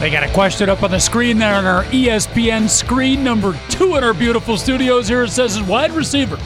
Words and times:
They 0.00 0.08
got 0.08 0.24
a 0.24 0.32
question 0.32 0.70
up 0.70 0.82
on 0.82 0.90
the 0.90 0.98
screen 0.98 1.36
there 1.36 1.54
on 1.54 1.66
our 1.66 1.84
ESPN 1.84 2.70
screen, 2.70 3.22
number 3.22 3.54
two 3.68 3.96
in 3.96 4.02
our 4.02 4.14
beautiful 4.14 4.56
studios. 4.56 5.06
Here 5.06 5.24
it 5.24 5.30
says, 5.30 5.62
wide 5.62 5.92
receiver 5.92 6.38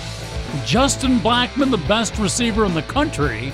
Justin 0.67 1.21
Blackmon 1.21 1.71
the 1.71 1.79
best 1.87 2.19
receiver 2.19 2.65
in 2.65 2.75
the 2.75 2.83
country? 2.83 3.53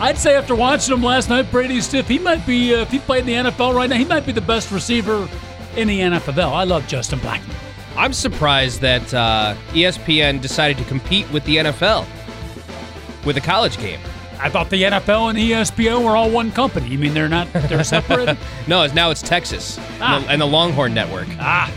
I'd 0.00 0.18
say 0.18 0.34
after 0.34 0.56
watching 0.56 0.92
him 0.92 1.04
last 1.04 1.28
night, 1.28 1.52
Brady 1.52 1.80
Stiff, 1.80 2.08
he 2.08 2.18
might 2.18 2.44
be, 2.46 2.74
uh, 2.74 2.78
if 2.78 2.90
he 2.90 2.98
played 2.98 3.28
in 3.28 3.44
the 3.44 3.50
NFL 3.52 3.76
right 3.76 3.88
now, 3.88 3.96
he 3.96 4.04
might 4.04 4.26
be 4.26 4.32
the 4.32 4.40
best 4.40 4.72
receiver 4.72 5.28
in 5.76 5.86
the 5.86 6.00
NFL. 6.00 6.52
I 6.52 6.64
love 6.64 6.88
Justin 6.88 7.20
Blackmon. 7.20 7.54
I'm 7.96 8.12
surprised 8.12 8.80
that 8.80 9.14
uh, 9.14 9.54
ESPN 9.68 10.40
decided 10.40 10.78
to 10.78 10.84
compete 10.84 11.30
with 11.30 11.44
the 11.44 11.58
NFL 11.58 12.06
with 13.24 13.36
a 13.36 13.40
college 13.40 13.78
game. 13.78 14.00
I 14.40 14.48
thought 14.48 14.70
the 14.70 14.82
NFL 14.84 15.30
and 15.30 15.38
ESPN 15.38 16.04
were 16.04 16.16
all 16.16 16.30
one 16.30 16.52
company. 16.52 16.88
You 16.88 16.98
mean 16.98 17.12
they're 17.14 17.28
not, 17.28 17.52
they're 17.52 17.82
separate? 17.98 18.36
No, 18.66 18.82
it's 18.82 18.94
now 18.94 19.10
it's 19.10 19.22
Texas 19.22 19.78
Ah. 20.00 20.16
and, 20.16 20.24
the, 20.24 20.30
and 20.30 20.40
the 20.42 20.46
Longhorn 20.46 20.94
Network. 20.94 21.28
Ah. 21.40 21.72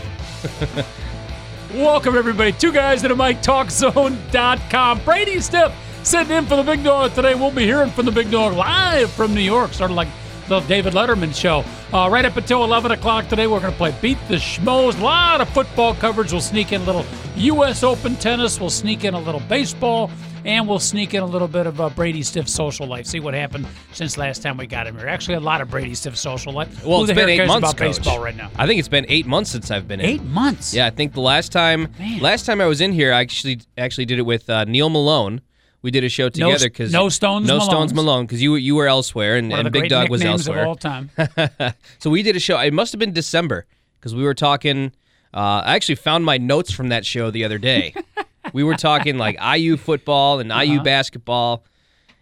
Welcome, 1.74 2.18
everybody. 2.18 2.52
Two 2.52 2.72
guys 2.74 3.04
at 3.04 3.12
a 3.12 3.16
mic, 3.16 3.38
talkzone.com. 3.42 5.00
Brady 5.06 5.40
Stiff 5.40 5.74
sitting 6.04 6.36
in 6.36 6.46
for 6.46 6.56
the 6.58 6.64
big 6.64 6.84
dog 6.84 7.14
today. 7.14 7.34
We'll 7.36 7.52
be 7.52 7.64
hearing 7.64 7.90
from 7.92 8.06
the 8.06 8.12
big 8.12 8.30
dog 8.30 8.54
live 8.54 9.10
from 9.12 9.34
New 9.34 9.42
York, 9.42 9.74
sort 9.74 9.90
of 9.92 9.96
like 9.96 10.10
the 10.48 10.60
David 10.62 10.94
Letterman 10.94 11.34
show. 11.34 11.64
Uh, 11.94 12.10
right 12.10 12.26
up 12.26 12.36
until 12.36 12.64
11 12.66 12.92
o'clock 12.92 13.28
today, 13.30 13.48
we're 13.48 13.60
going 13.62 13.72
to 13.72 13.78
play 13.78 13.96
Beat 14.02 14.18
the 14.28 14.36
Schmoes. 14.36 15.00
A 15.00 15.04
lot 15.04 15.40
of 15.40 15.48
football 15.50 15.94
coverage. 15.96 16.32
We'll 16.32 16.42
sneak 16.42 16.74
in 16.74 16.82
a 16.82 16.84
little 16.84 17.06
U.S. 17.38 17.84
Open 17.84 18.16
tennis. 18.18 18.60
We'll 18.60 18.70
sneak 18.70 19.06
in 19.06 19.14
a 19.14 19.20
little 19.20 19.42
baseball. 19.42 20.12
And 20.44 20.68
we'll 20.68 20.80
sneak 20.80 21.14
in 21.14 21.22
a 21.22 21.26
little 21.26 21.48
bit 21.48 21.68
of 21.68 21.80
uh, 21.80 21.90
Brady 21.90 22.24
Stiff 22.24 22.50
social 22.50 22.88
life. 22.88 23.06
See 23.06 23.20
what 23.20 23.34
happened 23.34 23.68
since 23.94 24.18
last 24.18 24.42
time 24.42 24.58
we 24.58 24.66
got 24.68 24.88
him 24.88 24.98
here. 24.98 25.08
Actually, 25.08 25.36
a 25.36 25.40
lot 25.40 25.62
of 25.62 25.70
Brady 25.70 25.94
Stiff 25.94 26.18
social 26.18 26.52
life. 26.52 26.84
Well, 26.84 27.00
Who 27.00 27.04
it's 27.06 27.14
been 27.14 27.30
eight 27.30 27.46
months, 27.46 27.60
about 27.72 27.78
Coach. 27.78 27.98
baseball 27.98 28.20
right 28.20 28.36
now. 28.36 28.50
I 28.56 28.66
think 28.66 28.80
it's 28.80 28.88
been 28.88 29.06
eight 29.08 29.28
months 29.28 29.52
since 29.52 29.70
I've 29.70 29.88
been 29.88 30.00
in. 30.00 30.06
Eight 30.08 30.24
months. 30.24 30.74
Yeah, 30.74 30.88
I 30.88 30.90
think 30.90 31.14
the 31.14 31.22
last 31.22 31.52
time 31.52 31.90
Man. 32.00 32.20
last 32.22 32.46
time 32.46 32.60
I 32.60 32.66
was 32.66 32.82
in 32.82 32.92
here, 32.92 33.14
I 33.14 33.22
actually 33.22 33.62
actually 33.78 34.06
did 34.06 34.18
it 34.20 34.24
with 34.24 34.50
uh, 34.50 34.64
Neil 34.66 34.90
Malone. 34.90 35.42
We 35.84 35.90
did 35.92 36.04
a 36.04 36.10
show 36.10 36.30
together 36.30 36.70
because 36.70 36.92
no 36.92 37.10
Stones 37.10 37.48
no 37.48 37.58
Malones. 37.60 37.64
Stones 37.66 37.94
Malone 37.94 38.26
because 38.26 38.42
you 38.42 38.52
were- 38.52 38.58
you 38.60 38.76
were 38.76 38.88
elsewhere 38.88 39.38
and, 39.38 39.52
and 39.54 39.66
the 39.66 39.72
Big 39.72 39.90
Dog 39.90 40.10
was 40.10 40.24
elsewhere. 40.24 40.62
of 40.62 40.68
all 40.68 40.76
time. 40.76 41.10
so 42.00 42.10
we 42.10 42.22
did 42.24 42.36
a 42.36 42.40
show. 42.40 42.60
It 42.60 42.74
must 42.74 42.92
have 42.94 43.00
been 43.00 43.14
December 43.14 43.66
because 44.00 44.14
we 44.16 44.24
were 44.24 44.34
talking. 44.36 44.92
Uh, 45.34 45.64
I 45.66 45.76
actually 45.76 45.96
found 45.96 46.26
my 46.26 46.38
notes 46.38 46.72
from 46.72 46.90
that 46.90 47.06
show 47.06 47.32
the 47.32 47.46
other 47.46 47.58
day. 47.58 47.94
we 48.54 48.64
were 48.64 48.76
talking 48.76 49.18
like 49.18 49.38
IU 49.58 49.78
football 49.78 50.40
and 50.40 50.52
IU 50.52 50.82
basketball. 50.82 51.64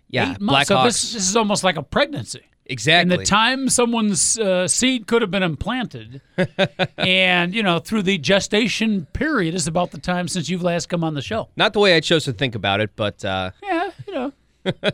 Yeah, 0.10 0.32
Eight 0.34 0.42
months. 0.42 0.70
So 0.70 0.84
this, 0.84 1.14
this 1.14 1.28
is 1.30 1.36
almost 1.36 1.64
like 1.64 1.78
a 1.78 1.84
pregnancy. 1.84 2.42
exactly. 2.66 3.14
And 3.14 3.22
the 3.22 3.26
time 3.26 3.70
someone's 3.70 4.40
uh, 4.40 4.68
seed 4.68 5.06
could 5.06 5.22
have 5.22 5.30
been 5.30 5.44
implanted, 5.44 6.22
and 6.98 7.54
you 7.54 7.62
know 7.62 7.80
through 7.80 8.02
the 8.04 8.18
gestation 8.18 9.06
period 9.14 9.54
is 9.54 9.68
about 9.68 9.92
the 9.92 10.00
time 10.00 10.28
since 10.28 10.50
you've 10.50 10.64
last 10.64 10.90
come 10.90 11.04
on 11.04 11.14
the 11.14 11.22
show. 11.22 11.50
Not 11.56 11.74
the 11.74 11.80
way 11.80 11.96
I 11.96 12.00
chose 12.00 12.24
to 12.26 12.34
think 12.34 12.56
about 12.56 12.80
it, 12.82 12.92
but 12.96 13.24
uh, 13.24 13.52
Yeah, 13.62 13.92
you 14.08 14.14
know, 14.14 14.34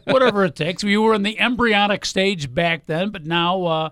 whatever 0.05 0.43
it 0.45 0.55
takes. 0.55 0.83
We 0.83 0.97
were 0.97 1.13
in 1.13 1.23
the 1.23 1.39
embryonic 1.39 2.03
stage 2.05 2.53
back 2.53 2.85
then, 2.85 3.09
but 3.09 3.25
now, 3.25 3.63
uh, 3.63 3.89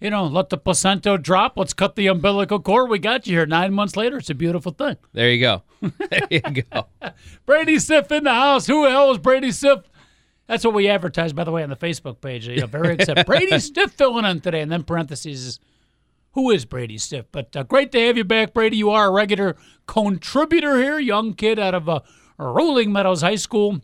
you 0.00 0.10
know, 0.10 0.26
let 0.26 0.50
the 0.50 0.58
placenta 0.58 1.18
drop. 1.18 1.56
Let's 1.56 1.72
cut 1.72 1.96
the 1.96 2.06
umbilical 2.06 2.60
cord. 2.60 2.90
We 2.90 2.98
got 2.98 3.26
you 3.26 3.36
here. 3.36 3.46
Nine 3.46 3.72
months 3.72 3.96
later, 3.96 4.18
it's 4.18 4.30
a 4.30 4.34
beautiful 4.34 4.72
thing. 4.72 4.96
there 5.12 5.30
you 5.30 5.40
go. 5.40 5.62
there 6.10 6.28
you 6.30 6.40
go. 6.40 6.86
Brady 7.46 7.78
Stiff 7.78 8.10
in 8.12 8.24
the 8.24 8.34
house. 8.34 8.66
Who 8.66 8.84
the 8.84 8.90
hell 8.90 9.10
is 9.10 9.18
Brady 9.18 9.52
Stiff? 9.52 9.80
That's 10.46 10.64
what 10.64 10.74
we 10.74 10.88
advertise, 10.88 11.32
by 11.32 11.44
the 11.44 11.52
way, 11.52 11.62
on 11.62 11.70
the 11.70 11.76
Facebook 11.76 12.20
page. 12.20 12.46
You 12.46 12.60
know, 12.60 12.66
very 12.66 12.94
excited. 12.94 13.24
Brady 13.26 13.58
Stiff 13.58 13.92
filling 13.92 14.26
in 14.26 14.40
today, 14.40 14.60
and 14.60 14.70
then 14.70 14.82
parentheses 14.82 15.58
who 16.32 16.50
is 16.50 16.64
Brady 16.64 16.98
Stiff. 16.98 17.26
But 17.32 17.56
uh, 17.56 17.62
great 17.62 17.92
to 17.92 18.00
have 18.00 18.16
you 18.16 18.24
back, 18.24 18.52
Brady. 18.52 18.76
You 18.76 18.90
are 18.90 19.06
a 19.06 19.12
regular 19.12 19.56
contributor 19.86 20.76
here, 20.76 20.98
young 20.98 21.34
kid 21.34 21.58
out 21.58 21.74
of 21.74 21.88
uh, 21.88 22.00
Rolling 22.38 22.92
Meadows 22.92 23.22
High 23.22 23.36
School 23.36 23.80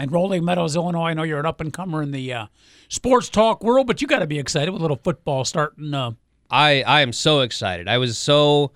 in 0.00 0.10
Rolling 0.10 0.44
Meadows, 0.44 0.76
Illinois. 0.76 1.08
I 1.08 1.14
know 1.14 1.22
you're 1.22 1.40
an 1.40 1.46
up 1.46 1.60
and 1.60 1.72
comer 1.72 2.02
in 2.02 2.10
the 2.10 2.32
uh, 2.32 2.46
sports 2.88 3.28
talk 3.28 3.62
world, 3.62 3.86
but 3.86 4.00
you 4.00 4.08
got 4.08 4.20
to 4.20 4.26
be 4.26 4.38
excited 4.38 4.70
with 4.70 4.80
a 4.80 4.84
little 4.84 5.00
football 5.02 5.44
starting. 5.44 5.94
Uh, 5.94 6.12
I 6.50 6.82
I 6.82 7.00
am 7.02 7.12
so 7.12 7.40
excited. 7.40 7.88
I 7.88 7.98
was 7.98 8.18
so 8.18 8.72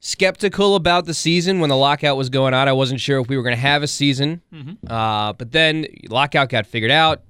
skeptical 0.00 0.76
about 0.76 1.06
the 1.06 1.14
season 1.14 1.58
when 1.58 1.68
the 1.70 1.76
lockout 1.76 2.16
was 2.16 2.28
going 2.30 2.54
on. 2.54 2.68
I 2.68 2.72
wasn't 2.72 3.00
sure 3.00 3.20
if 3.20 3.28
we 3.28 3.36
were 3.36 3.42
going 3.42 3.56
to 3.56 3.60
have 3.60 3.82
a 3.82 3.88
season. 3.88 4.40
Uh, 4.86 5.32
but 5.32 5.50
then 5.50 5.86
lockout 6.08 6.48
got 6.48 6.66
figured 6.66 6.92
out. 6.92 7.22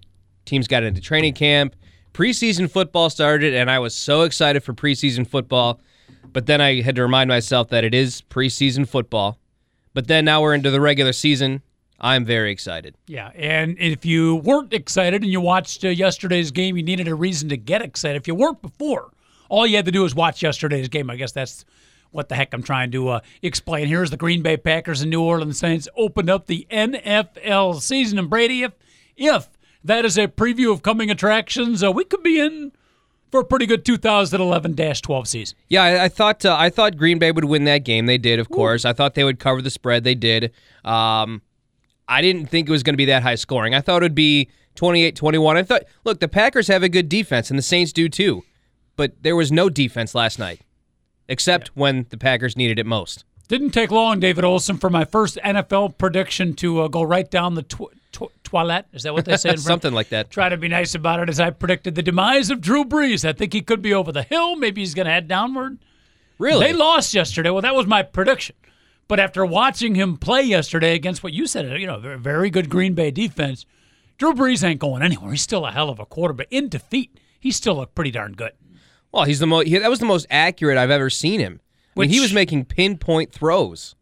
Teams 0.45 0.69
got 0.69 0.83
into 0.83 1.01
training 1.01 1.33
camp. 1.35 1.75
Preseason 2.13 2.71
football 2.71 3.11
started, 3.11 3.55
and 3.55 3.71
I 3.71 3.79
was 3.79 3.95
so 3.95 4.23
excited 4.23 4.63
for 4.63 4.75
preseason 4.75 5.27
football. 5.27 5.81
But 6.33 6.47
then 6.47 6.61
I 6.61 6.83
had 6.83 6.97
to 6.97 7.03
remind 7.03 7.29
myself 7.29 7.69
that 7.69 7.85
it 7.85 7.95
is 7.95 8.23
preseason 8.29 8.87
football. 8.87 9.39
But 9.95 10.07
then 10.07 10.27
now 10.27 10.43
we're 10.43 10.55
into 10.55 10.71
the 10.71 10.81
regular 10.81 11.13
season. 11.13 11.63
I'm 11.99 12.25
very 12.25 12.51
excited. 12.51 12.95
Yeah, 13.07 13.31
and 13.35 13.77
if 13.79 14.05
you 14.05 14.37
weren't 14.37 14.73
excited 14.73 15.23
and 15.23 15.33
you 15.33 15.41
watched 15.41 15.85
uh, 15.85 15.89
yesterday's 15.89 16.51
game, 16.51 16.77
you 16.77 16.83
needed 16.83 17.09
a 17.09 17.15
reason 17.15 17.49
to 17.49 17.57
get 17.57 17.83
excited. 17.83 18.17
If 18.21 18.29
you 18.29 18.35
weren't 18.35 18.61
before, 18.61 19.11
all 19.49 19.67
you 19.67 19.77
had 19.77 19.87
to 19.87 19.93
do 19.93 20.05
is 20.05 20.15
watch 20.15 20.43
yesterday's 20.43 20.89
game. 20.89 21.09
I 21.09 21.17
guess 21.17 21.33
that's 21.33 21.65
what 22.11 22.29
the 22.29 22.35
heck 22.35 22.53
I'm 22.53 22.63
trying 22.63 22.91
to 22.93 23.09
uh, 23.09 23.21
explain. 23.43 23.89
Here's 23.89 24.11
the 24.11 24.17
Green 24.17 24.43
Bay 24.43 24.57
Packers 24.57 25.03
and 25.03 25.11
New 25.11 25.23
Orleans 25.23 25.59
Saints 25.59 25.89
opened 25.97 26.31
up 26.31 26.47
the 26.47 26.67
NFL 26.71 27.81
season. 27.81 28.19
And 28.19 28.29
Brady, 28.29 28.63
if 28.63 28.73
if 29.17 29.49
that 29.85 30.05
is 30.05 30.19
a 30.19 30.29
preview 30.29 30.73
of 30.73 30.83
coming 30.83 31.11
attractions, 31.11 31.83
uh, 31.83 31.91
we 31.93 32.05
could 32.05 32.23
be 32.23 32.41
in 32.41 32.73
for 33.31 33.41
a 33.41 33.45
pretty 33.45 33.67
good 33.67 33.85
2011-12 33.85 35.27
season. 35.27 35.57
Yeah, 35.69 35.83
I, 35.83 36.05
I 36.05 36.09
thought 36.09 36.45
uh, 36.45 36.57
I 36.59 36.71
thought 36.71 36.97
Green 36.97 37.19
Bay 37.19 37.33
would 37.33 37.45
win 37.45 37.65
that 37.65 37.79
game. 37.79 38.07
They 38.07 38.19
did, 38.19 38.39
of 38.39 38.49
course. 38.49 38.85
I 38.85 38.93
thought 38.93 39.15
they 39.15 39.25
would 39.25 39.39
cover 39.39 39.63
the 39.63 39.71
spread. 39.71 40.05
They 40.05 40.15
did. 40.15 40.53
Um, 40.85 41.43
I 42.09 42.23
didn't 42.23 42.47
think 42.47 42.69
it 42.69 42.73
was 42.73 42.83
going 42.83 42.95
to 42.95 42.99
be 42.99 43.07
that 43.07 43.23
high 43.23 43.35
scoring. 43.35 43.75
I 43.75 43.81
thought 43.81 44.03
it 44.03 44.05
would 44.05 44.15
be 44.15 44.49
28-21. 44.77 45.57
I 45.57 45.63
thought, 45.63 45.83
look, 46.05 46.21
the 46.21 46.29
Packers 46.29 46.69
have 46.69 46.83
a 46.83 46.89
good 46.89 47.09
defense, 47.09 47.51
and 47.51 47.59
the 47.59 47.63
Saints 47.63 47.93
do 47.93 48.09
too. 48.09 48.45
But 48.97 49.23
there 49.23 49.37
was 49.37 49.51
no 49.53 49.69
defense 49.69 50.15
last 50.15 50.39
night, 50.39 50.61
except 51.29 51.69
when 51.75 52.07
the 52.11 52.17
Packers 52.17 52.57
needed 52.57 52.79
it 52.79 52.87
most. 52.87 53.25
Didn't 53.49 53.71
take 53.71 53.91
long, 53.91 54.19
David 54.21 54.45
Olson, 54.45 54.77
for 54.79 54.91
my 54.91 55.05
first 55.05 55.39
NFL 55.45 55.99
prediction 55.99 56.55
to 56.55 56.81
uh, 56.81 56.89
go 56.89 57.03
right 57.03 57.31
down 57.31 57.55
the 57.55 57.63
tw- 57.63 57.93
tw- 58.11 58.33
toilet. 58.43 58.87
Is 58.93 59.05
that 59.05 59.15
what 59.15 59.25
they 59.25 59.37
say? 59.37 59.51
in 59.51 59.59
Something 59.59 59.93
like 59.93 60.09
that. 60.09 60.31
Try 60.31 60.49
to 60.49 60.57
be 60.57 60.67
nice 60.69 60.95
about 60.95 61.21
it 61.21 61.29
as 61.29 61.39
I 61.39 61.51
predicted 61.51 61.95
the 61.95 62.03
demise 62.03 62.51
of 62.51 62.61
Drew 62.61 62.85
Brees. 62.85 63.25
I 63.29 63.33
think 63.33 63.53
he 63.53 63.63
could 63.63 63.83
be 63.83 63.95
over 63.95 64.11
the 64.11 64.25
hill. 64.25 64.57
Maybe 64.57 64.81
he's 64.81 64.95
going 64.95 65.07
to 65.07 65.13
head 65.13 65.29
downward. 65.29 65.79
Really? 66.39 66.67
They 66.67 66.73
lost 66.73 67.15
yesterday. 67.15 67.51
Well, 67.51 67.63
that 67.63 67.75
was 67.75 67.87
my 67.87 68.03
prediction. 68.03 68.57
But 69.09 69.21
after 69.21 69.47
watching 69.47 69.95
him 69.95 70.17
play 70.17 70.43
yesterday 70.43 70.95
against 70.95 71.23
what 71.23 71.33
you 71.33 71.47
said, 71.47 71.81
you 71.81 71.87
know, 71.87 72.01
a 72.01 72.17
very 72.19 72.51
good 72.51 72.69
Green 72.69 72.95
Bay 72.95 73.11
defense, 73.11 73.65
Drew 74.19 74.33
Brees 74.33 74.65
ain't 74.65 74.81
going 74.81 75.03
anywhere. 75.03 75.31
He's 75.31 75.43
still 75.43 75.65
a 75.65 75.71
hell 75.71 75.91
of 75.91 75.99
a 76.01 76.07
quarterback. 76.07 76.49
In 76.51 76.69
defeat, 76.69 77.19
he 77.39 77.51
still 77.53 77.77
looked 77.77 77.95
pretty 77.95 78.11
darn 78.11 78.33
good. 78.33 78.53
well, 79.13 79.25
he's 79.25 79.39
the 79.39 79.47
most. 79.47 79.69
He, 79.69 79.79
that 79.79 79.91
was 79.91 80.01
the 80.01 80.07
most 80.07 80.27
accurate 80.31 80.79
I've 80.79 80.91
ever 80.91 81.11
seen 81.11 81.39
him. 81.41 81.61
I 81.97 82.01
mean, 82.01 82.11
he 82.11 82.21
was 82.21 82.33
making 82.33 82.67
pinpoint 82.67 83.33
throws. 83.33 83.95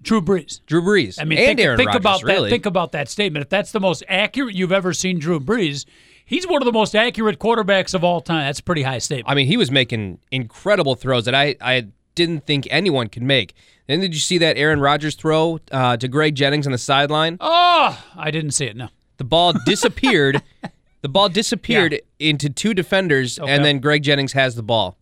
Drew 0.00 0.20
Brees. 0.20 0.60
Drew 0.66 0.82
Brees. 0.82 1.18
I 1.20 1.24
mean, 1.24 1.38
and 1.38 1.46
think, 1.46 1.60
Aaron 1.60 1.76
think 1.76 1.88
Rodgers, 1.88 2.00
about 2.00 2.22
really. 2.22 2.48
that. 2.48 2.54
Think 2.54 2.66
about 2.66 2.92
that 2.92 3.08
statement. 3.08 3.44
If 3.44 3.50
that's 3.50 3.72
the 3.72 3.80
most 3.80 4.02
accurate 4.08 4.54
you've 4.54 4.72
ever 4.72 4.92
seen 4.92 5.18
Drew 5.18 5.38
Brees, 5.38 5.84
he's 6.24 6.46
one 6.46 6.62
of 6.62 6.66
the 6.66 6.72
most 6.72 6.96
accurate 6.96 7.38
quarterbacks 7.38 7.94
of 7.94 8.02
all 8.02 8.20
time. 8.20 8.46
That's 8.46 8.60
a 8.60 8.62
pretty 8.62 8.82
high 8.82 8.98
statement. 8.98 9.30
I 9.30 9.34
mean, 9.34 9.46
he 9.46 9.56
was 9.56 9.70
making 9.70 10.18
incredible 10.30 10.94
throws 10.96 11.26
that 11.26 11.34
I, 11.34 11.56
I 11.60 11.88
didn't 12.14 12.46
think 12.46 12.66
anyone 12.70 13.08
could 13.08 13.22
make. 13.22 13.54
Then 13.86 14.00
did 14.00 14.14
you 14.14 14.20
see 14.20 14.38
that 14.38 14.56
Aaron 14.56 14.80
Rodgers 14.80 15.14
throw 15.14 15.58
uh, 15.70 15.96
to 15.96 16.08
Greg 16.08 16.34
Jennings 16.34 16.66
on 16.66 16.72
the 16.72 16.78
sideline? 16.78 17.36
Oh, 17.40 18.02
I 18.16 18.30
didn't 18.30 18.52
see 18.52 18.66
it. 18.66 18.76
No. 18.76 18.88
The 19.18 19.24
ball 19.24 19.52
disappeared. 19.66 20.42
the 21.02 21.08
ball 21.08 21.28
disappeared 21.28 22.00
into 22.18 22.48
two 22.48 22.74
defenders, 22.74 23.38
Okay. 23.38 23.50
and 23.52 23.64
then 23.64 23.78
Greg 23.80 24.02
Jennings 24.02 24.32
has 24.32 24.54
the 24.54 24.62
ball. 24.62 24.96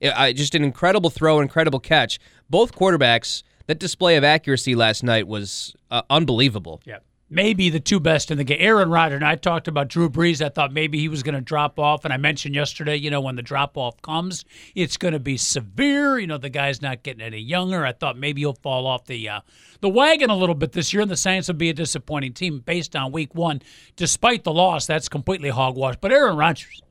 It- 0.00 0.12
I- 0.16 0.32
just 0.32 0.54
an 0.54 0.64
incredible 0.64 1.10
throw, 1.10 1.40
incredible 1.40 1.80
catch. 1.80 2.18
Both 2.50 2.74
quarterbacks. 2.74 3.42
That 3.66 3.78
display 3.78 4.16
of 4.16 4.24
accuracy 4.24 4.74
last 4.74 5.02
night 5.02 5.26
was 5.26 5.74
uh, 5.90 6.02
unbelievable. 6.10 6.82
Yeah. 6.84 6.98
Maybe 7.34 7.68
the 7.68 7.80
two 7.80 7.98
best 7.98 8.30
in 8.30 8.38
the 8.38 8.44
game. 8.44 8.58
Aaron 8.60 8.88
Rodgers, 8.88 9.16
and 9.16 9.24
I 9.24 9.34
talked 9.34 9.66
about 9.66 9.88
Drew 9.88 10.08
Brees. 10.08 10.44
I 10.44 10.48
thought 10.48 10.72
maybe 10.72 10.98
he 11.00 11.08
was 11.08 11.22
going 11.22 11.34
to 11.34 11.40
drop 11.40 11.78
off. 11.78 12.04
And 12.04 12.14
I 12.14 12.16
mentioned 12.16 12.54
yesterday, 12.54 12.96
you 12.96 13.10
know, 13.10 13.20
when 13.20 13.34
the 13.34 13.42
drop 13.42 13.76
off 13.76 14.00
comes, 14.00 14.44
it's 14.74 14.96
going 14.96 15.12
to 15.12 15.18
be 15.18 15.36
severe. 15.36 16.18
You 16.18 16.28
know, 16.28 16.38
the 16.38 16.48
guy's 16.48 16.80
not 16.80 17.02
getting 17.02 17.20
any 17.20 17.38
younger. 17.38 17.84
I 17.84 17.92
thought 17.92 18.16
maybe 18.16 18.42
he'll 18.42 18.54
fall 18.54 18.86
off 18.86 19.06
the 19.06 19.28
uh, 19.28 19.40
the 19.80 19.88
wagon 19.88 20.30
a 20.30 20.36
little 20.36 20.54
bit 20.54 20.72
this 20.72 20.92
year, 20.92 21.02
and 21.02 21.10
the 21.10 21.16
Saints 21.16 21.48
will 21.48 21.56
be 21.56 21.70
a 21.70 21.74
disappointing 21.74 22.32
team 22.32 22.60
based 22.60 22.94
on 22.94 23.12
week 23.12 23.34
one. 23.34 23.60
Despite 23.96 24.44
the 24.44 24.52
loss, 24.52 24.86
that's 24.86 25.08
completely 25.08 25.50
hogwash. 25.50 25.96
But 26.00 26.12
Aaron 26.12 26.36
Rodgers, 26.36 26.82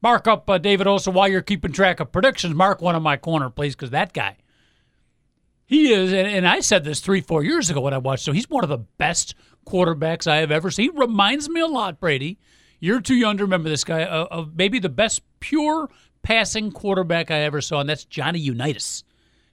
mark 0.00 0.26
up 0.26 0.48
uh, 0.48 0.58
David 0.58 0.86
Olson 0.86 1.12
while 1.12 1.28
you're 1.28 1.42
keeping 1.42 1.72
track 1.72 2.00
of 2.00 2.10
predictions. 2.10 2.54
Mark 2.54 2.80
one 2.80 2.96
in 2.96 3.02
my 3.02 3.18
corner, 3.18 3.50
please, 3.50 3.76
because 3.76 3.90
that 3.90 4.14
guy 4.14 4.38
he 5.68 5.92
is, 5.92 6.14
and, 6.14 6.26
and 6.26 6.48
I 6.48 6.60
said 6.60 6.82
this 6.82 7.00
three, 7.00 7.20
four 7.20 7.44
years 7.44 7.68
ago 7.68 7.82
when 7.82 7.92
I 7.92 7.98
watched. 7.98 8.24
So 8.24 8.32
he's 8.32 8.48
one 8.48 8.64
of 8.64 8.70
the 8.70 8.78
best 8.78 9.34
quarterbacks 9.66 10.26
I 10.26 10.36
have 10.36 10.50
ever 10.50 10.70
seen. 10.70 10.90
He 10.90 10.98
reminds 10.98 11.46
me 11.50 11.60
a 11.60 11.66
lot, 11.66 12.00
Brady. 12.00 12.38
You're 12.80 13.02
too 13.02 13.14
young 13.14 13.36
to 13.36 13.44
remember 13.44 13.68
this 13.68 13.84
guy. 13.84 14.04
Of, 14.04 14.28
of 14.28 14.56
maybe 14.56 14.78
the 14.78 14.88
best 14.88 15.20
pure 15.40 15.90
passing 16.22 16.72
quarterback 16.72 17.30
I 17.30 17.40
ever 17.40 17.60
saw, 17.60 17.80
and 17.80 17.88
that's 17.88 18.06
Johnny 18.06 18.38
Unitas 18.38 19.04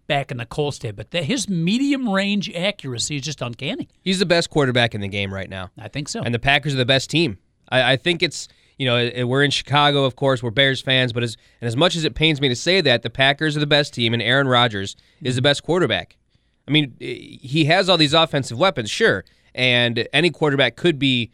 back 0.08 0.32
in 0.32 0.38
the 0.38 0.46
Colts 0.46 0.80
day. 0.80 0.92
But 0.92 1.12
the, 1.12 1.22
his 1.22 1.50
medium 1.50 2.08
range 2.08 2.50
accuracy 2.54 3.18
is 3.18 3.24
just 3.24 3.42
uncanny. 3.42 3.90
He's 4.02 4.20
the 4.20 4.26
best 4.26 4.50
quarterback 4.50 4.96
in 4.96 5.02
the 5.02 5.10
game 5.10 5.34
right 5.34 5.50
now. 5.50 5.72
I 5.78 5.90
think 5.90 6.08
so. 6.08 6.22
And 6.22 6.34
the 6.34 6.40
Packers 6.40 6.74
are 6.74 6.78
the 6.78 6.86
best 6.86 7.10
team. 7.10 7.40
I, 7.70 7.94
I 7.94 7.98
think 7.98 8.24
it's 8.24 8.48
you 8.78 8.86
know 8.86 9.26
we're 9.26 9.44
in 9.44 9.52
Chicago, 9.52 10.06
of 10.06 10.16
course. 10.16 10.44
We're 10.44 10.52
Bears 10.52 10.82
fans, 10.82 11.14
but 11.14 11.24
as 11.24 11.38
and 11.62 11.68
as 11.68 11.76
much 11.76 11.96
as 11.96 12.04
it 12.04 12.16
pains 12.16 12.42
me 12.42 12.50
to 12.50 12.56
say 12.56 12.82
that, 12.82 13.02
the 13.02 13.10
Packers 13.10 13.56
are 13.56 13.60
the 13.60 13.68
best 13.68 13.94
team, 13.94 14.14
and 14.14 14.22
Aaron 14.22 14.48
Rodgers 14.48 14.96
is 15.22 15.36
the 15.36 15.42
best 15.42 15.64
quarterback. 15.64 16.18
I 16.68 16.72
mean, 16.72 16.96
he 17.00 17.66
has 17.66 17.90
all 17.90 17.98
these 17.98 18.14
offensive 18.14 18.58
weapons, 18.58 18.90
sure, 18.90 19.24
and 19.54 20.08
any 20.12 20.32
quarterback 20.32 20.76
could 20.76 20.98
be 20.98 21.32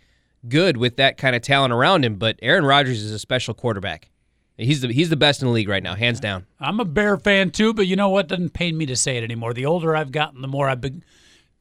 good 0.48 0.78
with 0.78 0.98
that 0.98 1.18
kind 1.18 1.36
of 1.36 1.42
talent 1.42 1.74
around 1.74 2.04
him. 2.04 2.16
But 2.16 2.38
Aaron 2.42 2.66
Rodgers 2.66 3.02
is 3.02 3.12
a 3.12 3.20
special 3.20 3.54
quarterback. 3.54 4.10
He's 4.58 4.82
the 4.82 4.92
he's 4.92 5.10
the 5.10 5.16
best 5.16 5.42
in 5.42 5.48
the 5.48 5.54
league 5.54 5.70
right 5.70 5.82
now, 5.82 5.96
hands 5.96 6.20
down. 6.20 6.46
I'm 6.60 6.80
a 6.80 6.86
Bear 6.86 7.18
fan 7.18 7.50
too, 7.52 7.74
but 7.74 7.88
you 7.88 7.96
know 7.96 8.10
what? 8.10 8.28
Doesn't 8.28 8.54
pain 8.54 8.78
me 8.78 8.86
to 8.88 8.96
say 8.96 9.18
it 9.18 9.24
anymore. 9.24 9.54
The 9.54 9.66
older 9.66 9.96
I've 9.96 10.12
gotten, 10.12 10.42
the 10.42 10.48
more 10.48 10.70
I've 10.70 10.82
been 10.82 11.04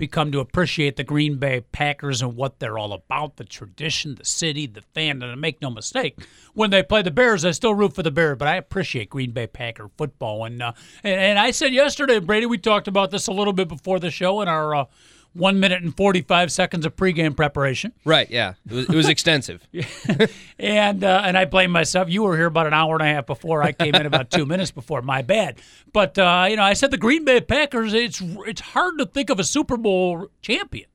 become 0.01 0.33
to 0.33 0.41
appreciate 0.41 0.97
the 0.97 1.05
Green 1.05 1.37
Bay 1.37 1.61
Packers 1.61 2.23
and 2.23 2.35
what 2.35 2.59
they're 2.59 2.79
all 2.79 2.95
about 2.95 3.37
the 3.37 3.45
tradition, 3.45 4.17
the 4.17 4.25
city, 4.25 4.67
the 4.67 4.81
fan. 4.95 5.23
And 5.23 5.31
I 5.31 5.35
make 5.37 5.61
no 5.61 5.71
mistake, 5.71 6.19
when 6.55 6.71
they 6.71 6.83
play 6.83 7.03
the 7.03 7.11
Bears, 7.11 7.45
I 7.45 7.51
still 7.53 7.75
root 7.75 7.95
for 7.95 8.03
the 8.03 8.11
Bears, 8.11 8.39
but 8.39 8.49
I 8.49 8.57
appreciate 8.57 9.11
Green 9.11 9.31
Bay 9.31 9.47
Packer 9.47 9.91
football. 9.99 10.47
And, 10.47 10.63
uh, 10.63 10.73
and, 11.05 11.21
and, 11.21 11.39
I 11.39 11.51
said 11.51 11.75
yesterday, 11.75 12.19
Brady, 12.19 12.47
we 12.47 12.57
talked 12.57 12.89
about 12.89 13.11
this 13.11 13.27
a 13.27 13.33
little 13.33 13.53
bit 13.53 13.69
before 13.69 14.01
the 14.01 14.11
show 14.11 14.41
in 14.41 14.49
our. 14.49 14.75
Uh, 14.75 14.85
one 15.33 15.61
minute 15.61 15.83
and 15.83 15.97
45 15.97 16.51
seconds 16.51 16.85
of 16.85 16.97
pregame 16.97 17.37
preparation. 17.37 17.93
Right, 18.05 18.31
yeah. 18.31 18.55
It 18.69 18.73
was, 18.73 18.85
it 18.87 18.95
was 18.95 19.09
extensive. 19.11 19.67
and 20.59 21.05
uh, 21.05 21.23
and 21.25 21.37
I 21.37 21.45
blame 21.45 21.71
myself. 21.71 22.09
You 22.09 22.25
were 22.25 22.37
here 22.37 22.47
about 22.47 22.67
an 22.67 22.75
hour 22.75 22.95
and 22.95 23.03
a 23.03 23.07
half 23.07 23.27
before. 23.27 23.63
I 23.63 23.73
came 23.73 23.95
in 23.95 24.07
about 24.07 24.31
two 24.31 24.47
minutes 24.47 24.71
before. 24.71 25.03
My 25.03 25.23
bad. 25.23 25.61
But, 25.93 26.19
uh, 26.19 26.47
you 26.49 26.57
know, 26.57 26.63
I 26.63 26.75
said 26.75 26.91
the 26.91 26.99
Green 26.99 27.25
Bay 27.25 27.41
Packers, 27.41 27.95
it's, 27.95 28.21
it's 28.47 28.61
hard 28.61 28.99
to 28.99 29.07
think 29.07 29.31
of 29.31 29.41
a 29.41 29.45
Super 29.45 29.77
Bowl 29.77 30.29
champion 30.43 30.87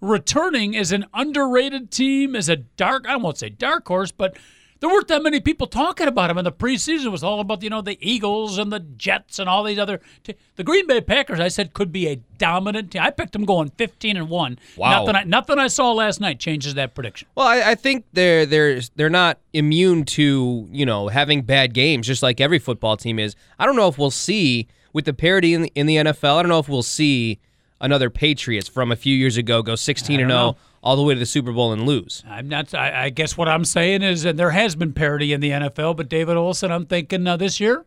returning 0.00 0.74
as 0.74 0.92
an 0.92 1.04
underrated 1.12 1.90
team, 1.90 2.34
as 2.34 2.48
a 2.48 2.56
dark, 2.56 3.06
I 3.06 3.16
won't 3.16 3.36
say 3.36 3.50
dark 3.50 3.86
horse, 3.86 4.10
but– 4.10 4.36
there 4.80 4.88
weren't 4.88 5.08
that 5.08 5.22
many 5.22 5.40
people 5.40 5.66
talking 5.66 6.08
about 6.08 6.30
him 6.30 6.38
in 6.38 6.44
the 6.44 6.52
preseason. 6.52 7.06
It 7.06 7.10
was 7.10 7.22
all 7.22 7.40
about 7.40 7.62
you 7.62 7.70
know 7.70 7.82
the 7.82 7.98
Eagles 8.00 8.58
and 8.58 8.72
the 8.72 8.80
Jets 8.80 9.38
and 9.38 9.48
all 9.48 9.62
these 9.62 9.78
other. 9.78 10.00
T- 10.24 10.34
the 10.56 10.64
Green 10.64 10.86
Bay 10.86 11.00
Packers, 11.00 11.38
I 11.38 11.48
said, 11.48 11.74
could 11.74 11.92
be 11.92 12.08
a 12.08 12.16
dominant 12.38 12.92
team. 12.92 13.02
I 13.02 13.10
picked 13.10 13.32
them 13.32 13.44
going 13.44 13.70
fifteen 13.76 14.16
and 14.16 14.28
one. 14.28 14.58
Wow. 14.76 15.00
Nothing 15.00 15.16
I, 15.16 15.24
nothing 15.24 15.58
I 15.58 15.68
saw 15.68 15.92
last 15.92 16.20
night 16.20 16.40
changes 16.40 16.74
that 16.74 16.94
prediction. 16.94 17.28
Well, 17.34 17.46
I, 17.46 17.70
I 17.70 17.74
think 17.74 18.06
they're 18.12 18.46
they're 18.46 18.80
they're 18.96 19.10
not 19.10 19.38
immune 19.52 20.04
to 20.06 20.66
you 20.70 20.86
know 20.86 21.08
having 21.08 21.42
bad 21.42 21.74
games, 21.74 22.06
just 22.06 22.22
like 22.22 22.40
every 22.40 22.58
football 22.58 22.96
team 22.96 23.18
is. 23.18 23.36
I 23.58 23.66
don't 23.66 23.76
know 23.76 23.88
if 23.88 23.98
we'll 23.98 24.10
see 24.10 24.66
with 24.92 25.04
the 25.04 25.12
parity 25.14 25.54
in 25.54 25.62
the, 25.62 25.72
in 25.74 25.86
the 25.86 25.96
NFL. 25.96 26.36
I 26.36 26.42
don't 26.42 26.48
know 26.48 26.58
if 26.58 26.68
we'll 26.68 26.82
see 26.82 27.38
another 27.80 28.10
Patriots 28.10 28.68
from 28.68 28.92
a 28.92 28.96
few 28.96 29.14
years 29.14 29.36
ago 29.36 29.62
go 29.62 29.74
sixteen 29.74 30.20
and 30.20 30.30
zero. 30.30 30.40
Oh 30.40 30.56
all 30.82 30.96
the 30.96 31.02
way 31.02 31.14
to 31.14 31.20
the 31.20 31.26
Super 31.26 31.52
Bowl 31.52 31.72
and 31.72 31.84
lose. 31.84 32.24
I'm 32.26 32.48
not. 32.48 32.74
I, 32.74 33.04
I, 33.04 33.10
guess 33.10 33.36
what 33.36 33.48
I'm 33.48 33.64
saying 33.64 34.02
is, 34.02 34.24
and 34.24 34.38
there 34.38 34.50
has 34.50 34.74
been 34.74 34.92
parity 34.92 35.32
in 35.32 35.40
the 35.40 35.50
NFL, 35.50 35.96
but 35.96 36.08
David 36.08 36.36
Olson, 36.36 36.72
I'm 36.72 36.86
thinking 36.86 37.26
uh, 37.26 37.36
this 37.36 37.60
year 37.60 37.84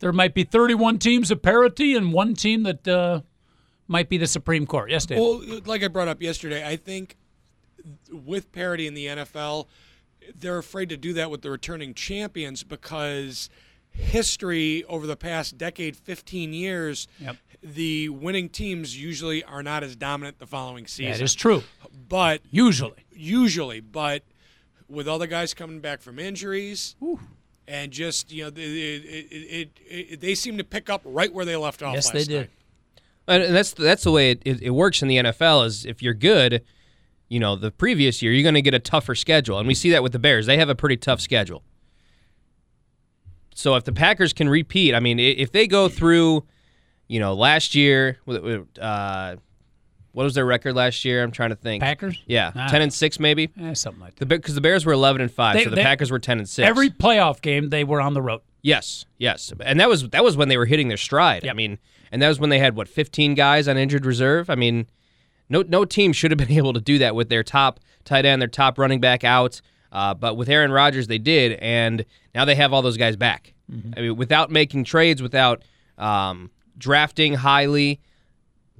there 0.00 0.12
might 0.12 0.34
be 0.34 0.44
31 0.44 0.98
teams 0.98 1.30
of 1.30 1.42
parity 1.42 1.94
and 1.94 2.12
one 2.12 2.34
team 2.34 2.62
that 2.64 2.86
uh, 2.86 3.20
might 3.86 4.08
be 4.08 4.18
the 4.18 4.26
Supreme 4.26 4.66
Court. 4.66 4.90
Yes, 4.90 5.06
David. 5.06 5.22
Well, 5.22 5.60
like 5.64 5.82
I 5.82 5.88
brought 5.88 6.08
up 6.08 6.22
yesterday, 6.22 6.66
I 6.66 6.76
think 6.76 7.16
with 8.12 8.52
parity 8.52 8.86
in 8.86 8.94
the 8.94 9.06
NFL, 9.06 9.66
they're 10.34 10.58
afraid 10.58 10.90
to 10.90 10.96
do 10.96 11.14
that 11.14 11.30
with 11.30 11.42
the 11.42 11.50
returning 11.50 11.94
champions 11.94 12.62
because 12.62 13.48
history 13.90 14.84
over 14.84 15.06
the 15.06 15.16
past 15.16 15.56
decade, 15.56 15.96
15 15.96 16.52
years, 16.52 17.08
yep. 17.18 17.36
The 17.62 18.08
winning 18.08 18.48
teams 18.48 19.00
usually 19.00 19.42
are 19.44 19.62
not 19.62 19.82
as 19.82 19.96
dominant 19.96 20.38
the 20.38 20.46
following 20.46 20.86
season. 20.86 21.12
That 21.12 21.22
is 21.22 21.34
true. 21.34 21.62
But 22.08 22.40
usually, 22.50 23.04
usually, 23.12 23.80
but 23.80 24.22
with 24.88 25.08
all 25.08 25.18
the 25.18 25.26
guys 25.26 25.54
coming 25.54 25.80
back 25.80 26.00
from 26.00 26.18
injuries, 26.18 26.96
Ooh. 27.02 27.20
and 27.66 27.92
just 27.92 28.32
you 28.32 28.44
know, 28.44 28.48
it, 28.48 28.58
it, 28.58 29.70
it, 29.86 30.20
they 30.20 30.34
seem 30.34 30.58
to 30.58 30.64
pick 30.64 30.88
up 30.88 31.02
right 31.04 31.32
where 31.32 31.44
they 31.44 31.56
left 31.56 31.82
off. 31.82 31.94
Yes, 31.94 32.10
they 32.10 32.24
did. 32.24 32.50
And 33.26 33.54
that's 33.54 33.72
that's 33.72 34.04
the 34.04 34.10
way 34.10 34.30
it, 34.30 34.70
works 34.70 35.02
in 35.02 35.08
the 35.08 35.18
NFL. 35.18 35.66
Is 35.66 35.84
if 35.84 36.02
you're 36.02 36.14
good, 36.14 36.64
you 37.28 37.38
know, 37.38 37.56
the 37.56 37.70
previous 37.70 38.22
year 38.22 38.32
you're 38.32 38.42
going 38.42 38.54
to 38.54 38.62
get 38.62 38.74
a 38.74 38.78
tougher 38.78 39.14
schedule, 39.14 39.58
and 39.58 39.68
we 39.68 39.74
see 39.74 39.90
that 39.90 40.02
with 40.02 40.12
the 40.12 40.18
Bears. 40.18 40.46
They 40.46 40.56
have 40.56 40.70
a 40.70 40.74
pretty 40.74 40.96
tough 40.96 41.20
schedule. 41.20 41.62
So 43.54 43.74
if 43.74 43.84
the 43.84 43.92
Packers 43.92 44.32
can 44.32 44.48
repeat, 44.48 44.94
I 44.94 45.00
mean, 45.00 45.18
if 45.18 45.50
they 45.50 45.66
go 45.66 45.88
through, 45.88 46.44
you 47.08 47.20
know, 47.20 47.34
last 47.34 47.74
year, 47.74 48.18
uh, 48.80 49.36
what 50.12 50.24
was 50.24 50.34
their 50.34 50.46
record 50.46 50.74
last 50.74 51.04
year? 51.04 51.22
I'm 51.22 51.30
trying 51.30 51.50
to 51.50 51.56
think. 51.56 51.82
Packers? 51.82 52.22
Yeah, 52.26 52.52
ah. 52.54 52.68
ten 52.68 52.82
and 52.82 52.92
six 52.92 53.18
maybe. 53.18 53.50
Eh, 53.60 53.74
something 53.74 54.00
like 54.00 54.16
that. 54.16 54.26
Because 54.26 54.54
the, 54.54 54.60
the, 54.60 54.62
Bears 54.62 54.84
were 54.84 54.92
eleven 54.92 55.22
and 55.22 55.32
five, 55.32 55.54
they, 55.54 55.64
so 55.64 55.70
the 55.70 55.76
they, 55.76 55.82
Packers 55.82 56.10
were 56.10 56.18
ten 56.18 56.38
and 56.38 56.48
six. 56.48 56.68
Every 56.68 56.90
playoff 56.90 57.40
game 57.40 57.70
they 57.70 57.84
were 57.84 58.00
on 58.00 58.14
the 58.14 58.22
road. 58.22 58.42
Yes, 58.62 59.06
yes, 59.16 59.52
and 59.60 59.80
that 59.80 59.88
was 59.88 60.08
that 60.10 60.24
was 60.24 60.36
when 60.36 60.48
they 60.48 60.56
were 60.56 60.66
hitting 60.66 60.88
their 60.88 60.96
stride. 60.96 61.44
Yep. 61.44 61.52
I 61.52 61.54
mean, 61.54 61.78
and 62.12 62.20
that 62.20 62.28
was 62.28 62.40
when 62.40 62.50
they 62.50 62.58
had 62.58 62.76
what 62.76 62.88
15 62.88 63.34
guys 63.34 63.68
on 63.68 63.76
injured 63.76 64.04
reserve. 64.04 64.50
I 64.50 64.54
mean, 64.54 64.86
no 65.48 65.62
no 65.62 65.84
team 65.84 66.12
should 66.12 66.30
have 66.30 66.38
been 66.48 66.56
able 66.56 66.72
to 66.72 66.80
do 66.80 66.98
that 66.98 67.14
with 67.14 67.28
their 67.28 67.42
top 67.42 67.80
tight 68.04 68.24
end, 68.24 68.42
their 68.42 68.48
top 68.48 68.78
running 68.78 69.00
back 69.00 69.24
out. 69.24 69.60
Uh, 69.90 70.12
but 70.12 70.36
with 70.36 70.50
Aaron 70.50 70.70
Rodgers, 70.70 71.06
they 71.06 71.18
did, 71.18 71.52
and 71.60 72.04
now 72.34 72.44
they 72.44 72.54
have 72.54 72.74
all 72.74 72.82
those 72.82 72.98
guys 72.98 73.16
back. 73.16 73.54
Mm-hmm. 73.72 73.92
I 73.96 74.00
mean, 74.02 74.16
without 74.16 74.50
making 74.50 74.84
trades, 74.84 75.22
without 75.22 75.62
um, 75.96 76.50
drafting 76.78 77.34
highly, 77.34 78.00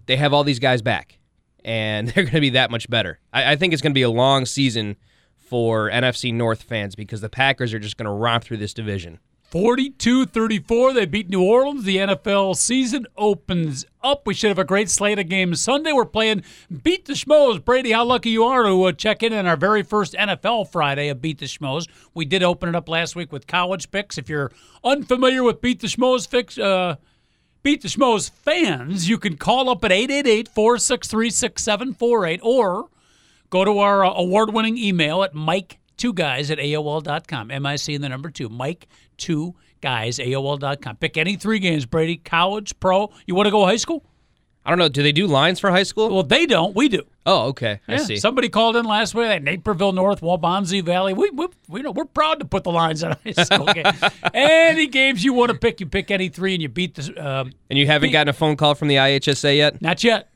they 0.06 0.16
have 0.16 0.32
all 0.32 0.44
these 0.44 0.58
guys 0.58 0.82
back 0.82 1.18
and 1.64 2.08
they're 2.08 2.24
going 2.24 2.34
to 2.34 2.40
be 2.40 2.50
that 2.50 2.70
much 2.70 2.88
better. 2.88 3.20
I, 3.32 3.52
I 3.52 3.56
think 3.56 3.72
it's 3.72 3.82
going 3.82 3.92
to 3.92 3.98
be 3.98 4.02
a 4.02 4.10
long 4.10 4.46
season 4.46 4.96
for 5.36 5.90
NFC 5.90 6.32
North 6.32 6.62
fans 6.62 6.94
because 6.94 7.20
the 7.20 7.28
Packers 7.28 7.72
are 7.72 7.78
just 7.78 7.96
going 7.96 8.06
to 8.06 8.12
romp 8.12 8.44
through 8.44 8.58
this 8.58 8.74
division. 8.74 9.18
42 9.50 10.26
34. 10.26 10.92
They 10.92 11.06
beat 11.06 11.30
New 11.30 11.42
Orleans. 11.42 11.84
The 11.84 11.96
NFL 11.96 12.54
season 12.54 13.06
opens 13.16 13.86
up. 14.02 14.26
We 14.26 14.34
should 14.34 14.48
have 14.48 14.58
a 14.58 14.64
great 14.64 14.90
slate 14.90 15.18
of 15.18 15.30
games 15.30 15.62
Sunday. 15.62 15.90
We're 15.90 16.04
playing 16.04 16.42
Beat 16.82 17.06
the 17.06 17.14
Schmoes. 17.14 17.64
Brady, 17.64 17.92
how 17.92 18.04
lucky 18.04 18.28
you 18.28 18.44
are 18.44 18.62
to 18.64 18.84
uh, 18.84 18.92
check 18.92 19.22
in 19.22 19.32
on 19.32 19.46
our 19.46 19.56
very 19.56 19.82
first 19.82 20.12
NFL 20.12 20.70
Friday 20.70 21.08
of 21.08 21.22
Beat 21.22 21.38
the 21.38 21.46
Schmoes. 21.46 21.88
We 22.12 22.26
did 22.26 22.42
open 22.42 22.68
it 22.68 22.74
up 22.74 22.90
last 22.90 23.16
week 23.16 23.32
with 23.32 23.46
college 23.46 23.90
picks. 23.90 24.18
If 24.18 24.28
you're 24.28 24.52
unfamiliar 24.84 25.42
with 25.42 25.62
Beat 25.62 25.80
the 25.80 25.86
Schmoes 25.86 26.28
fix, 26.28 26.58
uh, 26.58 26.96
Beat 27.62 27.82
the 27.82 27.88
Schmoes 27.88 28.30
fans, 28.30 29.08
you 29.08 29.18
can 29.18 29.36
call 29.36 29.68
up 29.68 29.84
at 29.84 29.92
888 29.92 30.48
463 30.48 31.30
6748 31.30 32.40
or 32.42 32.88
go 33.50 33.64
to 33.64 33.78
our 33.78 34.04
uh, 34.04 34.12
award 34.14 34.52
winning 34.52 34.78
email 34.78 35.22
at 35.24 35.34
mike2guys 35.34 36.50
at 36.50 36.58
AOL.com. 36.58 37.50
M 37.50 37.66
I 37.66 37.76
C 37.76 37.94
and 37.94 38.04
the 38.04 38.08
number 38.08 38.30
two, 38.30 38.48
Mike2 38.48 39.54
guys, 39.80 40.18
AOL.com. 40.18 40.96
Pick 40.96 41.16
any 41.16 41.36
three 41.36 41.58
games, 41.58 41.84
Brady, 41.84 42.16
college, 42.16 42.78
pro. 42.78 43.10
You 43.26 43.34
want 43.34 43.46
to 43.46 43.50
go 43.52 43.64
high 43.64 43.76
school? 43.76 44.04
I 44.68 44.70
don't 44.70 44.80
know. 44.80 44.90
Do 44.90 45.02
they 45.02 45.12
do 45.12 45.26
lines 45.26 45.58
for 45.58 45.70
high 45.70 45.82
school? 45.82 46.10
Well, 46.10 46.22
they 46.22 46.44
don't. 46.44 46.76
We 46.76 46.90
do. 46.90 47.02
Oh, 47.24 47.46
okay. 47.46 47.80
I 47.88 47.92
yeah. 47.92 47.98
see. 48.00 48.16
Somebody 48.18 48.50
called 48.50 48.76
in 48.76 48.84
last 48.84 49.14
week 49.14 49.24
at 49.28 49.42
Naperville 49.42 49.92
North, 49.92 50.20
Waubonsie 50.20 50.84
Valley. 50.84 51.14
We, 51.14 51.30
we, 51.30 51.46
we 51.68 51.80
know 51.80 51.90
we're 51.90 52.04
proud 52.04 52.40
to 52.40 52.44
put 52.44 52.64
the 52.64 52.70
lines 52.70 53.02
on 53.02 53.16
high 53.24 53.44
school 53.44 53.64
game. 53.64 53.86
any 54.34 54.86
games 54.86 55.24
you 55.24 55.32
want 55.32 55.52
to 55.52 55.56
pick, 55.56 55.80
you 55.80 55.86
pick 55.86 56.10
any 56.10 56.28
three, 56.28 56.52
and 56.52 56.60
you 56.60 56.68
beat 56.68 56.96
the. 56.96 57.16
Um, 57.16 57.54
and 57.70 57.78
you 57.78 57.86
haven't 57.86 58.08
beat, 58.08 58.12
gotten 58.12 58.28
a 58.28 58.34
phone 58.34 58.56
call 58.56 58.74
from 58.74 58.88
the 58.88 58.96
IHSA 58.96 59.56
yet? 59.56 59.80
Not 59.80 60.04
yet. 60.04 60.28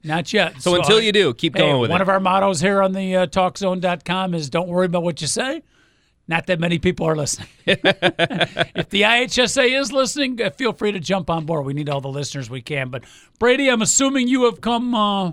not 0.02 0.32
yet. 0.32 0.54
So, 0.54 0.70
so 0.70 0.76
until 0.76 1.02
you 1.02 1.12
do, 1.12 1.34
keep 1.34 1.54
hey, 1.54 1.60
going 1.60 1.78
with 1.78 1.90
one 1.90 2.00
it. 2.00 2.00
One 2.00 2.00
of 2.00 2.08
our 2.08 2.20
mottos 2.20 2.58
here 2.62 2.80
on 2.80 2.92
the 2.92 3.16
uh, 3.16 3.26
TalkZone.com 3.26 4.32
is 4.32 4.48
"Don't 4.48 4.68
worry 4.68 4.86
about 4.86 5.02
what 5.02 5.20
you 5.20 5.26
say." 5.26 5.62
Not 6.32 6.46
that 6.46 6.58
many 6.58 6.78
people 6.78 7.06
are 7.06 7.14
listening. 7.14 7.48
if 7.66 8.88
the 8.88 9.02
IHSA 9.02 9.78
is 9.78 9.92
listening, 9.92 10.40
uh, 10.40 10.48
feel 10.48 10.72
free 10.72 10.90
to 10.90 10.98
jump 10.98 11.28
on 11.28 11.44
board. 11.44 11.66
We 11.66 11.74
need 11.74 11.90
all 11.90 12.00
the 12.00 12.08
listeners 12.08 12.48
we 12.48 12.62
can. 12.62 12.88
But 12.88 13.04
Brady, 13.38 13.68
I'm 13.68 13.82
assuming 13.82 14.28
you 14.28 14.44
have 14.46 14.62
come 14.62 14.94
uh, 14.94 15.32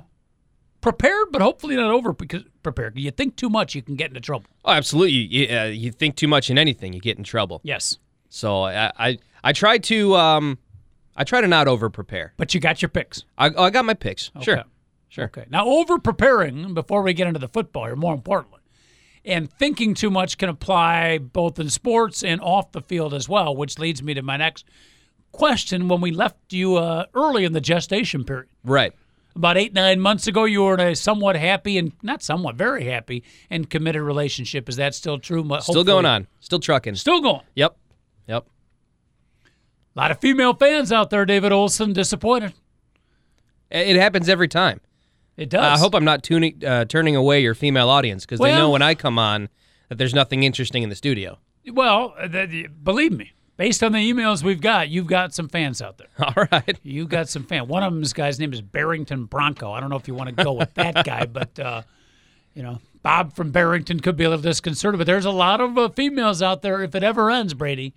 prepared, 0.82 1.27
but 1.32 1.41
hopefully 1.41 1.77
not 1.77 1.89
over 1.89 2.12
because 2.12 2.44
prepared. 2.63 2.98
You 3.00 3.12
think 3.12 3.38
too 3.38 3.50
much, 3.50 3.75
you 3.75 3.82
can 3.82 3.96
get 3.96 4.10
into 4.10 4.20
trouble. 4.20 4.48
Oh, 4.65 4.74
absolutely. 4.74 5.13
You, 5.13 5.58
uh, 5.58 5.63
you 5.68 5.89
think 5.91 6.18
too 6.18 6.27
much 6.27 6.50
in 6.50 6.58
anything, 6.58 6.91
you 6.91 7.00
get 7.00 7.18
in 7.18 7.24
trouble. 7.24 7.62
Yes, 7.63 7.98
So 8.27 8.63
I 8.63 8.91
I, 8.98 9.18
I 9.41 9.53
try 9.53 9.77
to 9.77 10.15
um 10.18 10.58
I 11.15 11.24
try 11.24 11.39
to 11.39 11.48
not 11.48 11.70
over 11.70 11.89
prepare. 11.89 12.34
but 12.36 12.53
you 12.53 12.60
got 12.60 12.82
your 12.82 12.89
picks. 12.89 13.24
I, 13.38 13.46
I 13.58 13.70
got 13.70 13.86
my 13.86 13.94
picks. 13.94 14.32
Sure. 14.41 14.60
Okay. 14.60 14.70
Sure. 15.08 15.25
Okay. 15.25 15.46
Now, 15.50 15.65
over 15.65 15.98
preparing 15.98 16.74
before 16.74 17.01
we 17.01 17.13
get 17.13 17.27
into 17.27 17.39
the 17.39 17.48
football 17.48 17.86
here, 17.86 17.96
more 17.96 18.13
importantly, 18.13 18.59
and 19.25 19.51
thinking 19.51 19.93
too 19.93 20.09
much 20.09 20.38
can 20.38 20.49
apply 20.49 21.17
both 21.17 21.59
in 21.59 21.69
sports 21.69 22.23
and 22.23 22.39
off 22.41 22.71
the 22.71 22.81
field 22.81 23.13
as 23.13 23.27
well, 23.29 23.55
which 23.55 23.77
leads 23.79 24.01
me 24.01 24.13
to 24.13 24.21
my 24.21 24.38
next 24.38 24.65
question. 25.31 25.88
When 25.88 26.01
we 26.01 26.11
left 26.11 26.53
you 26.53 26.75
uh, 26.77 27.05
early 27.13 27.45
in 27.45 27.53
the 27.53 27.61
gestation 27.61 28.23
period, 28.23 28.47
Right. 28.63 28.93
about 29.35 29.57
eight, 29.57 29.73
nine 29.73 29.99
months 29.99 30.25
ago, 30.27 30.45
you 30.45 30.63
were 30.63 30.73
in 30.75 30.79
a 30.79 30.95
somewhat 30.95 31.35
happy 31.35 31.77
and 31.77 31.91
not 32.01 32.23
somewhat, 32.23 32.55
very 32.55 32.85
happy 32.85 33.23
and 33.49 33.69
committed 33.69 34.01
relationship. 34.01 34.67
Is 34.69 34.77
that 34.77 34.95
still 34.95 35.19
true? 35.19 35.47
Still 35.61 35.83
going 35.83 36.05
on. 36.05 36.27
Still 36.39 36.59
trucking. 36.59 36.95
Still 36.95 37.21
going. 37.21 37.41
Yep. 37.55 37.77
Yep. 38.27 38.45
A 39.95 39.99
lot 39.99 40.11
of 40.11 40.19
female 40.19 40.53
fans 40.53 40.91
out 40.91 41.09
there, 41.09 41.25
David 41.25 41.51
Olson, 41.51 41.93
disappointed. 41.93 42.53
It 43.69 43.97
happens 43.97 44.29
every 44.29 44.47
time. 44.47 44.79
It 45.39 45.50
does. 45.50 45.63
I 45.63 45.81
hope 45.81 45.96
I'm 45.96 46.03
not 46.03 46.22
tuning, 46.22 46.62
uh, 46.65 46.84
turning 46.84 47.15
away 47.15 47.41
your 47.41 47.55
female 47.55 47.89
audience 47.89 48.25
because 48.25 48.39
they 48.41 48.53
know 48.53 48.72
when 48.72 48.81
I 48.81 48.93
come 48.93 49.17
on 49.17 49.48
that 49.88 49.98
there's 49.98 50.13
nothing 50.13 50.43
interesting 50.43 50.84
in 50.84 50.89
the 50.89 50.96
studio. 50.96 51.39
Well, 51.72 52.13
uh, 52.19 52.27
th- 52.27 52.69
believe 52.84 53.13
me, 53.13 53.31
based 53.55 53.81
on 53.81 53.93
the 53.93 54.00
emails 54.00 54.43
we've 54.43 54.60
got, 54.60 54.89
you've 54.89 55.08
got 55.08 55.34
some 55.34 55.48
fans 55.48 55.81
out 55.81 55.98
there. 55.98 56.10
All 56.19 56.46
right. 56.51 56.77
you've 56.84 57.08
got 57.08 57.29
some 57.29 57.43
fan. 57.46 57.69
One 57.69 57.84
of 57.84 57.93
them, 57.93 58.01
this 58.01 58.12
guy's 58.12 58.38
name 58.38 58.51
is 58.51 58.60
Barrington 58.60 59.25
Bronco. 59.25 59.72
I 59.72 59.79
don't 59.79 59.89
know 59.89 59.96
if 59.96 60.10
you 60.10 60.13
want 60.13 60.36
to 60.36 60.43
go 60.43 60.51
with 60.51 60.74
that 60.74 61.05
guy, 61.05 61.25
but 61.31 61.58
uh, 61.58 61.84
you 62.53 62.62
know, 62.62 62.81
Bob 63.01 63.34
from 63.34 63.51
Barrington 63.51 64.01
could 64.01 64.17
be 64.17 64.25
a 64.25 64.29
little 64.29 64.43
disconcerted. 64.43 64.98
But 64.98 65.08
there's 65.08 65.24
a 65.25 65.31
lot 65.31 65.62
of 65.62 65.77
uh, 65.77 65.88
females 65.88 66.41
out 66.41 66.63
there. 66.63 66.84
If 66.84 66.96
it 66.96 67.03
ever 67.03 67.31
ends, 67.31 67.53
Brady, 67.53 67.93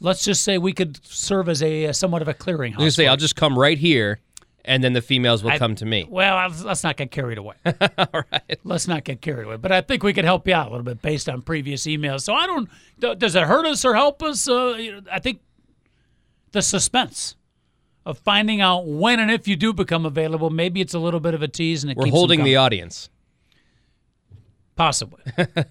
let's 0.00 0.24
just 0.24 0.42
say 0.42 0.56
we 0.56 0.72
could 0.72 1.04
serve 1.04 1.50
as 1.50 1.62
a 1.62 1.88
uh, 1.88 1.92
somewhat 1.92 2.22
of 2.22 2.28
a 2.28 2.34
clearinghouse. 2.34 2.78
Gonna 2.78 2.90
say 2.90 3.06
I'll 3.06 3.18
just 3.18 3.36
come 3.36 3.58
right 3.58 3.76
here, 3.76 4.20
and 4.64 4.82
then 4.84 4.92
the 4.92 5.02
females 5.02 5.42
will 5.42 5.50
I- 5.52 5.58
come 5.58 5.74
to 5.76 5.84
me. 5.86 6.06
Well, 6.08 6.36
let's- 6.36 6.62
let's 6.64 6.84
not 6.84 6.96
get 6.96 7.10
carried 7.10 7.38
away. 7.38 7.54
All 7.98 8.24
right. 8.32 8.58
let's 8.64 8.86
not 8.88 9.04
get 9.04 9.20
carried 9.20 9.46
away. 9.46 9.56
But 9.56 9.72
I 9.72 9.80
think 9.80 10.02
we 10.02 10.12
could 10.12 10.24
help 10.24 10.46
you 10.46 10.54
out 10.54 10.68
a 10.68 10.70
little 10.70 10.84
bit 10.84 11.00
based 11.02 11.28
on 11.28 11.42
previous 11.42 11.84
emails. 11.86 12.22
So 12.22 12.34
I 12.34 12.46
don't. 12.46 12.68
Does 13.18 13.34
it 13.34 13.44
hurt 13.44 13.66
us 13.66 13.84
or 13.84 13.94
help 13.94 14.22
us? 14.22 14.48
Uh, 14.48 15.00
I 15.10 15.18
think 15.18 15.40
the 16.52 16.62
suspense 16.62 17.36
of 18.06 18.18
finding 18.18 18.60
out 18.60 18.86
when 18.86 19.20
and 19.20 19.30
if 19.30 19.46
you 19.46 19.56
do 19.56 19.72
become 19.72 20.06
available. 20.06 20.50
Maybe 20.50 20.80
it's 20.80 20.94
a 20.94 20.98
little 20.98 21.20
bit 21.20 21.34
of 21.34 21.42
a 21.42 21.48
tease, 21.48 21.84
and 21.84 21.90
it 21.90 21.96
We're 21.98 22.08
holding 22.08 22.44
the 22.44 22.56
audience. 22.56 23.10
possibly, 24.76 25.22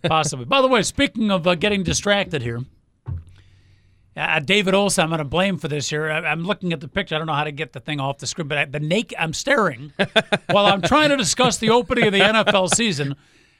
possibly. 0.03 0.45
By 0.45 0.61
the 0.61 0.67
way, 0.67 0.83
speaking 0.83 1.31
of 1.31 1.47
uh, 1.47 1.55
getting 1.55 1.83
distracted 1.83 2.41
here. 2.43 2.61
Uh, 4.17 4.39
David 4.39 4.73
Olson, 4.73 5.03
I'm 5.03 5.09
going 5.09 5.19
to 5.19 5.23
blame 5.23 5.57
for 5.57 5.67
this 5.67 5.89
here. 5.89 6.09
I, 6.09 6.19
I'm 6.19 6.43
looking 6.43 6.73
at 6.73 6.81
the 6.81 6.87
picture. 6.87 7.15
I 7.15 7.17
don't 7.19 7.27
know 7.27 7.33
how 7.33 7.43
to 7.45 7.51
get 7.51 7.73
the 7.73 7.79
thing 7.79 7.99
off 7.99 8.17
the 8.17 8.27
screen, 8.27 8.47
but 8.47 8.57
I, 8.57 8.65
the 8.65 8.79
naked. 8.79 9.17
I'm 9.19 9.33
staring 9.33 9.93
while 10.49 10.65
I'm 10.65 10.81
trying 10.81 11.09
to 11.09 11.17
discuss 11.17 11.57
the 11.57 11.69
opening 11.69 12.05
of 12.07 12.13
the 12.13 12.19
NFL 12.19 12.69
season. 12.75 13.15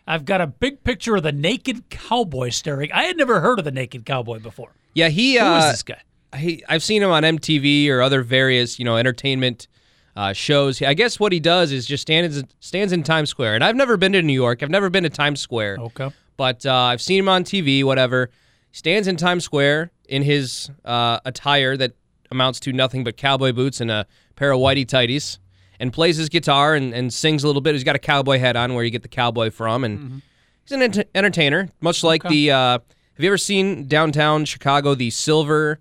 I've 0.08 0.25
got 0.25 0.41
a 0.41 0.48
big 0.48 0.84
picture 0.84 1.15
of 1.15 1.24
the 1.24 1.32
naked 1.32 1.89
cowboy 1.89 2.50
staring. 2.50 2.91
I 2.91 3.03
had 3.03 3.15
never 3.15 3.39
heard 3.41 3.60
of 3.60 3.65
the 3.65 3.72
naked 3.72 4.06
cowboy 4.06 4.39
before. 4.39 4.72
Yeah, 4.96 5.10
he. 5.10 5.38
Who 5.38 5.46
Uh, 5.46 5.60
is 5.60 5.72
this 5.72 5.84
guy? 5.84 6.01
he, 6.36 6.63
I've 6.68 6.84
seen 6.84 7.01
him 7.03 7.12
on 7.12 7.24
MTV 7.24 7.89
or 7.89 8.01
other 8.01 8.22
various, 8.24 8.79
you 8.79 8.86
know, 8.86 8.98
entertainment 8.98 9.68
uh, 10.15 10.34
shows. 10.34 10.82
I 10.82 10.94
guess 10.96 11.20
what 11.20 11.32
he 11.32 11.39
does 11.39 11.72
is 11.72 11.86
just 11.86 12.01
stands 12.01 12.44
stands 12.60 12.91
in 12.91 13.03
Times 13.03 13.29
Square. 13.29 13.56
And 13.56 13.63
I've 13.63 13.75
never 13.75 13.98
been 13.98 14.12
to 14.13 14.22
New 14.24 14.34
York. 14.34 14.62
I've 14.63 14.70
never 14.72 14.89
been 14.89 15.03
to 15.03 15.10
Times 15.10 15.39
Square. 15.41 15.77
Okay. 15.79 16.10
But 16.38 16.65
uh, 16.65 16.74
I've 16.74 17.01
seen 17.01 17.20
him 17.20 17.29
on 17.29 17.44
TV. 17.44 17.84
Whatever. 17.84 18.29
Stands 18.72 19.08
in 19.08 19.15
Times 19.15 19.44
Square 19.44 19.91
in 20.10 20.24
his 20.24 20.70
uh, 20.84 21.20
attire 21.24 21.78
that 21.78 21.94
amounts 22.32 22.60
to 22.62 22.74
nothing 22.74 23.04
but 23.04 23.16
cowboy 23.18 23.51
boots 23.54 23.80
and 23.80 23.89
a 23.89 24.06
pair 24.36 24.51
of 24.51 24.60
whitey 24.60 24.86
tighties, 24.86 25.38
and 25.80 25.94
plays 25.94 26.18
his 26.18 26.30
guitar 26.30 26.75
and, 26.75 26.94
and 26.94 27.13
sings 27.13 27.44
a 27.44 27.48
little 27.48 27.62
bit. 27.62 27.74
He's 27.74 27.84
got 27.84 27.96
a 27.96 28.00
cowboy 28.00 28.39
hat 28.39 28.56
on, 28.56 28.74
where 28.74 28.84
you 28.84 28.89
get 28.92 29.01
the 29.04 29.08
cowboy 29.08 29.50
from, 29.50 29.84
and 29.84 30.22
he's 30.66 30.72
an 30.74 30.82
ent- 30.82 31.08
entertainer, 31.16 31.70
much 31.82 32.04
like 32.04 32.24
the. 32.24 32.51
Uh, 32.51 32.80
have 33.16 33.24
you 33.24 33.28
ever 33.30 33.38
seen 33.38 33.88
downtown 33.88 34.46
Chicago 34.46 34.96
the 34.96 35.10
silver, 35.10 35.80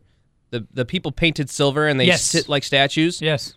the 0.51 0.67
the 0.73 0.85
people 0.85 1.13
painted 1.13 1.49
silver 1.51 1.87
and 1.87 1.99
they 2.01 2.07
Yes. 2.07 2.23
sit 2.23 2.49
like 2.49 2.65
statues? 2.65 3.21
Yes. 3.23 3.55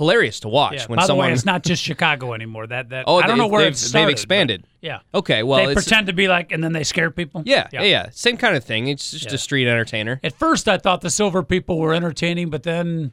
Hilarious 0.00 0.40
to 0.40 0.48
watch 0.48 0.72
Yeah. 0.76 0.86
when 0.86 0.96
By 0.96 1.04
someone. 1.06 1.26
the 1.26 1.28
way, 1.28 1.32
it's 1.34 1.44
not 1.44 1.62
just 1.62 1.82
Chicago 1.82 2.32
anymore. 2.32 2.66
That 2.66 2.88
that 2.88 3.04
oh, 3.06 3.16
I 3.18 3.26
don't 3.26 3.36
they- 3.36 3.42
know 3.44 3.48
where 3.48 3.64
they've, 3.64 3.76
started. 3.76 4.06
they've 4.06 4.12
expanded. 4.12 4.64
Yeah. 4.80 5.00
Okay, 5.14 5.42
well, 5.42 5.66
they 5.66 5.74
pretend 5.74 6.06
to 6.06 6.14
be 6.14 6.26
like, 6.26 6.52
and 6.52 6.64
then 6.64 6.72
they 6.72 6.84
scare 6.84 7.10
people. 7.10 7.42
yeah, 7.44 7.68
yeah, 7.70 7.82
yeah, 7.82 8.08
same 8.10 8.38
kind 8.38 8.56
of 8.56 8.64
thing. 8.64 8.88
It's 8.88 9.10
just 9.10 9.26
Yeah. 9.26 9.34
a 9.34 9.38
street 9.38 9.68
entertainer. 9.68 10.18
At 10.24 10.32
first, 10.38 10.68
I 10.68 10.78
thought 10.78 11.02
the 11.02 11.10
silver 11.10 11.42
people 11.42 11.78
were 11.78 11.92
entertaining, 11.92 12.48
but 12.48 12.62
then 12.62 13.12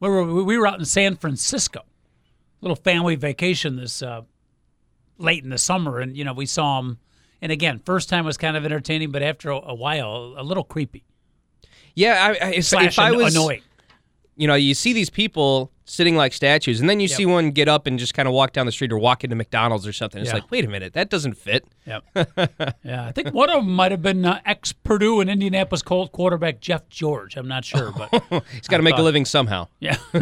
we 0.00 0.08
were 0.10 0.44
we 0.44 0.58
were 0.58 0.66
out 0.66 0.78
in 0.78 0.84
San 0.84 1.16
Francisco, 1.16 1.80
little 2.60 2.76
family 2.76 3.16
vacation 3.16 3.76
this 3.76 4.02
uh, 4.02 4.20
late 5.16 5.42
in 5.44 5.48
the 5.50 5.56
summer, 5.58 5.98
and 5.98 6.14
you 6.14 6.24
know 6.24 6.34
we 6.34 6.44
saw 6.44 6.82
them. 6.82 6.98
And 7.40 7.50
again, 7.50 7.80
first 7.86 8.08
time 8.10 8.26
was 8.26 8.36
kind 8.36 8.54
of 8.56 8.64
entertaining, 8.66 9.12
but 9.12 9.22
after 9.22 9.50
a, 9.50 9.56
a 9.68 9.74
while, 9.74 10.34
a 10.36 10.42
little 10.42 10.64
creepy. 10.64 11.04
Yeah, 11.94 12.36
I, 12.42 12.46
I, 12.48 12.50
if, 12.50 12.70
if 12.72 12.98
I 12.98 13.12
was, 13.12 13.34
annoying. 13.34 13.62
you 14.36 14.46
know, 14.46 14.54
you 14.56 14.74
see 14.74 14.92
these 14.92 15.08
people 15.08 15.72
sitting 15.88 16.16
like 16.16 16.32
statues, 16.32 16.80
and 16.80 16.88
then 16.88 17.00
you 17.00 17.08
see 17.08 17.24
one 17.26 17.50
get 17.50 17.66
up 17.68 17.86
and 17.86 17.98
just 17.98 18.12
kind 18.14 18.28
of 18.28 18.34
walk 18.34 18.52
down 18.52 18.66
the 18.66 18.72
street 18.72 18.92
or 18.92 18.98
walk 18.98 19.24
into 19.24 19.34
McDonald's 19.34 19.86
or 19.86 19.92
something. 19.92 20.20
It's 20.20 20.28
Yeah. 20.28 20.34
like, 20.34 20.50
wait 20.50 20.64
a 20.64 20.68
minute, 20.68 20.92
that 20.92 21.08
doesn't 21.08 21.34
fit. 21.34 21.64
Yep. 21.86 22.04
yeah, 22.84 23.06
I 23.06 23.12
think 23.12 23.32
one 23.32 23.48
of 23.48 23.64
them 23.64 23.72
might 23.74 23.90
have 23.90 24.02
been 24.02 24.24
uh, 24.24 24.40
ex 24.44 24.72
Purdue 24.72 25.20
and 25.20 25.30
Indianapolis 25.30 25.82
Colt 25.82 26.12
quarterback 26.12 26.60
Jeff 26.60 26.88
George. 26.88 27.36
I'm 27.36 27.48
not 27.48 27.64
sure, 27.64 27.92
but 27.92 28.44
He's 28.52 28.68
got 28.68 28.76
to 28.76 28.82
make 28.82 28.98
a 28.98 29.02
living 29.02 29.24
somehow. 29.24 29.68
Yeah. 29.80 29.96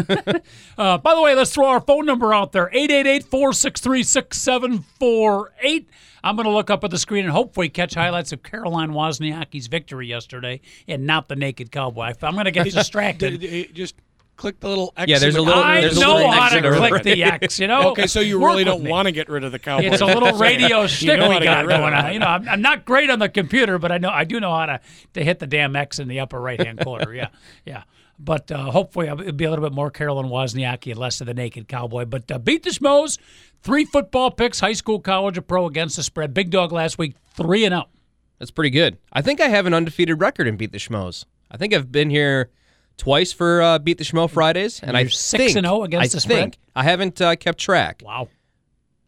uh, 0.78 0.98
by 0.98 1.14
the 1.14 1.20
way, 1.20 1.34
let's 1.34 1.52
throw 1.52 1.66
our 1.66 1.80
phone 1.80 2.06
number 2.06 2.32
out 2.32 2.52
there 2.52 2.68
888 2.72 3.24
463 3.24 4.02
6748. 4.04 5.88
I'm 6.24 6.34
going 6.34 6.46
to 6.46 6.52
look 6.52 6.70
up 6.70 6.82
at 6.82 6.90
the 6.90 6.98
screen 6.98 7.24
and 7.24 7.32
hopefully 7.32 7.68
catch 7.68 7.94
highlights 7.94 8.32
of 8.32 8.42
Caroline 8.42 8.90
Wozniacki's 8.90 9.68
victory 9.68 10.08
yesterday 10.08 10.60
and 10.88 11.06
not 11.06 11.28
the 11.28 11.36
naked 11.36 11.70
cowboy. 11.70 12.14
I'm 12.22 12.32
going 12.34 12.46
to 12.46 12.50
get 12.50 12.64
distracted. 12.64 13.72
Just 13.74 13.94
click 14.36 14.60
the 14.60 14.68
little 14.68 14.92
X. 14.96 15.08
Yeah, 15.10 15.18
there's 15.18 15.34
in 15.34 15.40
a 15.40 15.44
the 15.44 15.48
little- 15.48 15.62
I 15.62 15.80
there's 15.80 15.96
a 15.96 16.00
know 16.00 16.14
little 16.16 16.30
how 16.30 16.44
X 16.46 16.54
to 16.54 16.60
the 16.60 16.76
click 16.76 17.02
the 17.02 17.24
X, 17.24 17.58
you 17.58 17.66
know? 17.66 17.90
Okay, 17.90 18.06
so 18.06 18.20
you 18.20 18.38
Work 18.38 18.50
really 18.50 18.64
don't 18.64 18.82
me. 18.84 18.90
want 18.90 19.06
to 19.06 19.12
get 19.12 19.28
rid 19.28 19.44
of 19.44 19.52
the 19.52 19.58
cowboy. 19.58 19.86
It's 19.86 20.00
a 20.02 20.06
little 20.06 20.36
radio 20.38 20.86
shtick 20.86 21.18
know 21.18 21.28
we 21.28 21.34
how 21.34 21.38
to 21.40 21.44
get 21.44 21.50
got 21.54 21.66
rid 21.66 21.74
of 21.74 21.80
going 21.80 21.92
it. 21.94 21.96
on. 21.96 22.12
You 22.12 22.18
know, 22.20 22.26
I'm, 22.26 22.48
I'm 22.48 22.60
not 22.62 22.84
great 22.84 23.10
on 23.10 23.18
the 23.18 23.28
computer, 23.28 23.78
but 23.78 23.90
I 23.92 23.98
know 23.98 24.10
I 24.10 24.24
do 24.24 24.38
know 24.40 24.54
how 24.54 24.66
to, 24.66 24.80
to 25.14 25.24
hit 25.24 25.38
the 25.38 25.46
damn 25.46 25.74
X 25.76 25.98
in 25.98 26.08
the 26.08 26.20
upper 26.20 26.40
right 26.40 26.60
hand 26.60 26.80
corner. 26.84 27.12
Yeah, 27.14 27.28
yeah. 27.64 27.82
But 28.18 28.50
uh, 28.50 28.70
hopefully 28.70 29.08
it'll 29.08 29.32
be 29.32 29.44
a 29.44 29.50
little 29.50 29.64
bit 29.64 29.74
more 29.74 29.90
Carolyn 29.90 30.26
Wozniacki 30.28 30.90
and 30.92 30.98
less 30.98 31.20
of 31.20 31.26
the 31.26 31.34
naked 31.34 31.68
cowboy. 31.68 32.06
But 32.06 32.30
uh, 32.30 32.38
beat 32.38 32.62
the 32.62 32.70
Schmoes. 32.70 33.18
Three 33.62 33.84
football 33.84 34.30
picks, 34.30 34.60
high 34.60 34.72
school, 34.74 35.00
college, 35.00 35.36
or 35.36 35.42
pro 35.42 35.66
against 35.66 35.96
the 35.96 36.02
spread. 36.02 36.32
Big 36.32 36.50
dog 36.50 36.72
last 36.72 36.98
week, 36.98 37.14
three 37.34 37.64
and 37.64 37.74
out. 37.74 37.90
That's 38.38 38.50
pretty 38.50 38.70
good. 38.70 38.96
I 39.12 39.22
think 39.22 39.40
I 39.40 39.48
have 39.48 39.66
an 39.66 39.74
undefeated 39.74 40.20
record 40.20 40.46
in 40.46 40.56
Beat 40.56 40.72
the 40.72 40.78
Schmoes. 40.78 41.24
I 41.50 41.56
think 41.56 41.74
I've 41.74 41.90
been 41.92 42.08
here 42.10 42.50
twice 42.96 43.32
for 43.32 43.62
uh, 43.62 43.78
Beat 43.78 43.98
the 43.98 44.04
Schmo 44.04 44.28
Fridays, 44.30 44.80
and, 44.82 44.96
I 44.96 45.04
6 45.06 45.30
think, 45.30 45.56
and 45.56 45.66
0 45.66 45.82
against 45.84 46.14
I 46.14 46.16
the 46.16 46.20
spread? 46.20 46.38
think 46.38 46.58
I 46.74 46.82
haven't 46.82 47.20
uh, 47.20 47.36
kept 47.36 47.58
track, 47.58 48.02
Wow. 48.04 48.28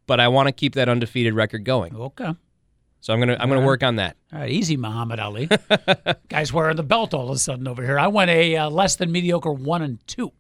but 0.07 0.21
I 0.21 0.29
want 0.29 0.47
to 0.49 0.53
keep 0.53 0.75
that 0.75 0.89
undefeated 0.89 1.35
record 1.35 1.65
going. 1.65 1.95
Okay. 1.95 2.33
So 3.01 3.13
I'm 3.15 3.21
gonna 3.21 3.37
I'm 3.39 3.49
gonna 3.49 3.65
work 3.65 3.83
on 3.85 3.95
that. 3.97 4.17
All 4.33 4.41
right, 4.41 4.51
easy, 4.51 4.77
Muhammad 4.77 5.21
Ali. 5.21 5.49
Guys 6.29 6.53
wearing 6.53 6.77
the 6.77 6.83
belt 6.83 7.15
all 7.15 7.29
of 7.31 7.37
a 7.37 7.39
sudden 7.39 7.69
over 7.69 7.83
here. 7.85 7.97
I 7.99 8.09
went 8.09 8.29
a 8.31 8.57
uh, 8.57 8.71
less 8.71 8.97
than 8.97 9.13
mediocre 9.13 9.53
one 9.53 9.83
and 9.83 10.05
two 10.09 10.33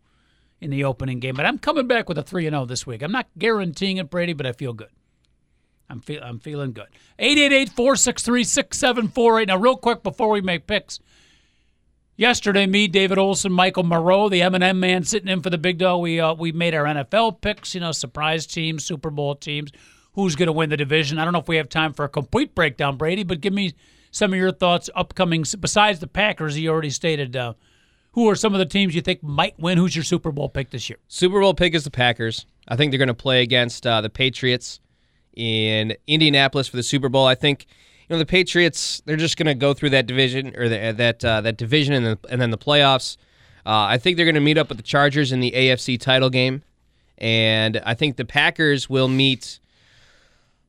in 0.61 0.71
the 0.71 0.83
opening 0.85 1.21
game, 1.21 1.37
but 1.37 1.47
I'm 1.47 1.59
coming 1.59 1.87
back 1.87 2.09
with 2.09 2.19
a 2.19 2.23
three 2.25 2.47
and 2.49 2.55
zero 2.55 2.65
this 2.67 2.85
week. 2.85 3.03
I'm 3.03 3.13
not 3.13 3.29
guaranteeing 3.39 3.99
it, 3.99 4.11
Brady, 4.11 4.33
but 4.33 4.45
I 4.45 4.51
feel 4.53 4.73
good. 4.73 4.89
I'm 5.89 6.01
feel 6.01 6.21
I'm 6.23 6.41
feeling 6.41 6.73
good. 6.73 6.89
888-463-6748. 7.21 9.47
Now, 9.47 9.57
real 9.57 9.77
quick 9.77 10.03
before 10.03 10.29
we 10.31 10.41
make 10.41 10.67
picks. 10.67 10.99
Yesterday, 12.19 12.67
me, 12.67 12.89
David 12.89 13.17
Olson, 13.17 13.53
Michael 13.53 13.85
Moreau, 13.85 14.29
the 14.29 14.43
M&M 14.43 14.81
man, 14.81 15.05
sitting 15.05 15.29
in 15.29 15.41
for 15.41 15.51
the 15.51 15.57
big 15.57 15.79
dog. 15.79 16.01
We 16.01 16.19
uh, 16.19 16.35
we 16.35 16.51
made 16.51 16.75
our 16.75 16.83
NFL 16.83 17.41
picks. 17.41 17.77
You 17.77 17.81
know, 17.81 17.93
surprise 17.93 18.45
teams, 18.45 18.85
Super 18.85 19.11
Bowl 19.11 19.37
teams. 19.37 19.71
Who's 20.15 20.35
going 20.35 20.49
to 20.49 20.53
win 20.53 20.69
the 20.69 20.77
division? 20.77 21.21
I 21.21 21.25
don't 21.25 21.33
know 21.33 21.39
if 21.39 21.47
we 21.47 21.59
have 21.59 21.69
time 21.69 21.93
for 21.93 22.05
a 22.05 22.09
complete 22.09 22.57
breakdown, 22.57 22.97
Brady, 22.97 23.23
but 23.23 23.41
give 23.41 23.53
me 23.53 23.75
some 24.11 24.33
of 24.33 24.39
your 24.41 24.51
thoughts. 24.51 24.91
Upcoming, 24.97 25.45
besides 25.61 26.01
the 26.01 26.09
Packers, 26.09 26.59
you 26.59 26.71
already 26.71 26.91
stated. 26.91 27.37
Uh, 27.37 27.55
who 28.13 28.29
are 28.29 28.35
some 28.35 28.53
of 28.53 28.59
the 28.59 28.67
teams 28.67 28.97
you 28.97 29.01
think 29.01 29.23
might 29.23 29.57
win? 29.61 29.79
Who's 29.79 29.95
your 29.95 30.03
Super 30.03 30.33
Bowl 30.33 30.49
pick 30.49 30.71
this 30.71 30.91
year? 30.91 30.99
Super 31.07 31.41
Bowl 31.41 31.55
pick 31.55 31.73
is 31.73 31.85
the 31.85 31.91
Packers. 31.93 32.47
I 32.67 32.75
think 32.75 32.91
they're 32.91 32.99
going 32.99 33.07
to 33.07 33.15
play 33.15 33.43
against 33.43 33.87
uh, 33.87 34.01
the 34.01 34.11
Patriots 34.11 34.81
in 35.37 35.95
Indianapolis 36.09 36.67
for 36.67 36.79
the 36.79 36.83
Super 36.83 37.09
Bowl. 37.09 37.29
I 37.29 37.37
think 37.37 37.69
you 38.09 38.15
know 38.15 38.19
the 38.19 38.27
Patriots. 38.27 39.03
They're 39.05 39.17
just 39.17 39.37
going 39.37 39.47
to 39.47 39.55
go 39.55 39.75
through 39.75 39.91
that 39.91 40.07
division 40.07 40.57
or 40.57 40.69
the, 40.69 40.95
that 40.97 41.25
uh, 41.25 41.41
that 41.43 41.57
division 41.57 41.95
and 41.95 42.07
then 42.07 42.19
and 42.31 42.41
then 42.41 42.51
the 42.51 42.59
playoffs. 42.59 43.17
Uh, 43.67 43.85
I 43.85 43.99
think 43.99 44.17
they're 44.17 44.27
going 44.27 44.35
to 44.35 44.41
meet 44.41 44.57
up 44.57 44.69
with 44.69 44.79
the 44.79 44.85
Chargers 44.85 45.31
in 45.31 45.41
the 45.41 45.51
AFC 45.51 46.01
title 46.01 46.31
game, 46.31 46.63
and 47.19 47.83
I 47.85 47.95
think 47.95 48.17
the 48.17 48.25
Packers 48.25 48.89
will 48.89 49.09
meet. 49.09 49.61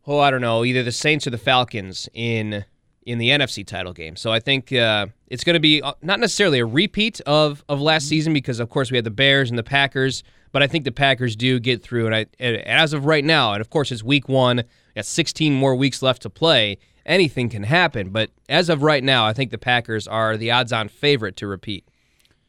Oh, 0.05 0.19
I 0.19 0.31
don't 0.31 0.41
know, 0.41 0.65
either 0.65 0.81
the 0.83 0.91
Saints 0.91 1.27
or 1.27 1.29
the 1.29 1.37
Falcons 1.37 2.09
in 2.13 2.65
in 3.05 3.17
the 3.17 3.29
NFC 3.29 3.65
title 3.65 3.93
game. 3.93 4.15
So 4.15 4.31
I 4.31 4.39
think 4.39 4.73
uh, 4.73 5.07
it's 5.27 5.43
going 5.43 5.55
to 5.55 5.59
be 5.59 5.81
uh, 5.81 5.93
not 6.01 6.19
necessarily 6.19 6.59
a 6.59 6.65
repeat 6.65 7.21
of 7.21 7.63
of 7.69 7.79
last 7.79 8.07
season 8.07 8.33
because 8.33 8.59
of 8.59 8.69
course 8.69 8.91
we 8.91 8.97
had 8.97 9.05
the 9.05 9.11
Bears 9.11 9.49
and 9.49 9.57
the 9.57 9.63
Packers, 9.63 10.23
but 10.51 10.61
I 10.61 10.67
think 10.67 10.83
the 10.83 10.91
Packers 10.91 11.35
do 11.35 11.59
get 11.59 11.81
through. 11.81 12.05
And 12.07 12.15
I 12.15 12.25
and 12.39 12.57
as 12.65 12.91
of 12.91 13.05
right 13.05 13.23
now, 13.23 13.53
and 13.53 13.61
of 13.61 13.69
course 13.69 13.91
it's 13.91 14.03
Week 14.03 14.27
One, 14.27 14.63
got 14.95 15.05
16 15.05 15.53
more 15.53 15.75
weeks 15.75 16.01
left 16.01 16.21
to 16.23 16.29
play. 16.29 16.77
Anything 17.05 17.49
can 17.49 17.63
happen, 17.63 18.09
but 18.09 18.29
as 18.47 18.69
of 18.69 18.83
right 18.83 19.03
now, 19.03 19.25
I 19.25 19.33
think 19.33 19.51
the 19.51 19.57
Packers 19.57 20.07
are 20.07 20.37
the 20.37 20.51
odds-on 20.51 20.89
favorite 20.89 21.35
to 21.37 21.47
repeat. 21.47 21.85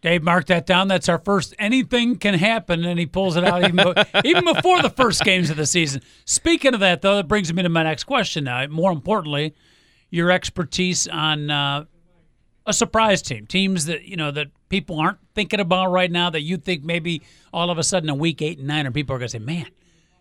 Dave, 0.02 0.23
mark 0.23 0.47
that 0.47 0.64
down. 0.64 0.88
That's 0.88 1.09
our 1.09 1.19
first. 1.19 1.54
Anything 1.59 2.16
can 2.16 2.35
happen, 2.35 2.85
and 2.85 2.99
he 2.99 3.07
pulls 3.07 3.37
it 3.37 3.45
out 3.45 3.64
even, 3.64 3.95
even 4.25 4.45
before 4.45 4.80
the 4.80 4.90
first 4.90 5.23
games 5.25 5.50
of 5.50 5.57
the 5.57 5.66
season. 5.66 6.00
Speaking 6.25 6.73
of 6.73 6.80
that, 6.80 7.02
though, 7.02 7.16
that 7.16 7.28
brings 7.28 7.52
me 7.52 7.62
to 7.62 7.69
my 7.69 7.83
next 7.83 8.04
question. 8.04 8.45
Now, 8.45 8.66
more 8.66 8.92
importantly, 8.92 9.54
your 10.09 10.30
expertise 10.30 11.07
on 11.07 11.50
uh, 11.50 11.85
a 12.66 12.73
surprise 12.73 13.21
team, 13.21 13.47
teams 13.47 13.87
that 13.87 14.04
you 14.04 14.16
know 14.16 14.30
that 14.30 14.49
people 14.71 14.99
aren't 14.99 15.19
thinking 15.35 15.61
about 15.61 15.90
right 15.90 16.11
now. 16.11 16.30
That 16.30 16.42
you 16.42 16.57
think 16.57 16.83
maybe 16.83 17.23
all 17.52 17.71
of 17.71 17.76
a 17.76 17.83
sudden 17.83 18.09
in 18.09 18.19
week 18.19 18.40
eight 18.40 18.59
and 18.59 18.69
nine, 18.69 18.87
or 18.87 18.92
people 18.92 19.14
are 19.14 19.19
going 19.19 19.28
to 19.28 19.33
say, 19.33 19.38
"Man, 19.38 19.66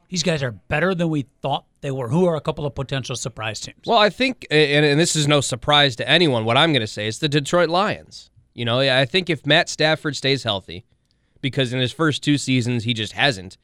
these 0.09 0.23
guys 0.23 0.43
are 0.43 0.51
better 0.51 0.93
than 0.93 1.09
we 1.09 1.25
thought 1.41 1.65
they 1.81 1.91
were." 1.91 2.09
Who 2.09 2.25
are 2.25 2.35
a 2.35 2.41
couple 2.41 2.65
of 2.65 2.75
potential 2.75 3.15
surprise 3.15 3.61
teams? 3.61 3.79
Well, 3.85 3.97
I 3.97 4.09
think, 4.09 4.45
and, 4.51 4.85
and 4.85 4.99
this 4.99 5.15
is 5.15 5.27
no 5.27 5.41
surprise 5.41 5.95
to 5.97 6.09
anyone. 6.09 6.45
What 6.45 6.57
I'm 6.57 6.71
going 6.73 6.81
to 6.81 6.87
say 6.87 7.07
is 7.07 7.19
the 7.19 7.29
Detroit 7.29 7.69
Lions. 7.69 8.29
You 8.53 8.65
know, 8.65 8.79
I 8.79 9.05
think 9.05 9.29
if 9.29 9.45
Matt 9.45 9.69
Stafford 9.69 10.15
stays 10.15 10.43
healthy, 10.43 10.85
because 11.41 11.73
in 11.73 11.79
his 11.79 11.91
first 11.91 12.23
two 12.23 12.37
seasons 12.37 12.83
he 12.83 12.93
just 12.93 13.13
hasn't. 13.13 13.57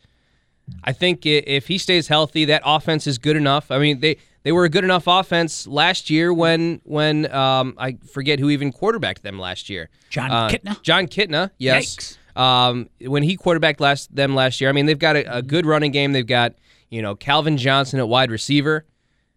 I 0.83 0.93
think 0.93 1.25
if 1.25 1.67
he 1.67 1.77
stays 1.77 2.07
healthy, 2.07 2.45
that 2.45 2.63
offense 2.65 3.05
is 3.05 3.19
good 3.19 3.35
enough. 3.35 3.69
I 3.69 3.77
mean, 3.77 3.99
they 3.99 4.17
they 4.41 4.51
were 4.51 4.65
a 4.65 4.69
good 4.69 4.83
enough 4.83 5.03
offense 5.05 5.67
last 5.67 6.09
year 6.09 6.33
when 6.33 6.81
when 6.83 7.31
um, 7.31 7.75
I 7.77 7.97
forget 8.11 8.39
who 8.39 8.49
even 8.49 8.71
quarterbacked 8.71 9.21
them 9.21 9.37
last 9.37 9.69
year. 9.69 9.89
Jon 10.09 10.31
uh, 10.31 10.49
Kitna. 10.49 10.81
Jon 10.81 11.07
Kitna, 11.07 11.51
yes. 11.57 12.17
Um, 12.35 12.89
when 13.01 13.23
he 13.23 13.37
quarterbacked 13.37 13.79
last 13.79 14.13
them 14.13 14.35
last 14.35 14.59
year, 14.59 14.69
I 14.69 14.73
mean 14.73 14.85
they've 14.85 14.99
got 14.99 15.15
a, 15.15 15.37
a 15.37 15.41
good 15.41 15.65
running 15.65 15.91
game. 15.91 16.11
They've 16.11 16.25
got 16.25 16.53
you 16.89 17.01
know 17.01 17.15
Calvin 17.15 17.57
Johnson 17.57 17.99
at 17.99 18.07
wide 18.07 18.31
receiver. 18.31 18.85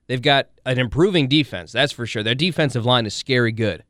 They've 0.09 0.23
got 0.23 0.49
an 0.65 0.79
improving 0.79 1.29
defense, 1.29 1.71
that's 1.71 1.93
for 1.93 2.07
sure. 2.07 2.23
Their 2.23 2.35
defensive 2.35 2.87
line 2.87 3.05
is 3.05 3.15
scary 3.15 3.53
good. 3.53 3.85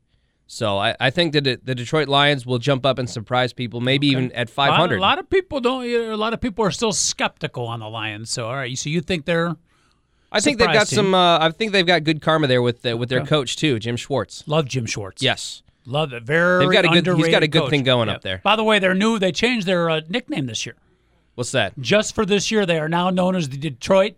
So 0.51 0.79
I, 0.79 0.95
I 0.99 1.11
think 1.11 1.33
that 1.33 1.43
the 1.43 1.75
Detroit 1.75 2.07
Lions 2.07 2.43
will 2.43 2.57
jump 2.57 2.83
up 2.83 2.97
and 2.97 3.07
surprise 3.07 3.53
people, 3.53 3.81
maybe 3.81 4.07
okay. 4.07 4.17
even 4.17 4.31
at 4.31 4.49
500. 4.49 4.95
A 4.95 4.99
lot, 4.99 4.99
a 4.99 4.99
lot, 4.99 5.19
of 5.19 5.29
people 5.29 5.59
don't. 5.61 5.85
A 5.85 6.17
lot 6.17 6.33
of 6.33 6.41
people 6.41 6.65
are 6.65 6.71
still 6.71 6.91
skeptical 6.91 7.67
on 7.67 7.79
the 7.79 7.87
Lions. 7.87 8.31
So 8.31 8.47
all 8.47 8.55
right, 8.55 8.75
so 8.75 8.89
you 8.89 8.99
think 8.99 9.25
they're? 9.25 9.55
I 10.31 10.39
think 10.39 10.57
they've 10.57 10.67
got 10.67 10.87
team. 10.87 10.97
some. 10.97 11.13
Uh, 11.13 11.37
I 11.39 11.51
think 11.51 11.71
they've 11.71 11.85
got 11.85 12.03
good 12.03 12.21
karma 12.21 12.47
there 12.47 12.63
with 12.63 12.81
the, 12.81 12.97
with 12.97 13.09
their 13.09 13.19
okay. 13.19 13.29
coach 13.29 13.57
too, 13.57 13.77
Jim 13.77 13.95
Schwartz. 13.95 14.43
Love 14.47 14.65
Jim 14.65 14.87
Schwartz. 14.87 15.21
Yes, 15.21 15.61
love 15.85 16.13
it. 16.13 16.23
Very. 16.23 16.65
They've 16.65 16.73
got 16.73 16.85
a 16.85 17.01
good. 17.01 17.17
He's 17.17 17.29
got 17.29 17.43
a 17.43 17.47
good 17.47 17.63
coach. 17.63 17.69
thing 17.69 17.83
going 17.83 18.09
yeah. 18.09 18.15
up 18.15 18.21
there. 18.21 18.41
By 18.43 18.55
the 18.55 18.63
way, 18.63 18.79
they're 18.79 18.93
new. 18.93 19.19
They 19.19 19.31
changed 19.31 19.67
their 19.67 19.89
uh, 19.89 20.01
nickname 20.09 20.45
this 20.45 20.65
year. 20.65 20.75
What's 21.35 21.51
that? 21.51 21.79
Just 21.79 22.15
for 22.15 22.25
this 22.25 22.51
year, 22.51 22.65
they 22.65 22.79
are 22.79 22.89
now 22.89 23.09
known 23.09 23.35
as 23.35 23.49
the 23.49 23.57
Detroit 23.57 24.15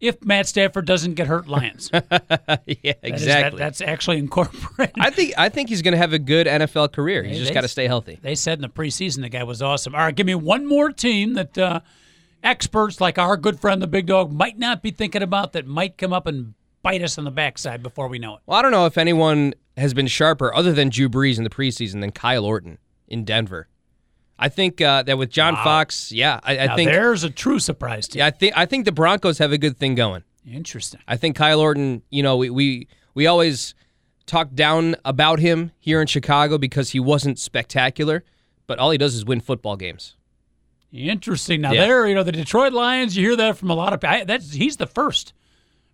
if 0.00 0.24
Matt 0.24 0.46
Stafford 0.46 0.86
doesn't 0.86 1.14
get 1.14 1.26
hurt, 1.26 1.48
Lions. 1.48 1.90
yeah, 1.92 2.00
that 2.10 2.98
exactly. 3.02 3.58
That, 3.58 3.64
that's 3.64 3.80
actually 3.80 4.18
incorporated. 4.18 4.94
I 4.98 5.10
think 5.10 5.32
I 5.36 5.48
think 5.48 5.68
he's 5.68 5.82
going 5.82 5.92
to 5.92 5.98
have 5.98 6.12
a 6.12 6.18
good 6.18 6.46
NFL 6.46 6.92
career. 6.92 7.22
He's 7.22 7.38
just 7.38 7.54
got 7.54 7.62
to 7.62 7.68
stay 7.68 7.86
healthy. 7.86 8.18
They 8.22 8.34
said 8.34 8.58
in 8.58 8.62
the 8.62 8.68
preseason 8.68 9.22
the 9.22 9.28
guy 9.28 9.44
was 9.44 9.62
awesome. 9.62 9.94
All 9.94 10.02
right, 10.02 10.14
give 10.14 10.26
me 10.26 10.34
one 10.34 10.66
more 10.66 10.92
team 10.92 11.34
that 11.34 11.56
uh, 11.56 11.80
experts 12.42 13.00
like 13.00 13.18
our 13.18 13.36
good 13.36 13.60
friend 13.60 13.80
the 13.80 13.86
Big 13.86 14.06
Dog 14.06 14.32
might 14.32 14.58
not 14.58 14.82
be 14.82 14.90
thinking 14.90 15.22
about 15.22 15.54
that 15.54 15.66
might 15.66 15.96
come 15.96 16.12
up 16.12 16.26
and 16.26 16.54
bite 16.82 17.02
us 17.02 17.16
on 17.16 17.24
the 17.24 17.30
backside 17.30 17.82
before 17.82 18.08
we 18.08 18.18
know 18.18 18.34
it. 18.34 18.40
Well, 18.46 18.58
I 18.58 18.62
don't 18.62 18.72
know 18.72 18.86
if 18.86 18.98
anyone 18.98 19.54
has 19.76 19.94
been 19.94 20.06
sharper 20.06 20.54
other 20.54 20.72
than 20.72 20.88
Drew 20.88 21.08
Brees 21.08 21.38
in 21.38 21.44
the 21.44 21.50
preseason 21.50 22.00
than 22.00 22.12
Kyle 22.12 22.44
Orton 22.44 22.78
in 23.08 23.24
Denver. 23.24 23.68
I 24.38 24.48
think 24.48 24.80
uh, 24.80 25.02
that 25.04 25.16
with 25.16 25.30
John 25.30 25.54
wow. 25.54 25.64
Fox, 25.64 26.10
yeah, 26.10 26.40
I, 26.42 26.58
I 26.58 26.76
think 26.76 26.90
there's 26.90 27.22
a 27.22 27.30
true 27.30 27.58
surprise. 27.58 28.08
Team. 28.08 28.20
Yeah, 28.20 28.26
I 28.26 28.30
think 28.30 28.56
I 28.56 28.66
think 28.66 28.84
the 28.84 28.92
Broncos 28.92 29.38
have 29.38 29.52
a 29.52 29.58
good 29.58 29.76
thing 29.76 29.94
going. 29.94 30.24
Interesting. 30.46 31.00
I 31.06 31.16
think 31.16 31.36
Kyle 31.36 31.60
Orton. 31.60 32.02
You 32.10 32.22
know, 32.22 32.36
we 32.36 32.50
we, 32.50 32.88
we 33.14 33.26
always 33.26 33.74
talk 34.26 34.52
down 34.54 34.96
about 35.04 35.38
him 35.38 35.70
here 35.78 36.00
in 36.00 36.06
Chicago 36.06 36.58
because 36.58 36.90
he 36.90 37.00
wasn't 37.00 37.38
spectacular, 37.38 38.24
but 38.66 38.78
all 38.78 38.90
he 38.90 38.98
does 38.98 39.14
is 39.14 39.24
win 39.24 39.40
football 39.40 39.76
games. 39.76 40.16
Interesting. 40.92 41.60
Now 41.60 41.72
yeah. 41.72 41.86
there, 41.86 42.06
you 42.06 42.14
know, 42.14 42.22
the 42.22 42.32
Detroit 42.32 42.72
Lions. 42.72 43.16
You 43.16 43.24
hear 43.26 43.36
that 43.36 43.56
from 43.56 43.70
a 43.70 43.74
lot 43.74 43.92
of. 43.92 44.00
That's 44.00 44.52
he's 44.52 44.76
the 44.76 44.86
first. 44.86 45.32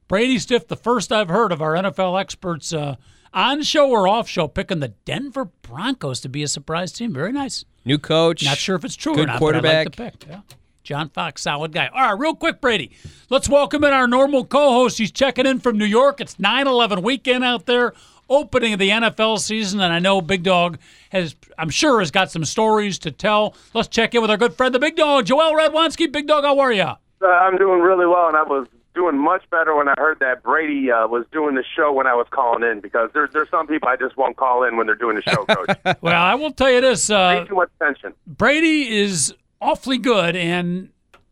Brady 0.08 0.38
Stiff, 0.38 0.66
the 0.66 0.76
first 0.76 1.12
I've 1.12 1.28
heard 1.28 1.52
of 1.52 1.62
our 1.62 1.74
NFL 1.74 2.20
experts 2.20 2.72
uh, 2.72 2.96
on 3.32 3.62
show 3.62 3.90
or 3.90 4.08
off 4.08 4.28
show 4.28 4.48
picking 4.48 4.80
the 4.80 4.88
Denver 5.04 5.46
Broncos 5.62 6.20
to 6.20 6.28
be 6.28 6.42
a 6.42 6.48
surprise 6.48 6.92
team. 6.92 7.12
Very 7.12 7.32
nice. 7.32 7.64
New 7.84 7.98
coach. 7.98 8.44
Not 8.44 8.58
sure 8.58 8.76
if 8.76 8.84
it's 8.84 8.96
true 8.96 9.14
good 9.14 9.24
or 9.24 9.26
not. 9.26 9.38
Quarterback. 9.38 9.96
But 9.96 10.00
I 10.00 10.04
like 10.04 10.18
the 10.18 10.26
pick. 10.26 10.30
Yeah. 10.30 10.40
John 10.82 11.08
Fox, 11.10 11.42
solid 11.42 11.72
guy. 11.72 11.88
All 11.88 12.02
right, 12.02 12.18
real 12.18 12.34
quick, 12.34 12.60
Brady. 12.60 12.90
Let's 13.28 13.48
welcome 13.48 13.84
in 13.84 13.92
our 13.92 14.06
normal 14.08 14.44
co-host. 14.44 14.98
He's 14.98 15.12
checking 15.12 15.46
in 15.46 15.60
from 15.60 15.78
New 15.78 15.84
York. 15.84 16.20
It's 16.20 16.36
9/11 16.36 17.02
weekend 17.02 17.44
out 17.44 17.66
there, 17.66 17.92
opening 18.28 18.72
of 18.72 18.78
the 18.78 18.90
NFL 18.90 19.38
season, 19.38 19.80
and 19.80 19.92
I 19.92 19.98
know 19.98 20.20
Big 20.20 20.42
Dog 20.42 20.78
has, 21.10 21.36
I'm 21.58 21.70
sure, 21.70 22.00
has 22.00 22.10
got 22.10 22.30
some 22.30 22.44
stories 22.44 22.98
to 23.00 23.10
tell. 23.12 23.54
Let's 23.74 23.88
check 23.88 24.14
in 24.14 24.22
with 24.22 24.30
our 24.30 24.36
good 24.36 24.54
friend, 24.54 24.74
the 24.74 24.78
Big 24.78 24.96
Dog, 24.96 25.26
Joel 25.26 25.52
Radwanski. 25.52 26.10
Big 26.10 26.26
Dog, 26.26 26.44
how 26.44 26.58
are 26.58 26.72
you? 26.72 26.82
Uh, 26.82 27.26
I'm 27.26 27.56
doing 27.58 27.80
really 27.80 28.06
well, 28.06 28.28
and 28.28 28.36
I 28.36 28.42
was 28.42 28.66
doing 28.94 29.18
much 29.18 29.42
better 29.50 29.74
when 29.76 29.88
I 29.88 29.94
heard 29.98 30.18
that 30.20 30.42
Brady 30.42 30.90
uh, 30.90 31.06
was 31.06 31.24
doing 31.32 31.54
the 31.54 31.64
show 31.76 31.92
when 31.92 32.06
I 32.06 32.14
was 32.14 32.26
calling 32.30 32.62
in 32.62 32.80
because 32.80 33.10
there's 33.14 33.30
there's 33.32 33.50
some 33.50 33.66
people 33.66 33.88
I 33.88 33.96
just 33.96 34.16
won't 34.16 34.36
call 34.36 34.64
in 34.64 34.76
when 34.76 34.86
they're 34.86 34.94
doing 34.94 35.16
the 35.16 35.22
show, 35.22 35.44
Coach. 35.44 35.98
well, 36.00 36.22
I 36.22 36.34
will 36.34 36.52
tell 36.52 36.70
you 36.70 36.80
this: 36.80 37.10
uh, 37.10 37.44
too 37.44 37.54
much 37.54 37.70
tension. 37.78 38.12
Brady 38.26 38.88
is 38.96 39.34
awfully 39.60 39.98
good, 39.98 40.36
and 40.36 40.90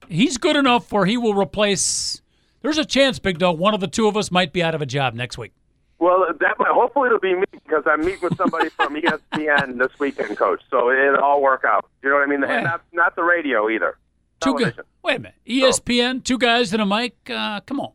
he's 0.08 0.36
good 0.38 0.56
enough 0.56 0.92
where 0.92 1.06
he 1.06 1.16
will 1.16 1.34
replace. 1.34 2.22
There's 2.62 2.78
a 2.78 2.84
chance, 2.84 3.18
Big 3.18 3.38
Dog, 3.38 3.58
one 3.58 3.74
of 3.74 3.80
the 3.80 3.86
two 3.86 4.08
of 4.08 4.16
us 4.16 4.30
might 4.30 4.52
be 4.52 4.62
out 4.62 4.74
of 4.74 4.82
a 4.82 4.86
job 4.86 5.14
next 5.14 5.38
week. 5.38 5.52
Well, 6.00 6.26
that 6.40 6.54
hopefully 6.58 7.06
it'll 7.06 7.18
be 7.18 7.34
me 7.34 7.44
because 7.52 7.82
I'm 7.86 8.00
meeting 8.00 8.20
with 8.22 8.36
somebody 8.36 8.68
from 8.70 8.94
ESPN 9.00 9.78
this 9.78 9.98
weekend, 9.98 10.36
Coach. 10.36 10.60
So 10.70 10.90
it'll 10.90 11.20
all 11.20 11.42
work 11.42 11.64
out. 11.64 11.88
You 12.02 12.10
know 12.10 12.16
what 12.16 12.24
I 12.24 12.26
mean? 12.26 12.44
And 12.44 12.64
not 12.64 12.82
not 12.92 13.16
the 13.16 13.24
radio 13.24 13.68
either. 13.68 13.96
Two 14.40 14.58
guys. 14.58 14.74
Wait 15.02 15.16
a 15.16 15.18
minute. 15.18 15.34
ESPN, 15.46 16.22
two 16.22 16.38
guys 16.38 16.72
and 16.72 16.82
a 16.82 16.86
mic. 16.86 17.16
Uh, 17.30 17.60
come 17.60 17.80
on. 17.80 17.92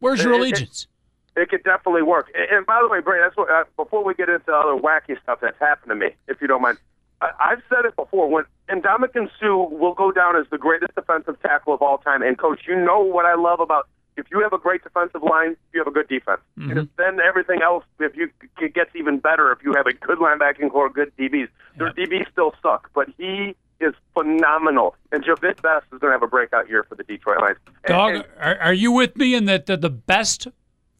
Where's 0.00 0.22
your 0.22 0.34
it, 0.34 0.40
allegiance? 0.40 0.86
It, 1.36 1.42
it, 1.42 1.48
could 1.48 1.64
definitely 1.64 2.02
work. 2.02 2.30
And 2.34 2.66
by 2.66 2.80
the 2.82 2.88
way, 2.88 3.00
Brady, 3.00 3.22
that's 3.24 3.36
what. 3.36 3.50
Uh, 3.50 3.64
before 3.76 4.04
we 4.04 4.14
get 4.14 4.28
into 4.28 4.52
other 4.52 4.80
wacky 4.80 5.20
stuff 5.22 5.38
that's 5.40 5.58
happened 5.58 5.90
to 5.90 5.94
me, 5.94 6.14
if 6.28 6.40
you 6.40 6.46
don't 6.46 6.62
mind, 6.62 6.78
I, 7.20 7.30
I've 7.38 7.62
said 7.68 7.84
it 7.84 7.96
before. 7.96 8.28
When 8.28 8.44
Ndamukong 8.68 9.30
Suh 9.40 9.56
will 9.74 9.94
go 9.94 10.12
down 10.12 10.36
as 10.36 10.46
the 10.50 10.58
greatest 10.58 10.94
defensive 10.94 11.40
tackle 11.40 11.74
of 11.74 11.82
all 11.82 11.98
time, 11.98 12.22
and 12.22 12.38
coach, 12.38 12.60
you 12.66 12.76
know 12.76 13.00
what 13.00 13.26
I 13.26 13.34
love 13.34 13.60
about 13.60 13.88
if 14.16 14.26
you 14.30 14.40
have 14.40 14.52
a 14.52 14.58
great 14.58 14.82
defensive 14.82 15.22
line, 15.22 15.56
you 15.72 15.80
have 15.80 15.86
a 15.86 15.90
good 15.90 16.08
defense. 16.08 16.40
Mm-hmm. 16.58 16.70
And 16.70 16.88
then 16.98 17.18
everything 17.20 17.62
else, 17.62 17.84
if 17.98 18.16
you 18.16 18.28
it 18.60 18.74
gets 18.74 18.90
even 18.94 19.18
better 19.18 19.52
if 19.52 19.58
you 19.62 19.72
have 19.74 19.86
a 19.86 19.92
good 19.92 20.18
linebacking 20.18 20.70
core, 20.70 20.90
good 20.90 21.12
DBs. 21.16 21.48
Their 21.78 21.92
DBs 21.92 22.30
still 22.30 22.52
suck, 22.62 22.90
but 22.94 23.08
he 23.16 23.56
is 23.82 23.94
phenomenal. 24.14 24.94
And 25.10 25.24
Jahvid 25.24 25.60
Best 25.62 25.86
is 25.92 25.98
going 25.98 26.10
to 26.10 26.12
have 26.12 26.22
a 26.22 26.26
breakout 26.26 26.68
year 26.68 26.84
for 26.84 26.94
the 26.94 27.02
Detroit 27.04 27.40
Lions. 27.40 27.58
Dog, 27.86 28.14
and, 28.14 28.24
are, 28.40 28.58
are 28.58 28.72
you 28.72 28.92
with 28.92 29.16
me 29.16 29.34
in 29.34 29.44
that 29.46 29.66
the, 29.66 29.76
the 29.76 29.90
best 29.90 30.48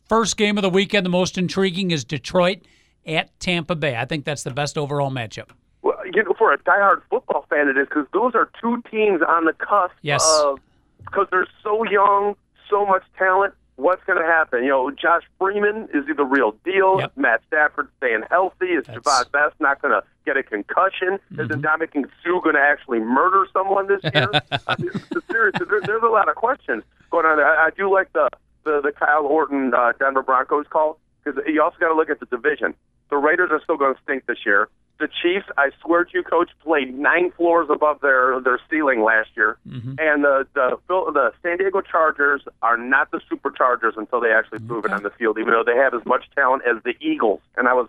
first 0.09 0.37
game 0.37 0.59
of 0.59 0.63
the 0.63 0.71
weekend, 0.71 1.07
the 1.07 1.11
most 1.11 1.39
intriguing, 1.39 1.91
is 1.91 2.05
Detroit 2.05 2.59
at 3.07 3.39
Tampa 3.41 3.75
Bay? 3.75 3.97
I 3.97 4.05
think 4.05 4.25
that's 4.25 4.43
the 4.43 4.51
best 4.51 4.77
overall 4.77 5.11
matchup. 5.11 5.51
Well, 5.83 5.97
you 6.13 6.23
know, 6.23 6.35
for 6.39 6.53
a 6.53 6.59
diehard 6.59 7.03
football 7.11 7.47
fan, 7.49 7.69
it 7.69 7.77
is 7.77 7.89
because 7.89 8.07
those 8.13 8.35
are 8.35 8.51
two 8.61 8.83
teams 8.91 9.21
on 9.27 9.45
the 9.45 9.53
cusp 9.53 9.95
yes. 10.03 10.23
of 10.45 10.61
because 10.99 11.27
they're 11.31 11.49
so 11.63 11.85
young, 11.85 12.37
so 12.71 12.87
much 12.87 13.03
talent. 13.19 13.55
What's 13.77 14.05
going 14.05 14.19
to 14.19 14.25
happen? 14.27 14.63
You 14.63 14.71
know, 14.71 14.91
Josh 14.91 15.23
Freeman 15.39 15.89
is 15.95 16.07
he 16.07 16.13
the 16.13 16.25
real 16.25 16.53
deal? 16.65 17.01
Yep. 17.01 17.13
Matt 17.17 17.41
Stafford 17.47 17.89
staying 17.97 18.23
healthy? 18.31 18.67
Is 18.67 18.85
That's- 18.87 19.03
Jahvid 19.03 19.33
Best 19.33 19.55
not 19.61 19.81
going 19.81 19.93
to 19.93 20.03
get 20.27 20.37
a 20.37 20.43
concussion? 20.43 21.19
Is 21.33 21.49
Ndamukong 21.49 22.09
Suh 22.23 22.41
going 22.41 22.55
to 22.55 22.61
actually 22.61 23.01
murder 23.01 23.47
someone 23.53 23.89
this 23.89 24.03
year? 24.15 24.31
Seriously, 25.31 25.67
there, 25.69 25.81
there's 25.81 26.03
a 26.03 26.07
lot 26.09 26.29
of 26.29 26.37
questions 26.37 26.85
going 27.11 27.27
on 27.27 27.39
there. 27.39 27.47
I, 27.47 27.67
I 27.67 27.71
do 27.71 27.91
like 27.93 28.13
the 28.13 28.29
the, 28.65 28.81
the 28.81 28.93
Kyle 28.93 29.27
Orton 29.27 29.75
uh, 29.75 29.93
Denver 29.99 30.23
Broncos 30.23 30.67
call 30.71 30.99
because 31.25 31.43
you 31.47 31.61
also 31.61 31.77
got 31.81 31.89
to 31.89 31.95
look 31.95 32.11
at 32.11 32.21
the 32.21 32.27
division. 32.27 32.75
The 33.11 33.17
Raiders 33.17 33.51
are 33.51 33.61
still 33.63 33.77
going 33.77 33.95
to 33.95 34.01
stink 34.03 34.27
this 34.27 34.39
year. 34.47 34.69
The 34.99 35.09
Chiefs, 35.21 35.47
I 35.59 35.71
swear 35.83 36.05
to 36.05 36.11
you, 36.15 36.23
coach, 36.23 36.51
played 36.63 36.97
nine 36.97 37.33
floors 37.33 37.67
above 37.71 38.01
their 38.03 38.41
their 38.41 38.61
ceiling 38.71 39.03
last 39.03 39.31
year, 39.37 39.57
and 39.65 40.23
the 40.23 40.47
the 40.55 40.79
Phil- 40.87 41.11
the 41.13 41.33
San 41.43 41.59
Diego 41.59 41.81
Chargers 41.81 42.43
are 42.63 42.77
not 42.77 43.11
the 43.11 43.21
Superchargers 43.31 43.97
until 43.97 44.21
they 44.21 44.31
actually 44.33 44.61
prove 44.61 44.85
it 44.85 44.93
on 44.93 45.03
the 45.03 45.11
field. 45.11 45.39
Even 45.41 45.53
though 45.55 45.65
they 45.65 45.77
have 45.77 45.93
as 45.95 46.05
much 46.07 46.25
talent 46.37 46.63
as 46.71 46.81
the 46.85 46.95
Eagles, 47.01 47.41
and 47.57 47.67
I 47.67 47.73
was, 47.75 47.89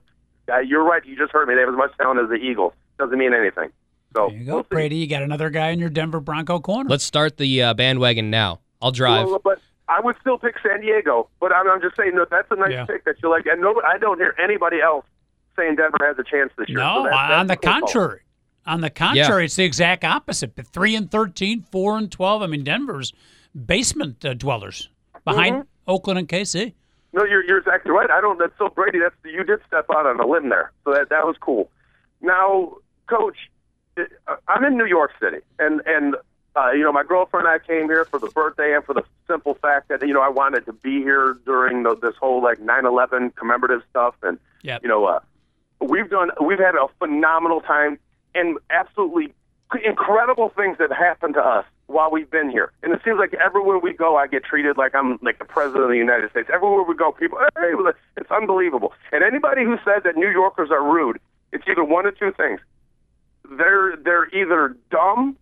uh, 0.51 0.57
you're 0.59 0.83
right, 0.83 1.05
you 1.05 1.15
just 1.15 1.31
heard 1.31 1.47
me. 1.47 1.53
They 1.53 1.59
have 1.61 1.69
as 1.69 1.75
much 1.77 1.95
talent 1.97 2.19
as 2.19 2.29
the 2.29 2.35
Eagles. 2.35 2.73
Doesn't 2.97 3.17
mean 3.17 3.33
anything. 3.33 3.69
So 4.15 4.29
There 4.29 4.37
you 4.39 4.45
go, 4.45 4.53
we'll. 4.55 4.63
Brady. 4.63 4.95
You 4.97 5.07
got 5.07 5.21
another 5.21 5.49
guy 5.51 5.69
in 5.69 5.77
your 5.79 5.89
Denver 5.89 6.19
Bronco 6.19 6.59
corner. 6.59 6.89
Let's 6.89 7.03
start 7.03 7.37
the 7.37 7.61
uh, 7.61 7.73
bandwagon 7.75 8.29
now. 8.31 8.59
I'll 8.81 8.91
drive. 8.91 9.27
Well, 9.27 9.41
but 9.43 9.59
I 9.87 9.99
would 9.99 10.15
still 10.21 10.37
pick 10.39 10.55
San 10.63 10.81
Diego. 10.81 11.29
But 11.39 11.51
I'm, 11.53 11.69
I'm 11.69 11.81
just 11.81 11.95
saying 11.95 12.15
that 12.15 12.29
that's 12.31 12.49
a 12.49 12.55
nice 12.55 12.71
Yeah. 12.71 12.85
pick 12.85 13.05
that 13.05 13.15
you 13.21 13.29
like. 13.29 13.45
And 13.45 13.61
no, 13.61 13.79
I 13.85 13.97
don't 13.99 14.17
hear 14.19 14.35
anybody 14.41 14.81
else 14.81 15.05
saying 15.55 15.75
Denver 15.75 15.97
has 16.01 16.17
a 16.19 16.23
chance 16.23 16.51
this 16.57 16.69
year. 16.69 16.77
no, 16.79 16.97
So 16.97 17.03
that- 17.03 17.11
that's 17.11 17.33
on 17.39 17.47
the 17.47 17.53
a 17.53 17.57
cool 17.57 17.71
call. 17.71 17.79
contrary. 17.81 18.19
On 18.65 18.79
the 18.81 18.89
contrary, 18.89 19.45
it's 19.45 19.55
the 19.57 19.65
exact 19.65 20.05
opposite. 20.05 20.55
But 20.55 20.67
three 20.67 20.95
and 20.95 21.11
13, 21.11 21.61
four 21.63 21.97
and 21.97 22.09
twelve. 22.09 22.41
I 22.41 22.47
mean, 22.47 22.63
Denver's 22.63 23.11
basement 23.65 24.23
uh, 24.25 24.33
dwellers 24.33 24.89
behind 25.25 25.55
Mm-hmm. 25.55 25.67
Oakland 25.91 26.17
and 26.19 26.29
KC. 26.29 26.73
No, 27.11 27.25
you're 27.25 27.43
you're 27.43 27.57
exactly 27.57 27.91
right. 27.91 28.09
I 28.09 28.21
don't. 28.21 28.39
That's 28.39 28.57
so 28.57 28.69
Brady. 28.69 28.99
That's 28.99 29.13
you 29.25 29.43
did 29.43 29.59
step 29.67 29.85
out 29.91 30.05
on 30.05 30.19
a 30.19 30.25
limb 30.25 30.47
there. 30.49 30.71
So 30.85 30.93
that 30.93 31.09
that 31.09 31.25
was 31.27 31.35
cool. 31.41 31.69
Now, 32.21 32.77
Coach, 33.07 33.35
uh, 33.97 34.03
I'm 34.47 34.63
in 34.63 34.77
New 34.77 34.85
York 34.85 35.11
City, 35.21 35.39
and 35.59 35.81
and 35.85 36.15
uh, 36.55 36.71
you 36.71 36.83
know 36.83 36.91
my 36.93 37.03
girlfriend 37.03 37.45
and 37.45 37.53
I 37.53 37.63
came 37.65 37.87
here 37.89 38.05
for 38.05 38.17
the 38.17 38.27
birthday 38.29 38.73
and 38.73 38.83
for 38.85 38.93
the 38.93 39.03
simple 39.27 39.55
fact 39.55 39.89
that 39.89 40.01
you 40.07 40.13
know 40.13 40.21
I 40.21 40.29
wanted 40.29 40.65
to 40.67 40.73
be 40.73 40.99
here 41.03 41.37
during 41.45 41.83
the, 41.83 41.95
this 41.97 42.15
whole 42.19 42.41
like 42.41 42.59
9/11 42.59 43.35
commemorative 43.35 43.81
stuff, 43.89 44.15
and 44.23 44.39
Yep. 44.63 44.83
you 44.83 44.87
know 44.89 45.03
uh, 45.05 45.19
we've 45.87 46.09
done 46.09 46.31
we've 46.43 46.59
had 46.59 46.75
a 46.75 46.87
phenomenal 46.99 47.61
time 47.61 47.99
and 48.35 48.57
absolutely 48.69 49.33
incredible 49.85 50.49
things 50.55 50.77
that 50.77 50.91
happened 50.91 51.33
to 51.35 51.41
us 51.41 51.65
while 51.87 52.11
we've 52.11 52.29
been 52.29 52.49
here. 52.49 52.71
And 52.81 52.93
it 52.93 53.01
seems 53.03 53.17
like 53.17 53.33
everywhere 53.33 53.77
we 53.79 53.93
go, 53.93 54.15
I 54.15 54.27
get 54.27 54.43
treated 54.43 54.77
like 54.77 54.95
I'm 54.95 55.19
like 55.21 55.39
the 55.39 55.45
president 55.45 55.83
of 55.83 55.89
the 55.89 55.97
United 55.97 56.29
States. 56.31 56.49
Everywhere 56.53 56.83
we 56.83 56.95
go, 56.95 57.11
people, 57.11 57.39
hey, 57.57 57.73
it's 58.17 58.31
unbelievable. 58.31 58.93
And 59.11 59.23
anybody 59.23 59.63
who 59.63 59.77
says 59.85 60.03
that 60.03 60.15
New 60.15 60.29
Yorkers 60.29 60.69
are 60.71 60.83
rude, 60.83 61.19
it's 61.51 61.63
either 61.67 61.83
one 61.83 62.05
of 62.05 62.17
two 62.17 62.31
things. 62.31 62.59
They're 63.57 63.95
they're 63.97 64.33
either 64.33 64.75
dumb 64.89 65.37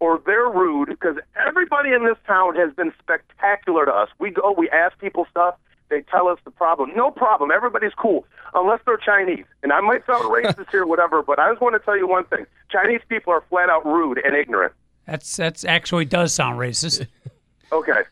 or 0.00 0.20
they're 0.26 0.50
rude 0.50 0.88
because 0.88 1.16
everybody 1.46 1.92
in 1.92 2.04
this 2.04 2.18
town 2.26 2.56
has 2.56 2.74
been 2.74 2.92
spectacular 3.00 3.86
to 3.86 3.92
us. 3.92 4.08
We 4.18 4.30
go, 4.30 4.52
we 4.56 4.68
ask 4.70 4.98
people 4.98 5.26
stuff, 5.30 5.54
they 5.92 6.00
tell 6.10 6.26
us 6.26 6.38
the 6.44 6.50
problem. 6.50 6.90
No 6.96 7.10
problem. 7.10 7.50
Everybody's 7.50 7.92
cool, 7.94 8.24
unless 8.54 8.80
they're 8.86 8.96
Chinese. 8.96 9.44
And 9.62 9.72
I 9.72 9.80
might 9.80 10.04
sound 10.06 10.24
racist 10.30 10.70
here, 10.70 10.86
whatever, 10.86 11.22
but 11.22 11.38
I 11.38 11.50
just 11.50 11.60
want 11.60 11.74
to 11.74 11.78
tell 11.78 11.96
you 11.96 12.08
one 12.08 12.24
thing: 12.24 12.46
Chinese 12.70 13.02
people 13.08 13.32
are 13.32 13.44
flat 13.50 13.68
out 13.70 13.84
rude 13.86 14.18
and 14.24 14.34
ignorant. 14.34 14.72
That's 15.06 15.36
that's 15.36 15.64
actually 15.64 16.06
does 16.06 16.34
sound 16.34 16.58
racist. 16.58 17.06
Okay. 17.72 18.02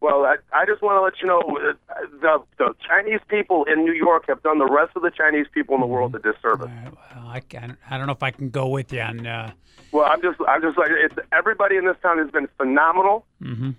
Well, 0.00 0.26
I, 0.26 0.36
I 0.52 0.66
just 0.66 0.82
want 0.82 0.96
to 0.96 1.00
let 1.02 1.20
you 1.22 1.26
know 1.26 1.40
uh, 1.40 2.06
the 2.20 2.42
the 2.58 2.74
Chinese 2.86 3.20
people 3.28 3.64
in 3.64 3.84
New 3.84 3.92
York 3.94 4.24
have 4.28 4.42
done 4.42 4.58
the 4.58 4.66
rest 4.66 4.92
of 4.94 5.00
the 5.02 5.10
Chinese 5.10 5.46
people 5.52 5.74
in 5.74 5.80
the 5.80 5.86
world 5.86 6.14
a 6.14 6.18
disservice. 6.18 6.70
Well, 6.84 7.26
I, 7.26 7.40
can, 7.40 7.76
I 7.88 7.96
don't 7.96 8.06
know 8.06 8.12
if 8.12 8.22
I 8.22 8.30
can 8.30 8.50
go 8.50 8.68
with 8.68 8.92
you 8.92 9.00
on. 9.00 9.26
Uh, 9.26 9.52
Well, 9.92 10.04
I'm 10.04 10.20
just, 10.22 10.38
I'm 10.46 10.60
just 10.62 10.76
like, 10.78 10.90
it's 10.90 11.14
everybody 11.32 11.76
in 11.76 11.86
this 11.86 11.96
town 12.02 12.18
has 12.18 12.30
been 12.30 12.48
phenomenal. 12.58 13.24
Mm-hmm. 13.42 13.70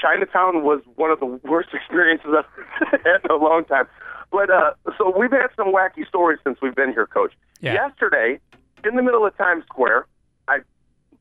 Chinatown 0.00 0.62
was 0.62 0.80
one 0.96 1.10
of 1.10 1.20
the 1.20 1.26
worst 1.26 1.70
experiences 1.74 2.30
I've 2.36 3.00
had 3.02 3.24
in 3.24 3.30
a 3.30 3.36
long 3.36 3.64
time. 3.64 3.86
But 4.30 4.50
uh, 4.50 4.72
so 4.96 5.12
we've 5.16 5.32
had 5.32 5.48
some 5.56 5.72
wacky 5.72 6.06
stories 6.06 6.38
since 6.44 6.58
we've 6.62 6.74
been 6.74 6.92
here, 6.92 7.06
Coach. 7.06 7.32
Yeah. 7.60 7.74
Yesterday, 7.74 8.38
in 8.84 8.96
the 8.96 9.02
middle 9.02 9.26
of 9.26 9.36
Times 9.36 9.64
Square, 9.64 10.06
I 10.46 10.60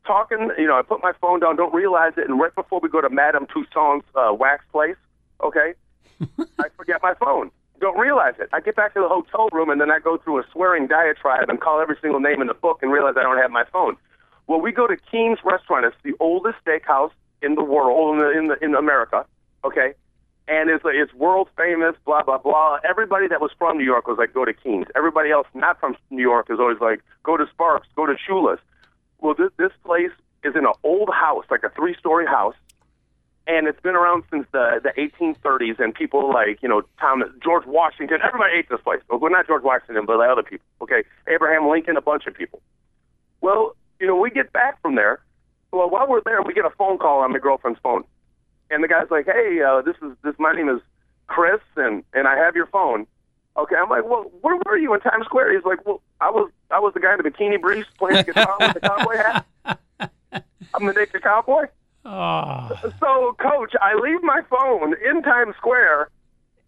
talking, 0.06 0.52
you 0.58 0.68
know, 0.68 0.78
I 0.78 0.82
put 0.84 1.02
my 1.02 1.14
phone 1.20 1.40
down, 1.40 1.56
don't 1.56 1.74
realize 1.74 2.14
it, 2.18 2.30
and 2.30 2.40
right 2.40 2.54
before 2.54 2.80
we 2.82 2.90
go 2.90 3.02
to 3.02 3.10
Madame 3.10 3.48
Tussaud's 3.48 4.06
uh, 4.16 4.34
wax 4.34 4.64
place, 4.72 4.96
okay, 5.44 5.74
I 6.60 6.68
forget 6.78 7.00
my 7.02 7.14
phone. 7.16 7.52
Don't 7.80 7.98
realize 7.98 8.34
it. 8.40 8.50
I 8.52 8.60
get 8.60 8.76
back 8.76 8.94
to 8.96 9.00
the 9.00 9.08
hotel 9.08 9.48
room 9.54 9.70
and 9.70 9.80
then 9.80 9.90
I 9.90 10.00
go 10.00 10.18
through 10.18 10.40
a 10.40 10.44
swearing 10.52 10.88
diatribe 10.88 11.50
and 11.50 11.62
call 11.62 11.80
every 11.80 11.96
single 12.02 12.20
name 12.20 12.42
in 12.42 12.48
the 12.48 12.54
book 12.54 12.80
and 12.82 12.92
realize 12.92 13.16
I 13.18 13.24
don't 13.24 13.38
have 13.38 13.52
my 13.52 13.64
phone. 13.72 13.96
Well, 14.48 14.60
we 14.60 14.74
go 14.74 14.86
to 14.86 14.98
Keen's 15.10 15.40
Restaurant. 15.46 15.86
It's 15.86 15.96
the 16.04 16.14
oldest 16.20 16.58
steakhouse 16.66 17.12
in 17.42 17.56
the 17.56 17.64
world, 17.64 18.14
in 18.14 18.20
the, 18.20 18.38
in, 18.38 18.48
the, 18.48 18.64
in 18.64 18.76
America. 18.76 19.26
Okay, 19.64 19.94
and 20.50 20.70
it's 20.70 20.84
it's 20.86 21.14
world 21.14 21.48
famous. 21.56 21.96
Blah 22.06 22.24
blah 22.24 22.40
blah. 22.40 22.80
Everybody 22.90 23.28
that 23.28 23.40
was 23.40 23.52
from 23.58 23.78
New 23.78 23.84
York 23.84 24.08
was 24.08 24.18
like, 24.18 24.34
go 24.34 24.46
to 24.46 24.54
Keen's. 24.54 24.88
Everybody 24.96 25.32
else 25.32 25.48
not 25.54 25.80
from 25.80 25.96
New 26.10 26.22
York 26.22 26.48
is 26.50 26.60
always 26.60 26.80
like, 26.82 27.02
go 27.24 27.38
to 27.38 27.46
Sparks, 27.54 27.88
go 27.96 28.06
to 28.06 28.16
Shula's. 28.16 28.60
Well, 29.20 29.36
this 29.36 29.52
this 29.58 29.72
place 29.86 30.12
is 30.44 30.56
in 30.56 30.66
an 30.66 30.74
old 30.84 31.10
house, 31.14 31.46
like 31.52 31.64
a 31.64 31.70
three 31.70 31.96
story 32.00 32.26
house, 32.26 32.56
and 33.48 33.68
it's 33.68 33.80
been 33.82 33.96
around 33.96 34.24
since 34.32 34.48
the 34.52 34.82
the 34.82 34.90
1830s. 34.98 35.80
And 35.80 35.94
people 35.94 36.34
like 36.34 36.60
you 36.64 36.70
know 36.70 36.82
Thomas 37.00 37.30
George 37.44 37.66
Washington, 37.68 38.20
everybody 38.26 38.54
ate 38.58 38.70
this 38.70 38.82
place. 38.82 39.02
Well, 39.10 39.30
not 39.30 39.46
George 39.46 39.64
Washington, 39.64 40.06
but 40.06 40.20
other 40.20 40.44
people. 40.44 40.66
Okay, 40.82 41.04
Abraham 41.28 41.70
Lincoln, 41.70 41.96
a 41.96 42.02
bunch 42.02 42.26
of 42.26 42.34
people. 42.34 42.62
Well, 43.42 43.76
you 44.00 44.08
know, 44.08 44.16
we 44.16 44.32
get 44.32 44.52
back 44.52 44.82
from 44.82 44.96
there. 44.96 45.20
Well, 45.72 45.90
while 45.90 46.08
we're 46.08 46.22
there, 46.26 46.42
we 46.42 46.54
get 46.54 46.66
a 46.66 46.72
phone 46.72 46.98
call 46.98 47.20
on 47.20 47.32
my 47.32 47.40
girlfriend's 47.40 47.80
phone, 47.82 48.04
and 48.72 48.84
the 48.84 48.88
guy's 48.88 49.10
like, 49.12 49.26
"Hey, 49.26 49.62
uh, 49.62 49.82
this 49.82 49.96
is 50.02 50.16
this. 50.24 50.36
My 50.40 50.54
name 50.54 50.70
is 50.70 50.82
Chris, 51.28 51.62
and 51.76 52.04
and 52.14 52.28
I 52.28 52.36
have 52.38 52.56
your 52.56 52.68
phone." 52.68 53.06
Okay, 53.58 53.76
I'm 53.76 53.90
like, 53.90 54.04
"Well, 54.06 54.32
where 54.42 54.58
were 54.66 54.78
you 54.78 54.94
in 54.94 55.00
Times 55.02 55.26
Square?" 55.26 55.54
He's 55.54 55.66
like, 55.66 55.86
"Well, 55.86 56.02
I 56.22 56.30
was 56.30 56.50
I 56.72 56.80
was 56.80 56.94
the 56.94 57.00
guy 57.00 57.14
in 57.14 57.18
the 57.22 57.30
bikini 57.30 57.60
briefs 57.62 57.90
playing 57.98 58.24
guitar 58.26 58.56
with 58.60 58.74
the 58.74 58.80
cowboy 58.80 59.18
hat. 59.18 59.46
I'm 60.74 60.86
the 60.86 60.94
naked 60.94 61.22
cowboy." 61.24 61.66
oh, 62.06 62.70
So, 63.00 63.36
coach, 63.40 63.74
I 63.82 63.94
leave 63.96 64.24
my 64.24 64.42
phone 64.50 64.96
in 65.06 65.22
Times 65.22 65.56
Square, 65.58 66.10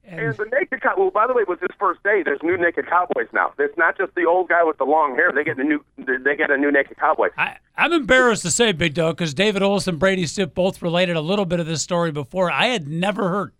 and 0.03 0.35
the 0.35 0.45
naked 0.51 0.81
cow. 0.81 0.95
Well, 0.97 1.11
by 1.11 1.27
the 1.27 1.33
way, 1.33 1.43
it 1.43 1.47
was 1.47 1.59
his 1.59 1.69
first 1.79 2.01
day. 2.03 2.23
There's 2.23 2.41
new 2.43 2.57
naked 2.57 2.87
cowboys 2.87 3.27
now. 3.33 3.53
It's 3.59 3.77
not 3.77 3.97
just 3.97 4.13
the 4.15 4.25
old 4.25 4.49
guy 4.49 4.63
with 4.63 4.77
the 4.77 4.83
long 4.83 5.15
hair. 5.15 5.31
They 5.33 5.43
get 5.43 5.57
a 5.57 5.63
new. 5.63 5.83
They 5.97 6.35
get 6.35 6.49
a 6.51 6.57
new 6.57 6.71
naked 6.71 6.97
cowboy. 6.97 7.29
I, 7.37 7.57
I'm 7.77 7.93
embarrassed 7.93 8.43
to 8.43 8.51
say, 8.51 8.71
Big 8.71 8.93
Dog, 8.93 9.17
because 9.17 9.33
David 9.33 9.61
Olson, 9.61 9.93
and 9.93 9.99
Brady 9.99 10.25
Stiff 10.25 10.53
both 10.53 10.81
related 10.81 11.15
a 11.15 11.21
little 11.21 11.45
bit 11.45 11.59
of 11.59 11.67
this 11.67 11.81
story 11.81 12.11
before. 12.11 12.51
I 12.51 12.67
had 12.67 12.87
never 12.87 13.29
heard 13.29 13.53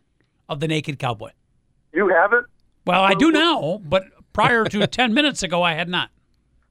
of 0.49 0.59
the 0.59 0.67
Naked 0.67 0.99
Cowboy. 0.99 1.31
You 1.93 2.07
haven't? 2.09 2.47
Well, 2.85 3.03
I 3.03 3.13
do 3.13 3.31
now, 3.31 3.81
but 3.83 4.05
prior 4.33 4.65
to 4.65 4.87
10 4.87 5.13
minutes 5.13 5.43
ago, 5.43 5.61
I 5.61 5.73
had 5.73 5.89
not. 5.89 6.09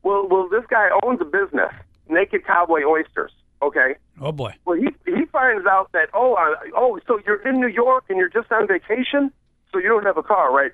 Well, 0.03 0.27
well, 0.29 0.49
this 0.49 0.65
guy 0.69 0.89
owns 1.03 1.21
a 1.21 1.25
business, 1.25 1.73
Naked 2.09 2.45
Cowboy 2.45 2.83
Oysters. 2.85 3.33
Okay. 3.63 3.97
Oh, 4.21 4.33
boy. 4.33 4.55
Well, 4.65 4.79
he 4.79 4.89
he 5.05 5.27
finds 5.27 5.67
out 5.67 5.91
that 5.93 6.09
oh 6.15 6.35
uh, 6.35 6.55
oh 6.75 6.99
so 7.07 7.21
you're 7.27 7.47
in 7.47 7.61
New 7.61 7.69
York 7.69 8.05
and 8.09 8.19
you're 8.19 8.31
just 8.31 8.51
on 8.51 8.67
vacation, 8.67 9.31
so 9.73 9.79
you 9.79 9.89
don't 9.89 10.05
have 10.05 10.17
a 10.17 10.23
car, 10.23 10.53
right? 10.53 10.73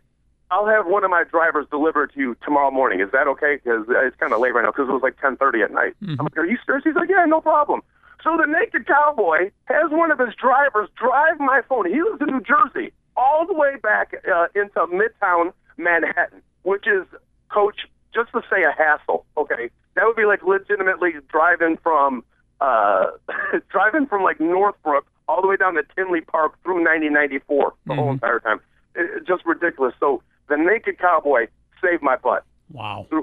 I'll 0.50 0.66
have 0.66 0.86
one 0.86 1.02
of 1.02 1.10
my 1.10 1.24
drivers 1.24 1.66
deliver 1.70 2.04
it 2.04 2.12
to 2.14 2.20
you 2.20 2.36
tomorrow 2.44 2.70
morning. 2.70 3.00
Is 3.00 3.10
that 3.12 3.26
okay? 3.26 3.56
Because 3.56 3.84
it's 3.88 4.16
kind 4.16 4.32
of 4.32 4.40
late 4.40 4.54
right 4.54 4.62
now 4.62 4.70
because 4.70 4.88
it 4.88 4.92
was 4.92 5.02
like 5.02 5.16
10:30 5.18 5.64
at 5.64 5.72
night. 5.72 5.94
I'm 6.20 6.24
like, 6.26 6.36
are 6.36 6.46
you 6.46 6.56
serious? 6.64 6.84
He's 6.84 6.94
like, 6.94 7.08
yeah, 7.08 7.24
no 7.26 7.40
problem. 7.40 7.82
So 8.22 8.36
the 8.36 8.46
naked 8.46 8.86
cowboy 8.86 9.50
has 9.64 9.90
one 9.90 10.10
of 10.10 10.18
his 10.18 10.34
drivers 10.34 10.88
drive 10.96 11.38
my 11.38 11.62
phone. 11.68 11.86
He 11.90 12.00
lives 12.00 12.20
in 12.20 12.28
New 12.28 12.40
Jersey, 12.40 12.92
all 13.16 13.46
the 13.46 13.54
way 13.54 13.76
back 13.82 14.14
uh, 14.32 14.46
into 14.54 14.86
Midtown 14.86 15.52
Manhattan, 15.76 16.42
which 16.62 16.86
is, 16.86 17.06
Coach, 17.50 17.86
just 18.14 18.32
to 18.32 18.42
say 18.50 18.62
a 18.62 18.72
hassle. 18.72 19.26
Okay, 19.36 19.70
that 19.94 20.04
would 20.06 20.16
be 20.16 20.24
like 20.24 20.42
legitimately 20.42 21.14
driving 21.28 21.76
from 21.82 22.24
uh, 22.60 23.06
driving 23.68 24.06
from 24.06 24.22
like 24.22 24.40
Northbrook 24.40 25.06
all 25.28 25.42
the 25.42 25.48
way 25.48 25.56
down 25.56 25.74
to 25.74 25.82
Tinley 25.96 26.20
Park 26.20 26.54
through 26.62 26.84
9094 26.84 27.74
the 27.86 27.94
whole 27.94 28.12
entire 28.12 28.38
time. 28.38 28.60
It, 28.96 29.26
just 29.26 29.44
ridiculous. 29.46 29.94
So 30.00 30.22
the 30.48 30.56
naked 30.56 30.98
cowboy 30.98 31.48
saved 31.82 32.02
my 32.02 32.16
butt. 32.16 32.44
Wow. 32.72 33.06
Uh, 33.12 33.18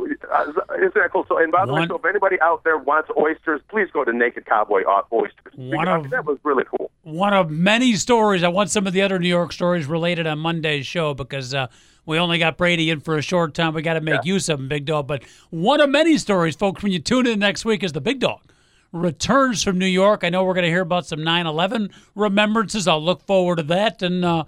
Isn't 0.77 0.93
that 0.95 1.09
cool? 1.11 1.25
So, 1.27 1.37
and 1.37 1.51
by 1.51 1.65
the 1.65 1.73
way, 1.73 1.85
so 1.87 1.97
if 1.97 2.05
anybody 2.05 2.39
out 2.39 2.63
there 2.63 2.77
wants 2.77 3.09
oysters, 3.17 3.59
please 3.67 3.89
go 3.91 4.05
to 4.05 4.13
Naked 4.13 4.45
Cowboy 4.45 4.83
Off 4.85 5.11
Oysters. 5.11 5.53
One 5.55 5.87
of- 5.89 6.09
that 6.11 6.23
was 6.25 6.37
really 6.43 6.63
cool. 6.63 6.91
One 7.01 7.33
of 7.33 7.51
many 7.51 7.95
stories. 7.95 8.41
I 8.43 8.47
want 8.47 8.69
some 8.69 8.87
of 8.87 8.93
the 8.93 9.01
other 9.01 9.19
New 9.19 9.27
York 9.27 9.51
stories 9.51 9.85
related 9.85 10.25
on 10.27 10.39
Monday's 10.39 10.87
show 10.87 11.13
because 11.13 11.53
uh, 11.53 11.67
we 12.05 12.17
only 12.17 12.37
got 12.37 12.55
Brady 12.55 12.89
in 12.89 13.01
for 13.01 13.17
a 13.17 13.21
short 13.21 13.53
time. 13.53 13.73
We 13.73 13.81
got 13.81 13.95
to 13.95 14.01
make 14.01 14.23
use 14.23 14.47
of 14.47 14.61
him, 14.61 14.69
Big 14.69 14.85
Dog. 14.85 15.07
But 15.07 15.23
one 15.49 15.81
of 15.81 15.89
many 15.89 16.17
stories, 16.17 16.55
folks, 16.55 16.81
when 16.81 16.93
you 16.93 16.99
tune 16.99 17.27
in 17.27 17.39
next 17.39 17.65
week, 17.65 17.83
is 17.83 17.91
the 17.91 17.99
Big 17.99 18.19
Dog 18.21 18.39
returns 18.93 19.61
from 19.63 19.77
New 19.77 19.87
York. 19.87 20.23
I 20.23 20.29
know 20.29 20.45
we're 20.45 20.53
going 20.53 20.63
to 20.63 20.69
hear 20.69 20.81
about 20.81 21.05
some 21.05 21.21
9 21.21 21.45
11 21.45 21.89
remembrances. 22.15 22.87
I'll 22.87 23.03
look 23.03 23.21
forward 23.23 23.57
to 23.57 23.63
that. 23.63 24.01
And 24.01 24.23
uh, 24.23 24.45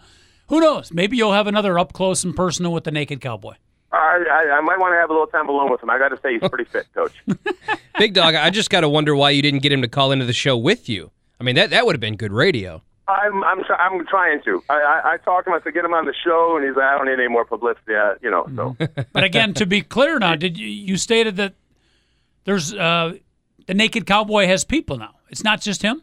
who 0.47 0.59
knows? 0.59 0.91
Maybe 0.93 1.17
you'll 1.17 1.33
have 1.33 1.47
another 1.47 1.77
up 1.79 1.93
close 1.93 2.23
and 2.23 2.35
personal 2.35 2.71
with 2.73 2.83
the 2.83 2.91
Naked 2.91 3.21
Cowboy. 3.21 3.55
I, 3.91 4.23
I, 4.29 4.57
I 4.57 4.61
might 4.61 4.77
want 4.79 4.91
to 4.93 4.97
have 4.97 5.09
a 5.09 5.13
little 5.13 5.27
time 5.27 5.47
alone 5.47 5.71
with 5.71 5.81
him. 5.81 5.89
I 5.89 5.97
got 5.97 6.09
to 6.09 6.19
say, 6.21 6.33
he's 6.37 6.49
pretty 6.49 6.63
fit, 6.71 6.85
Coach. 6.93 7.13
Big 7.99 8.13
Dog, 8.13 8.35
I 8.35 8.49
just 8.49 8.69
got 8.69 8.81
to 8.81 8.89
wonder 8.89 9.15
why 9.15 9.29
you 9.29 9.41
didn't 9.41 9.61
get 9.61 9.71
him 9.71 9.81
to 9.81 9.87
call 9.87 10.11
into 10.11 10.25
the 10.25 10.33
show 10.33 10.57
with 10.57 10.89
you. 10.89 11.11
I 11.39 11.43
mean, 11.43 11.55
that, 11.55 11.69
that 11.69 11.85
would 11.85 11.95
have 11.95 12.01
been 12.01 12.15
good 12.17 12.31
radio. 12.33 12.81
I'm 13.07 13.43
I'm 13.43 13.59
I'm 13.77 14.03
trying 14.07 14.41
to. 14.45 14.63
I, 14.67 14.73
I 14.81 15.13
I 15.13 15.17
talked 15.17 15.45
to 15.45 15.51
him. 15.53 15.59
I 15.59 15.63
said 15.63 15.75
get 15.75 15.85
him 15.85 15.93
on 15.93 16.05
the 16.05 16.13
show, 16.25 16.57
and 16.57 16.65
he's 16.65 16.75
like, 16.75 16.85
I 16.85 16.97
don't 16.97 17.05
need 17.05 17.19
any 17.19 17.27
more 17.27 17.45
publicity. 17.45 17.93
Uh, 17.93 18.15
you 18.19 18.31
know, 18.31 18.47
so 18.55 18.75
But 19.13 19.23
again, 19.23 19.53
to 19.53 19.67
be 19.67 19.81
clear 19.81 20.17
now, 20.17 20.35
did 20.35 20.57
you, 20.57 20.65
you 20.67 20.97
stated 20.97 21.35
that 21.35 21.53
there's 22.45 22.73
uh, 22.73 23.13
the 23.67 23.75
Naked 23.75 24.07
Cowboy 24.07 24.47
has 24.47 24.63
people 24.63 24.97
now? 24.97 25.13
It's 25.29 25.43
not 25.43 25.61
just 25.61 25.83
him. 25.83 26.01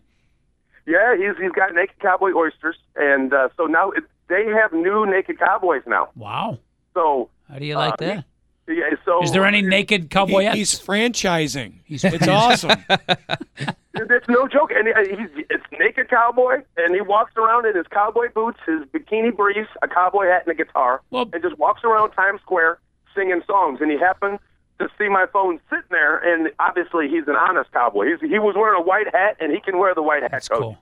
yeah, 0.87 1.16
he's 1.16 1.37
he's 1.42 1.50
got 1.50 1.74
Naked 1.74 1.98
Cowboy 1.98 2.35
Oysters, 2.37 2.76
and 2.94 3.35
uh, 3.35 3.48
so 3.57 3.66
now 3.66 3.90
it, 3.90 4.05
they 4.28 4.46
have 4.46 4.72
new 4.72 5.06
Naked 5.06 5.38
Cowboys 5.38 5.82
now. 5.87 6.08
Wow. 6.16 6.58
So 6.94 7.28
How 7.50 7.58
do 7.58 7.64
you 7.64 7.76
like 7.76 7.94
Uh, 7.94 7.96
that? 8.06 8.24
Yeah, 8.68 8.90
so 9.04 9.18
So 9.18 9.22
Is 9.24 9.32
there 9.32 9.44
any 9.44 9.61
naked 9.61 10.08
cowboyettes? 10.11 10.52
He- 10.52 10.58
he's 10.61 10.78
franchising. 10.80 11.74
it's 11.88 12.28
awesome. 12.28 12.70
It's 13.94 14.28
no 14.28 14.48
joke, 14.48 14.70
and 14.74 14.88
he- 14.88 15.16
he's 15.16 15.44
it's 15.50 15.64
naked 15.78 16.08
cowboy, 16.08 16.62
and 16.78 16.94
he 16.94 17.00
walks 17.02 17.37
around 17.37 17.66
in 17.66 17.76
his 17.76 17.87
cowboy 17.88 18.28
boots, 18.35 18.58
his 18.66 18.80
bikini 18.87 19.35
briefs, 19.37 19.68
a 19.82 19.88
cowboy 19.88 20.26
hat, 20.28 20.42
and 20.46 20.52
a 20.52 20.54
guitar, 20.54 21.02
Well- 21.11 21.28
and 21.32 21.42
just 21.42 21.58
walks 21.58 21.82
around 21.85 22.11
Times 22.12 22.40
Square 22.40 22.78
singing 23.14 23.42
songs. 23.46 23.80
And 23.82 23.90
he 23.90 23.98
happened 23.98 24.38
to 24.80 24.88
see 24.98 25.08
my 25.08 25.26
phone 25.32 25.61
sitting 25.68 25.85
there, 25.90 26.16
and 26.18 26.50
obviously 26.58 27.08
he's 27.08 27.28
an 27.28 27.37
honest 27.37 27.70
cowboy. 27.72 28.06
He's, 28.16 28.30
he 28.30 28.38
was 28.38 28.54
wearing 28.56 28.80
a 28.80 28.85
white 28.85 29.12
hat, 29.14 29.37
and 29.40 29.52
he 29.52 29.61
can 29.61 29.78
wear 29.78 29.94
the 29.94 30.02
white 30.02 30.22
hat. 30.22 30.30
That's 30.32 30.48
coach. 30.48 30.58
cool. 30.61 30.78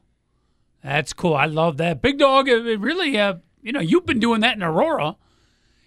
That's 0.83 1.13
cool. 1.13 1.35
I 1.35 1.47
love 1.47 1.77
that. 1.79 2.01
Big 2.03 2.19
dog, 2.19 2.49
it 2.49 2.67
it 2.67 2.81
really, 2.81 3.19
uh, 3.19 3.35
you 3.63 3.73
know, 3.73 3.81
you've 3.81 4.07
been 4.07 4.21
doing 4.21 4.41
that 4.41 4.57
in 4.57 4.63
Aurora 4.63 5.17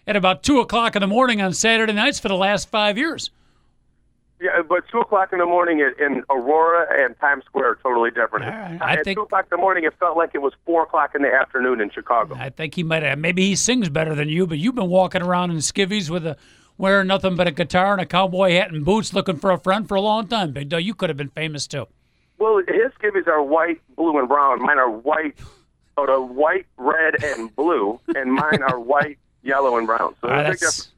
at 0.06 0.16
about 0.16 0.44
2 0.44 0.60
o'clock 0.60 0.96
in 0.96 1.02
the 1.02 1.08
morning 1.08 1.42
on 1.42 1.54
Saturday 1.54 1.94
nights 1.94 2.20
for 2.20 2.28
the 2.28 2.36
last 2.36 2.70
five 2.70 2.98
years. 2.98 3.32
Yeah, 4.42 4.62
but 4.68 4.84
two 4.92 5.00
o'clock 5.00 5.32
in 5.32 5.40
the 5.40 5.46
morning 5.46 5.80
in, 5.80 6.22
Aurora 6.30 6.86
and 7.06 7.18
Times 7.20 7.46
Square 7.46 7.70
are 7.70 7.76
totally 7.82 8.12
different. 8.12 8.46
Right, 8.46 8.78
I 8.82 8.94
At 8.98 9.06
think- 9.06 9.18
two 9.18 9.22
o'clock 9.22 9.46
in 9.46 9.50
the 9.52 9.58
morning, 9.62 9.86
it 9.86 9.94
felt 10.00 10.18
like 10.18 10.32
it 10.34 10.42
was 10.42 10.52
four 10.66 10.84
o'clock 10.84 11.16
in 11.16 11.22
the 11.22 11.34
afternoon 11.34 11.80
in 11.80 11.90
Chicago. 11.90 12.36
I 12.38 12.50
think 12.50 12.76
he 12.76 12.84
might 12.84 13.04
have. 13.04 13.18
Maybe 13.20 13.46
he 13.48 13.56
sings 13.56 13.88
better 13.88 14.14
than 14.16 14.28
you, 14.28 14.46
but 14.46 14.58
you've 14.58 14.76
been 14.76 14.90
walking 14.90 15.22
around 15.22 15.52
in 15.52 15.58
skivvies 15.58 16.10
with 16.10 16.26
a 16.26 16.36
wearing 16.78 17.08
nothing 17.08 17.38
but 17.38 17.48
a 17.48 17.52
guitar 17.52 17.94
and 17.94 18.02
a 18.02 18.06
cowboy 18.06 18.52
hat 18.52 18.70
and 18.70 18.84
boots, 18.84 19.14
looking 19.14 19.38
for 19.38 19.50
a 19.52 19.58
friend 19.58 19.88
for 19.88 19.96
a 19.96 20.02
long 20.02 20.28
time. 20.28 20.52
Big 20.52 20.68
dog, 20.68 20.84
you 20.84 20.94
could 20.94 21.10
have 21.10 21.16
been 21.18 21.30
famous 21.30 21.66
too. 21.66 21.88
Well, 22.44 22.58
his 22.68 22.92
skivvies 23.00 23.26
are 23.28 23.42
white, 23.42 23.80
blue, 23.96 24.20
and 24.20 24.28
brown. 24.28 24.62
Mine 24.62 24.78
are 24.78 24.90
white, 24.90 25.36
sort 25.96 26.10
of 26.10 26.30
white, 26.32 26.66
red, 26.76 27.24
and 27.24 27.56
blue, 27.56 28.02
and 28.16 28.34
mine 28.34 28.62
are 28.62 28.78
white, 28.94 29.18
yellow, 29.44 29.78
and 29.78 29.88
brown. 29.88 30.14
So 30.22 30.28
Ah, 30.28 30.44
there's 30.44 30.48
a 30.48 30.50
big 30.50 30.60
difference. 30.60 30.90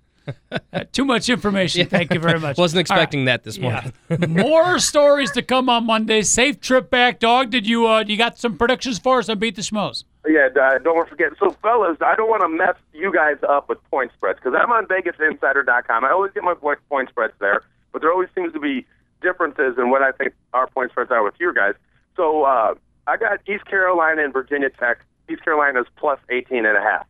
that's 0.71 0.91
too 0.97 1.05
much 1.05 1.29
information. 1.29 1.85
Thank 1.87 2.11
you 2.11 2.19
very 2.19 2.39
much. 2.39 2.57
Wasn't 2.65 2.79
expecting 2.79 3.19
right. 3.21 3.25
that 3.33 3.43
this 3.43 3.59
morning. 3.59 3.93
Yeah. 4.09 4.25
More 4.25 4.79
stories 4.79 5.29
to 5.33 5.43
come 5.43 5.69
on 5.69 5.85
Monday. 5.85 6.23
Safe 6.23 6.59
trip 6.59 6.89
back, 6.89 7.19
dog. 7.19 7.51
Did 7.51 7.67
you 7.67 7.85
uh, 7.87 8.03
you 8.07 8.17
got 8.17 8.39
some 8.39 8.57
predictions 8.57 8.97
for 8.97 9.19
us 9.19 9.29
on 9.29 9.37
Beat 9.37 9.55
the 9.55 9.61
Schmoes? 9.61 10.03
Yeah, 10.27 10.47
uh, 10.59 10.79
don't 10.79 11.07
forget. 11.07 11.33
So, 11.39 11.51
fellas, 11.61 11.97
I 12.01 12.15
don't 12.15 12.27
want 12.27 12.41
to 12.41 12.49
mess 12.49 12.75
you 12.91 13.13
guys 13.13 13.37
up 13.47 13.69
with 13.69 13.77
point 13.91 14.11
spreads 14.13 14.39
because 14.43 14.59
I'm 14.59 14.71
on 14.71 14.87
VegasInsider.com. 14.87 16.03
I 16.03 16.09
always 16.09 16.31
get 16.31 16.41
my 16.43 16.55
point, 16.55 16.79
point 16.89 17.09
spreads 17.09 17.33
there, 17.39 17.61
but 17.93 18.01
there 18.01 18.11
always 18.11 18.29
seems 18.33 18.51
to 18.53 18.59
be 18.59 18.87
differences 19.25 19.75
in 19.77 19.89
what 19.89 20.01
I 20.03 20.11
think 20.11 20.33
our 20.53 20.67
point 20.67 20.91
spreads 20.91 21.09
are 21.09 21.23
with 21.23 21.35
your 21.39 21.53
guys. 21.53 21.73
So, 22.15 22.43
uh, 22.43 22.75
I 23.07 23.17
got 23.17 23.39
East 23.47 23.65
Carolina 23.65 24.23
and 24.23 24.33
Virginia 24.33 24.69
Tech. 24.69 24.99
East 25.29 25.43
Carolina 25.43 25.81
is 25.81 25.87
plus 25.97 26.19
18 26.29 26.65
and 26.65 26.77
a 26.77 26.81
half. 26.81 27.07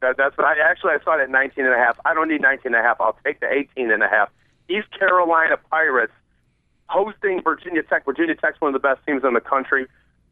That, 0.00 0.16
that's 0.16 0.36
what 0.36 0.46
I 0.46 0.54
actually 0.62 0.92
I 0.92 1.04
saw 1.04 1.18
it 1.18 1.22
at 1.22 1.30
19 1.30 1.64
and 1.64 1.74
a 1.74 1.78
half. 1.78 1.98
I 2.04 2.14
don't 2.14 2.28
need 2.28 2.40
19 2.40 2.74
and 2.74 2.74
a 2.74 2.82
half. 2.82 3.00
I'll 3.00 3.18
take 3.24 3.40
the 3.40 3.50
18 3.50 3.90
and 3.90 4.02
a 4.02 4.08
half. 4.08 4.30
East 4.68 4.88
Carolina 4.98 5.56
Pirates 5.70 6.12
hosting 6.88 7.42
Virginia 7.42 7.82
Tech. 7.82 8.04
Virginia 8.04 8.34
Tech's 8.34 8.60
one 8.60 8.74
of 8.74 8.80
the 8.80 8.86
best 8.86 9.00
teams 9.06 9.22
in 9.24 9.34
the 9.34 9.40
country. 9.40 9.86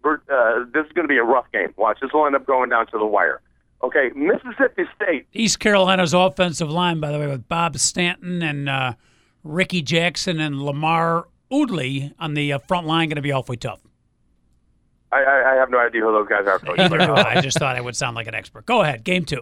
Uh, 0.04 0.64
this 0.72 0.86
is 0.86 0.92
going 0.92 1.04
to 1.04 1.08
be 1.08 1.18
a 1.18 1.24
rough 1.24 1.50
game. 1.52 1.74
Watch, 1.76 1.98
this 2.00 2.12
will 2.12 2.24
end 2.26 2.36
up 2.36 2.46
going 2.46 2.70
down 2.70 2.86
to 2.86 2.98
the 2.98 3.06
wire. 3.06 3.40
Okay, 3.82 4.10
Mississippi 4.14 4.84
State. 4.96 5.26
East 5.32 5.60
Carolina's 5.60 6.14
offensive 6.14 6.70
line, 6.70 6.98
by 6.98 7.12
the 7.12 7.18
way, 7.18 7.26
with 7.26 7.48
Bob 7.48 7.78
Stanton 7.78 8.42
and 8.42 8.68
uh, 8.68 8.94
Ricky 9.48 9.82
Jackson 9.82 10.40
and 10.40 10.62
Lamar 10.62 11.26
Oodley 11.50 12.12
on 12.18 12.34
the 12.34 12.52
uh, 12.52 12.58
front 12.58 12.86
line, 12.86 13.08
going 13.08 13.16
to 13.16 13.22
be 13.22 13.32
awfully 13.32 13.56
tough. 13.56 13.80
I, 15.10 15.22
I, 15.22 15.52
I 15.52 15.54
have 15.56 15.70
no 15.70 15.78
idea 15.78 16.02
who 16.02 16.12
those 16.12 16.28
guys 16.28 16.46
are, 16.46 16.58
coach. 16.58 16.78
Either 16.78 16.98
but, 16.98 17.06
do 17.06 17.12
I. 17.12 17.38
I 17.38 17.40
just 17.40 17.58
thought 17.58 17.74
I 17.76 17.80
would 17.80 17.96
sound 17.96 18.14
like 18.14 18.26
an 18.26 18.34
expert. 18.34 18.66
Go 18.66 18.82
ahead, 18.82 19.04
game 19.04 19.24
two. 19.24 19.40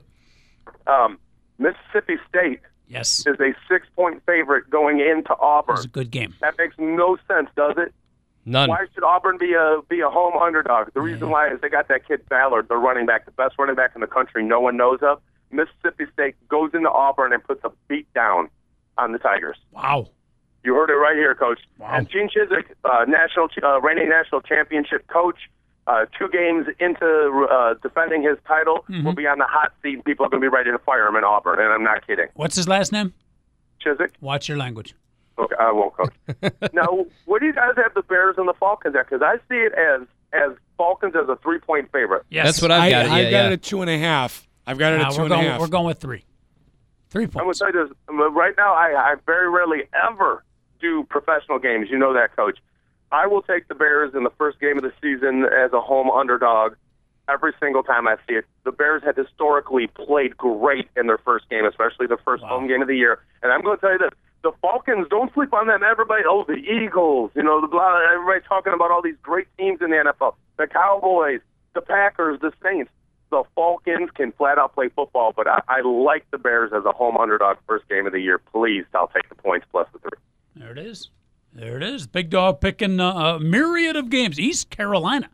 um, 0.86 1.18
Mississippi 1.58 2.16
State 2.28 2.60
Yes, 2.88 3.26
is 3.26 3.34
a 3.40 3.52
six-point 3.68 4.22
favorite 4.26 4.70
going 4.70 5.00
into 5.00 5.32
it 5.32 5.38
Auburn. 5.40 5.74
was 5.74 5.86
a 5.86 5.88
good 5.88 6.12
game. 6.12 6.34
That 6.40 6.54
makes 6.56 6.76
no 6.78 7.16
sense, 7.26 7.48
does 7.56 7.74
it? 7.78 7.92
None. 8.44 8.68
Why 8.68 8.86
should 8.94 9.02
Auburn 9.02 9.38
be 9.38 9.54
a 9.54 9.80
be 9.88 9.98
a 10.02 10.08
home 10.08 10.34
underdog? 10.40 10.90
The 10.94 11.00
reason 11.00 11.30
why 11.30 11.48
is 11.48 11.60
they 11.60 11.68
got 11.68 11.88
that 11.88 12.06
kid 12.06 12.28
Ballard, 12.28 12.68
the 12.68 12.76
running 12.76 13.04
back, 13.04 13.24
the 13.24 13.32
best 13.32 13.56
running 13.58 13.74
back 13.74 13.90
in 13.96 14.00
the 14.02 14.06
country, 14.06 14.44
no 14.44 14.60
one 14.60 14.76
knows 14.76 15.00
of. 15.02 15.20
Mississippi 15.50 16.04
State 16.12 16.36
goes 16.48 16.70
into 16.74 16.88
Auburn 16.88 17.32
and 17.32 17.42
puts 17.42 17.64
a 17.64 17.72
beat 17.88 18.06
down 18.14 18.48
on 18.98 19.12
the 19.12 19.18
Tigers. 19.18 19.56
Wow. 19.72 20.08
You 20.64 20.74
heard 20.74 20.90
it 20.90 20.94
right 20.94 21.14
here, 21.16 21.34
Coach. 21.34 21.60
Wow. 21.78 21.90
And 21.92 22.08
Gene 22.08 22.28
Chizik, 22.28 22.64
uh, 22.84 23.04
national 23.06 23.48
uh, 23.62 23.80
reigning 23.80 24.08
national 24.08 24.40
championship 24.40 25.06
coach, 25.06 25.36
uh, 25.86 26.06
two 26.18 26.28
games 26.28 26.66
into 26.80 27.46
uh, 27.50 27.74
defending 27.82 28.22
his 28.22 28.36
title, 28.46 28.84
Mm-hmm. 28.90 29.04
will 29.06 29.14
be 29.14 29.26
on 29.28 29.38
the 29.38 29.44
hot 29.46 29.72
seat. 29.82 30.04
People 30.04 30.26
are 30.26 30.28
going 30.28 30.40
to 30.42 30.44
be 30.44 30.52
ready 30.54 30.70
to 30.72 30.78
fire 30.78 31.06
him 31.06 31.14
in 31.16 31.22
Auburn, 31.24 31.60
and 31.60 31.72
I'm 31.72 31.84
not 31.84 32.04
kidding. 32.06 32.26
What's 32.34 32.56
his 32.56 32.66
last 32.66 32.90
name? 32.92 33.14
Chizik. 33.84 34.10
Watch 34.20 34.48
your 34.48 34.58
language. 34.58 34.94
okay, 35.38 35.54
I 35.60 35.70
won't, 35.70 35.94
Coach. 35.96 36.14
now, 36.72 37.06
what 37.26 37.40
do 37.40 37.46
you 37.46 37.52
guys 37.52 37.72
have 37.76 37.94
the 37.94 38.02
Bears 38.02 38.34
and 38.38 38.48
the 38.48 38.54
Falcons 38.54 38.96
at? 38.96 39.08
Because 39.08 39.22
I 39.22 39.36
see 39.48 39.58
it 39.60 39.72
as 39.74 40.06
as 40.32 40.50
Falcons 40.76 41.14
as 41.14 41.28
a 41.28 41.36
three 41.36 41.58
point 41.60 41.92
favorite. 41.92 42.24
Yes, 42.30 42.46
That's 42.46 42.62
what 42.62 42.72
I've 42.72 42.90
got. 42.90 43.06
it. 43.06 43.12
I, 43.12 43.18
Yeah, 43.18 43.22
have 43.24 43.30
got 43.30 43.38
yeah. 43.38 43.46
it 43.48 43.52
at 43.52 43.62
two 43.62 43.80
and 43.82 43.90
a 43.90 43.98
half. 43.98 44.48
I've 44.66 44.78
got 44.78 44.92
it 44.94 44.98
Nah, 44.98 45.06
at 45.06 45.12
two 45.12 45.18
we're 45.18 45.24
and 45.26 45.34
a 45.34 45.36
half. 45.50 45.60
We're 45.60 45.68
going 45.68 45.86
with 45.86 45.98
three. 46.00 46.24
Three 47.10 47.24
I'm 47.24 47.30
going 47.30 47.52
to 47.52 47.58
tell 47.58 47.72
you 47.72 47.88
this. 47.88 47.96
Right 48.08 48.54
now, 48.56 48.74
I, 48.74 49.12
I 49.12 49.14
very 49.26 49.48
rarely 49.48 49.84
ever 49.94 50.44
do 50.80 51.04
professional 51.04 51.58
games. 51.58 51.88
You 51.90 51.98
know 51.98 52.12
that, 52.14 52.34
Coach. 52.34 52.58
I 53.12 53.26
will 53.26 53.42
take 53.42 53.68
the 53.68 53.74
Bears 53.74 54.14
in 54.14 54.24
the 54.24 54.32
first 54.36 54.58
game 54.60 54.76
of 54.76 54.82
the 54.82 54.92
season 55.00 55.44
as 55.44 55.72
a 55.72 55.80
home 55.80 56.10
underdog 56.10 56.74
every 57.28 57.52
single 57.60 57.82
time 57.82 58.06
I 58.08 58.16
see 58.28 58.34
it. 58.34 58.44
The 58.64 58.72
Bears 58.72 59.02
have 59.04 59.16
historically 59.16 59.86
played 59.86 60.36
great 60.36 60.88
in 60.96 61.06
their 61.06 61.18
first 61.18 61.48
game, 61.48 61.64
especially 61.64 62.06
the 62.06 62.18
first 62.24 62.42
home 62.42 62.66
game 62.66 62.82
of 62.82 62.88
the 62.88 62.96
year. 62.96 63.20
And 63.42 63.52
I'm 63.52 63.62
going 63.62 63.76
to 63.76 63.80
tell 63.80 63.92
you 63.92 63.98
this. 63.98 64.10
The 64.42 64.52
Falcons, 64.62 65.06
don't 65.10 65.32
sleep 65.34 65.52
on 65.52 65.66
them. 65.66 65.82
Everybody, 65.82 66.22
oh, 66.26 66.44
the 66.46 66.54
Eagles, 66.54 67.32
you 67.34 67.42
know, 67.42 67.60
the 67.60 67.66
blah, 67.66 68.00
everybody 68.12 68.40
talking 68.46 68.72
about 68.72 68.90
all 68.92 69.02
these 69.02 69.16
great 69.22 69.48
teams 69.58 69.80
in 69.80 69.90
the 69.90 69.96
NFL. 69.96 70.34
The 70.56 70.68
Cowboys, 70.68 71.40
the 71.74 71.80
Packers, 71.80 72.38
the 72.40 72.52
Saints. 72.62 72.90
The 73.30 73.42
Falcons 73.54 74.10
can 74.14 74.32
flat 74.32 74.58
out 74.58 74.74
play 74.74 74.88
football, 74.88 75.32
but 75.34 75.48
I, 75.48 75.60
I 75.68 75.80
like 75.80 76.30
the 76.30 76.38
Bears 76.38 76.72
as 76.74 76.84
a 76.84 76.92
home 76.92 77.16
underdog 77.16 77.58
first 77.66 77.88
game 77.88 78.06
of 78.06 78.12
the 78.12 78.20
year. 78.20 78.38
Please, 78.38 78.84
I'll 78.94 79.08
take 79.08 79.28
the 79.28 79.34
points 79.34 79.66
plus 79.70 79.88
the 79.92 79.98
three. 79.98 80.18
There 80.54 80.70
it 80.70 80.78
is. 80.78 81.10
There 81.52 81.76
it 81.76 81.82
is. 81.82 82.06
Big 82.06 82.30
dog 82.30 82.60
picking 82.60 83.00
uh, 83.00 83.36
a 83.36 83.40
myriad 83.40 83.96
of 83.96 84.10
games. 84.10 84.38
East 84.38 84.70
Carolina, 84.70 85.28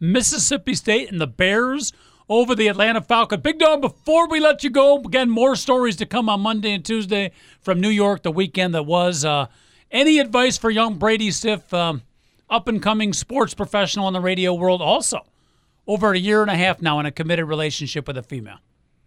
Mississippi 0.00 0.74
State, 0.74 1.10
and 1.12 1.20
the 1.20 1.26
Bears 1.26 1.92
over 2.28 2.54
the 2.54 2.66
Atlanta 2.66 3.00
Falcons. 3.00 3.42
Big 3.42 3.58
dog, 3.58 3.80
before 3.80 4.28
we 4.28 4.40
let 4.40 4.64
you 4.64 4.70
go, 4.70 4.98
again, 4.98 5.30
more 5.30 5.54
stories 5.54 5.96
to 5.96 6.06
come 6.06 6.28
on 6.28 6.40
Monday 6.40 6.72
and 6.72 6.84
Tuesday 6.84 7.30
from 7.60 7.80
New 7.80 7.90
York, 7.90 8.22
the 8.22 8.32
weekend 8.32 8.74
that 8.74 8.84
was. 8.84 9.24
Uh, 9.24 9.46
any 9.90 10.18
advice 10.18 10.58
for 10.58 10.70
young 10.70 10.98
Brady 10.98 11.30
Stiff, 11.30 11.72
um, 11.72 12.02
up 12.50 12.66
and 12.68 12.82
coming 12.82 13.12
sports 13.12 13.54
professional 13.54 14.08
in 14.08 14.14
the 14.14 14.20
radio 14.20 14.52
world, 14.54 14.82
also 14.82 15.24
over 15.86 16.12
a 16.12 16.18
year 16.18 16.42
and 16.42 16.50
a 16.50 16.56
half 16.56 16.82
now 16.82 16.98
in 17.00 17.06
a 17.06 17.10
committed 17.12 17.46
relationship 17.46 18.06
with 18.06 18.16
a 18.16 18.22
female? 18.22 18.58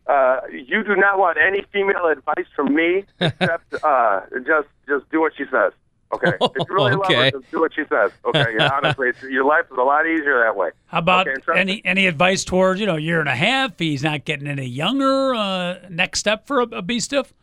Uh, 0.08 0.39
you 0.52 0.84
do 0.84 0.96
not 0.96 1.20
want 1.20 1.38
any 1.38 1.63
female 1.72 2.08
advice 2.08 2.48
from 2.56 2.74
me 2.74 3.04
except 3.20 3.74
uh, 3.84 4.22
just 4.46 4.68
just 4.88 5.10
do 5.12 5.20
what 5.22 5.34
she 5.38 5.44
says. 5.52 5.72
Okay. 6.12 6.32
If 6.42 6.52
you 6.68 6.76
really 6.76 6.96
love 6.96 7.06
her, 7.08 7.30
just 7.30 7.52
do 7.52 7.60
what 7.60 7.74
she 7.76 7.84
says. 7.88 8.12
Okay. 8.26 8.46
Yeah, 8.58 8.72
honestly, 8.74 9.10
it's, 9.10 9.22
your 9.22 9.46
life 9.46 9.65
is 9.72 9.78
a 9.78 9.82
lot 9.84 10.08
easier 10.08 10.39
that 10.44 10.56
way. 10.56 10.72
How 10.88 10.98
about 11.00 11.28
Okay, 11.28 11.39
any 11.56 11.74
me. 11.76 11.82
any 11.86 12.08
advice 12.08 12.44
towards 12.44 12.80
you 12.80 12.88
know 12.88 12.96
year 12.96 13.20
and 13.20 13.30
a 13.30 13.36
half? 13.36 13.78
He's 13.78 14.04
not 14.04 14.26
getting 14.26 14.48
any 14.48 14.65
younger. 14.65 15.36
Uh, 15.36 15.76
next 15.89 16.20
step 16.20 16.48
for 16.48 16.62
a, 16.62 16.63
a 16.63 16.82
B 16.82 17.00
stiff. 17.00 17.34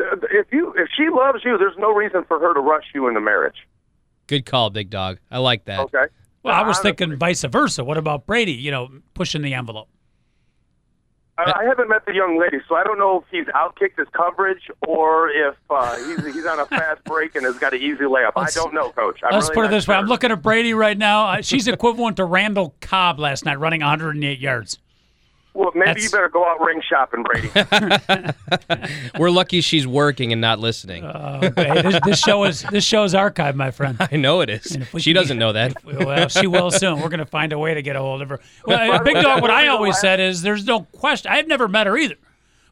If 0.00 0.46
you 0.52 0.74
if 0.76 0.88
she 0.96 1.08
loves 1.08 1.44
you, 1.44 1.56
there's 1.56 1.78
no 1.78 1.92
reason 1.94 2.24
for 2.24 2.40
her 2.40 2.52
to 2.52 2.60
rush 2.60 2.86
you 2.94 3.06
into 3.06 3.20
marriage. 3.20 3.68
Good 4.26 4.44
call, 4.44 4.70
big 4.70 4.90
dog. 4.90 5.18
I 5.30 5.38
like 5.38 5.66
that. 5.66 5.78
Okay. 5.80 6.06
Well, 6.44 6.54
I 6.54 6.60
was 6.62 6.76
Honestly. 6.78 6.90
thinking 6.92 7.16
vice 7.18 7.42
versa. 7.44 7.82
What 7.82 7.96
about 7.96 8.26
Brady? 8.26 8.52
You 8.52 8.70
know, 8.70 8.88
pushing 9.14 9.42
the 9.42 9.54
envelope. 9.54 9.88
I, 11.36 11.52
I 11.62 11.64
haven't 11.64 11.88
met 11.88 12.06
the 12.06 12.14
young 12.14 12.38
lady, 12.38 12.58
so 12.68 12.76
I 12.76 12.84
don't 12.84 12.96
know 12.98 13.18
if 13.20 13.24
he's 13.28 13.46
outkicked 13.54 13.98
his 13.98 14.06
coverage 14.12 14.70
or 14.86 15.30
if 15.30 15.56
uh, 15.68 15.96
he's 15.96 16.34
he's 16.34 16.46
on 16.46 16.60
a 16.60 16.66
fast 16.66 17.02
break 17.06 17.34
and 17.34 17.44
has 17.44 17.58
got 17.58 17.72
an 17.74 17.80
easy 17.80 18.04
layup. 18.04 18.32
I 18.36 18.42
Let's- 18.42 18.54
don't 18.54 18.72
know, 18.72 18.90
Coach. 18.90 19.18
I'm 19.24 19.32
Let's 19.34 19.48
really 19.48 19.54
put 19.54 19.64
it 19.66 19.70
this 19.74 19.88
way. 19.88 19.96
I'm 19.96 20.06
looking 20.06 20.30
at 20.30 20.42
Brady 20.42 20.74
right 20.74 20.96
now. 20.96 21.26
Uh, 21.26 21.40
She's 21.42 21.66
equivalent 21.66 22.18
to 22.18 22.24
Randall 22.24 22.76
Cobb 22.80 23.18
last 23.18 23.44
night, 23.44 23.58
running 23.58 23.80
108 23.80 24.38
yards. 24.38 24.78
Well, 25.54 25.70
maybe 25.72 25.86
That's- 25.86 26.04
you 26.04 26.10
better 26.10 26.28
go 26.28 26.44
out 26.44 26.60
ring 26.60 26.82
shopping, 26.86 27.22
Brady. 27.22 27.48
We're 29.18 29.30
lucky 29.30 29.60
she's 29.60 29.86
working 29.86 30.32
and 30.32 30.40
not 30.40 30.58
listening. 30.58 31.04
Uh, 31.04 31.52
hey, 31.56 31.80
this, 31.80 32.00
this 32.04 32.18
show 32.18 32.42
is 32.42 32.62
this 32.62 32.84
show 32.84 33.04
is 33.04 33.14
archived, 33.14 33.54
my 33.54 33.70
friend. 33.70 33.96
I 34.12 34.16
know 34.16 34.40
it 34.40 34.50
is. 34.50 34.72
And 34.72 34.82
if 34.82 34.92
we 34.92 35.00
She 35.00 35.12
can 35.12 35.22
doesn't 35.22 35.38
know 35.38 35.52
that. 35.52 35.84
Well, 35.84 36.28
she 36.28 36.48
will 36.48 36.72
soon. 36.72 37.00
We're 37.00 37.08
going 37.08 37.20
to 37.20 37.26
find 37.26 37.52
a 37.52 37.58
way 37.58 37.72
to 37.74 37.82
get 37.82 37.94
a 37.94 38.00
hold 38.00 38.20
of 38.22 38.28
her. 38.30 38.40
Well, 38.66 39.02
Big 39.04 39.14
Dog, 39.22 39.42
what 39.42 39.50
I 39.50 39.68
always 39.68 39.98
said 39.98 40.18
is 40.18 40.42
there's 40.42 40.64
no 40.64 40.80
question. 40.80 41.30
I've 41.30 41.46
never 41.46 41.68
met 41.68 41.86
her 41.86 41.96
either. 41.96 42.16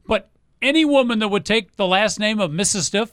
But 0.06 0.28
any 0.60 0.84
woman 0.84 1.20
that 1.20 1.28
would 1.28 1.44
take 1.44 1.76
the 1.76 1.86
last 1.86 2.18
name 2.18 2.40
of 2.40 2.50
Mrs. 2.50 2.82
Stiff, 2.82 3.12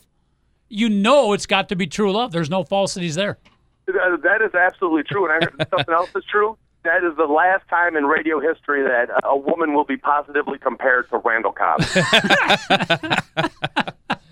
you 0.67 0.89
know 0.89 1.33
it's 1.33 1.45
got 1.45 1.69
to 1.69 1.75
be 1.75 1.85
true 1.85 2.11
love. 2.11 2.31
There's 2.31 2.49
no 2.49 2.63
falsities 2.63 3.13
there. 3.15 3.37
That 3.85 4.19
that 4.23 4.41
is 4.41 4.53
absolutely 4.55 5.03
true, 5.03 5.25
and 5.25 5.33
I 5.33 5.45
heard 5.45 5.67
something 5.69 5.93
else 5.93 6.09
is 6.15 6.23
true. 6.25 6.57
That 6.83 7.03
is 7.03 7.17
the 7.17 7.25
last 7.25 7.67
time 7.69 7.97
in 7.97 8.05
radio 8.05 8.39
history 8.39 8.83
that 8.83 9.09
a 9.23 9.37
woman 9.37 9.73
will 9.73 9.83
be 9.83 9.97
positively 9.97 10.57
compared 10.57 11.09
to 11.09 11.17
Randall 11.17 11.51
Cobb. 11.51 11.81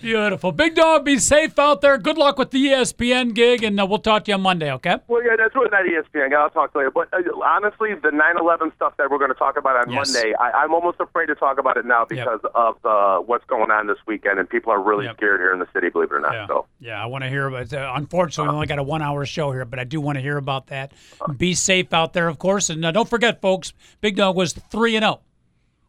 Beautiful. 0.00 0.52
Big 0.52 0.74
dog, 0.74 1.04
be 1.04 1.18
safe 1.18 1.58
out 1.58 1.80
there. 1.80 1.98
Good 1.98 2.16
luck 2.16 2.38
with 2.38 2.50
the 2.50 2.66
ESPN 2.66 3.34
gig, 3.34 3.62
and 3.62 3.78
uh, 3.78 3.86
we'll 3.86 3.98
talk 3.98 4.24
to 4.24 4.30
you 4.30 4.34
on 4.36 4.40
Monday, 4.40 4.72
okay? 4.72 4.96
Well, 5.08 5.22
yeah, 5.24 5.36
that's 5.36 5.54
what 5.54 5.70
not 5.70 5.86
E 5.86 5.90
ESPN. 5.90 6.32
I'll 6.34 6.50
talk 6.50 6.72
to 6.72 6.78
you 6.78 6.86
later. 6.86 6.90
But 6.90 7.08
uh, 7.12 7.38
honestly, 7.44 7.94
the 7.94 8.08
9/11 8.10 8.74
stuff 8.76 8.94
that 8.98 9.10
we're 9.10 9.18
going 9.18 9.30
to 9.30 9.38
talk 9.38 9.58
about 9.58 9.76
on 9.76 9.92
Yes. 9.92 10.12
Monday, 10.14 10.34
I, 10.38 10.50
I'm 10.52 10.72
almost 10.72 11.00
afraid 11.00 11.26
to 11.26 11.34
talk 11.34 11.58
about 11.58 11.76
it 11.76 11.84
now 11.84 12.04
because 12.04 12.40
of 12.54 12.76
uh, 12.84 13.18
what's 13.18 13.44
going 13.46 13.70
on 13.70 13.86
this 13.86 13.98
weekend, 14.06 14.38
and 14.38 14.48
people 14.48 14.72
are 14.72 14.80
really 14.82 15.04
Yep. 15.04 15.16
scared 15.16 15.40
here 15.40 15.52
in 15.52 15.58
the 15.58 15.68
city. 15.72 15.88
Believe 15.90 16.10
it 16.10 16.14
or 16.14 16.20
not. 16.20 16.32
Yeah, 16.32 16.46
So. 16.46 16.66
yeah. 16.80 17.02
I 17.02 17.06
want 17.06 17.24
to 17.24 17.30
hear 17.30 17.46
about. 17.46 17.72
Uh, 17.72 17.92
unfortunately, 17.94 18.50
we 18.50 18.54
only 18.54 18.66
got 18.66 18.78
a 18.78 18.82
one-hour 18.82 19.24
show 19.26 19.52
here, 19.52 19.64
but 19.64 19.78
I 19.78 19.84
do 19.84 20.00
want 20.00 20.16
to 20.16 20.22
hear 20.22 20.36
about 20.36 20.68
that. 20.68 20.92
Be 21.36 21.54
safe 21.54 21.92
out 21.92 22.12
there, 22.14 22.28
of 22.28 22.38
course, 22.38 22.70
and 22.70 22.84
uh, 22.84 22.90
don't 22.92 23.08
forget, 23.08 23.40
folks. 23.40 23.72
Big 24.00 24.16
Dog 24.16 24.36
was 24.36 24.52
three 24.52 24.96
and 24.96 25.02
zero, 25.02 25.20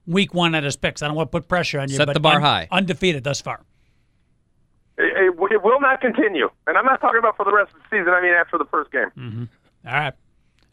week 0.06 0.34
one 0.34 0.54
at 0.56 0.64
his 0.64 0.76
picks. 0.76 1.02
I 1.02 1.08
don't 1.08 1.16
want 1.16 1.32
to 1.32 1.38
put 1.38 1.48
pressure 1.48 1.80
on 1.80 1.90
you, 1.90 1.96
Set 1.96 2.08
but 2.08 2.14
the 2.14 2.20
bar 2.20 2.40
high. 2.40 2.68
undefeated 2.72 3.24
thus 3.24 3.40
far. 3.42 3.62
It, 5.52 5.54
it, 5.54 5.56
it 5.56 5.64
will 5.64 5.80
not 5.80 6.02
continue, 6.02 6.50
and 6.68 6.78
I'm 6.78 6.86
not 6.86 7.02
talking 7.02 7.20
about 7.20 7.36
for 7.38 7.46
the 7.46 7.54
rest 7.54 7.74
of 7.74 7.80
the 7.82 7.98
season. 7.98 8.14
I 8.14 8.22
mean, 8.22 8.34
after 8.34 8.58
the 8.58 8.66
first 8.66 8.92
game. 8.92 9.10
Mm-hmm. 9.18 9.44
All 9.88 9.94
right, 9.94 10.14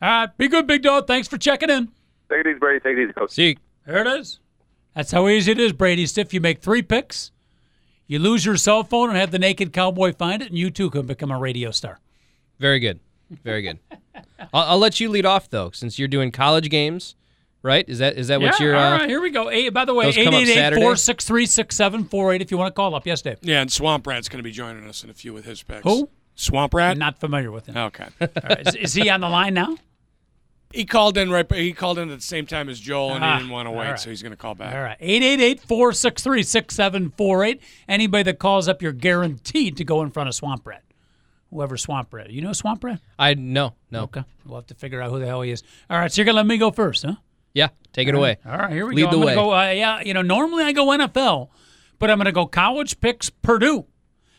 all 0.03 0.09
right. 0.09 0.37
Be 0.39 0.49
good, 0.49 0.67
Big 0.67 0.83
Dog. 0.83 1.07
Thanks 1.07 1.29
for 1.29 1.39
checking 1.39 1.71
in. 1.71 1.87
Take 2.31 2.41
it 2.41 2.47
easy, 2.49 2.59
Brady. 2.59 2.81
Take 2.81 2.97
it 2.99 3.05
easy, 3.05 3.13
coach. 3.13 3.31
See, 3.31 3.59
There 3.87 4.01
it 4.01 4.07
is. 4.21 4.41
That's 4.95 5.13
how 5.13 5.29
easy 5.29 5.53
it 5.53 5.61
is, 5.61 5.73
Brady 5.73 6.07
Stiff. 6.07 6.35
You 6.35 6.41
make 6.41 6.61
three 6.61 6.83
picks, 6.83 7.31
you 8.07 8.19
lose 8.19 8.45
your 8.45 8.57
cell 8.57 8.83
phone 8.85 9.09
and 9.11 9.19
have 9.19 9.31
the 9.31 9.39
naked 9.39 9.73
cowboy 9.73 10.13
find 10.13 10.43
it, 10.43 10.49
and 10.49 10.59
you 10.59 10.71
too 10.71 10.91
can 10.91 11.07
become 11.07 11.31
a 11.31 11.39
radio 11.39 11.71
star. 11.71 12.01
very 12.59 12.81
good, 12.81 12.99
very 13.45 13.63
good. 13.63 13.79
I'll, 14.53 14.73
I'll 14.73 14.79
let 14.79 14.99
you 15.01 15.09
lead 15.09 15.25
off 15.27 15.49
though, 15.51 15.71
since 15.71 15.99
you're 15.99 16.09
doing 16.09 16.31
college 16.33 16.69
games, 16.71 17.15
right? 17.63 17.89
Is 17.89 17.99
that 17.99 18.17
is 18.17 18.29
that 18.29 18.41
what 18.41 18.59
yeah, 18.59 18.67
you're? 18.67 18.77
all 18.77 18.93
Uh, 18.95 19.07
here 19.09 19.21
we 19.21 19.31
go. 19.31 19.51
Eight, 19.51 19.71
by 19.71 19.85
the 19.85 19.95
way, 19.95 20.07
those 20.07 20.17
come 20.17 20.29
up 20.29 20.35
888 20.35 20.55
Saturday? 20.55 20.81
463 20.83 21.47
6748 21.47 22.43
if 22.43 22.51
you 22.51 22.59
want 22.59 22.75
to 22.75 22.77
call 22.77 22.95
up. 22.95 23.07
Yes, 23.07 23.23
Dave. 23.23 23.39
Yeah, 23.43 23.61
and 23.61 23.71
Swamp 23.73 24.07
Rat's 24.07 24.29
going 24.29 24.39
to 24.39 24.43
be 24.45 24.53
joining 24.53 24.87
us 24.89 25.05
in 25.05 25.11
a 25.11 25.15
few 25.15 25.33
with 25.33 25.45
his 25.45 25.63
picks. 25.63 25.83
Who? 25.85 26.09
Swamp 26.35 26.73
Rat. 26.75 26.93
I'm 26.93 26.99
not 26.99 27.19
familiar 27.19 27.51
with 27.51 27.67
him. 27.67 27.77
Okay. 27.77 28.07
All 28.21 28.29
right, 28.49 28.67
is, 28.69 28.75
is 28.77 28.95
he 28.95 29.11
on 29.11 29.21
the 29.21 29.29
line 29.29 29.55
now? 29.55 29.77
he 30.73 30.85
called 30.85 31.17
in 31.17 31.31
right. 31.31 31.51
He 31.53 31.73
called 31.73 31.99
in 31.99 32.11
at 32.11 32.19
the 32.19 32.23
same 32.25 32.47
time 32.47 32.69
as 32.69 32.79
Joel, 32.79 33.15
and 33.15 33.25
Ah, 33.25 33.35
he 33.35 33.39
didn't 33.41 33.53
want 33.53 33.67
to 33.67 33.71
wait, 33.71 33.87
all 33.87 33.91
right. 33.93 33.99
so 33.99 34.11
he's 34.11 34.23
going 34.23 34.33
to 34.33 34.37
call 34.37 34.55
back. 34.55 34.75
All 34.75 34.83
right. 34.83 34.97
888 35.01 35.61
463 35.63 36.43
6748. 36.43 37.63
Anybody 37.89 38.23
that 38.25 38.39
calls 38.39 38.69
up, 38.69 38.83
you're 38.83 38.93
guaranteed 38.93 39.77
to 39.79 39.85
go 39.85 40.03
in 40.03 40.11
front 40.11 40.29
of 40.29 40.35
Swamp 40.35 40.67
Rat. 40.67 40.85
Whoever 41.51 41.79
Swamp 41.79 42.13
Rat. 42.13 42.31
You 42.31 42.43
know 42.43 42.53
Swamp 42.53 42.85
Rat? 42.85 43.01
I 43.19 43.33
no 43.35 43.75
no. 43.91 44.03
Okay. 44.05 44.23
We'll 44.45 44.57
have 44.57 44.67
to 44.67 44.75
figure 44.75 45.01
out 45.01 45.11
who 45.11 45.19
the 45.19 45.27
hell 45.27 45.41
he 45.41 45.51
is. 45.51 45.63
All 45.89 45.99
right. 45.99 46.13
So 46.13 46.21
you're 46.21 46.27
going 46.27 46.35
to 46.35 46.41
let 46.41 46.47
me 46.47 46.59
go 46.59 46.71
first, 46.71 47.05
huh? 47.05 47.15
Yeah, 47.55 47.69
take 47.93 48.09
it 48.09 48.15
away. 48.15 48.39
All 48.47 48.57
right, 48.57 48.73
here 48.73 48.87
we 48.87 48.95
Lead 48.95 49.11
go. 49.11 49.11
the 49.11 49.27
way. 49.27 49.35
go. 49.35 49.53
Uh, 49.53 49.71
yeah, 49.71 50.01
you 50.01 50.15
know, 50.15 50.23
normally 50.23 50.65
I 50.65 50.73
go 50.73 50.87
NFL, 50.87 51.49
but 51.99 52.11
I'm 52.11 52.19
going 52.19 52.27
to 52.27 52.33
go 52.33 52.47
college 52.47 53.01
picks. 53.01 53.31
Purdue 53.31 53.87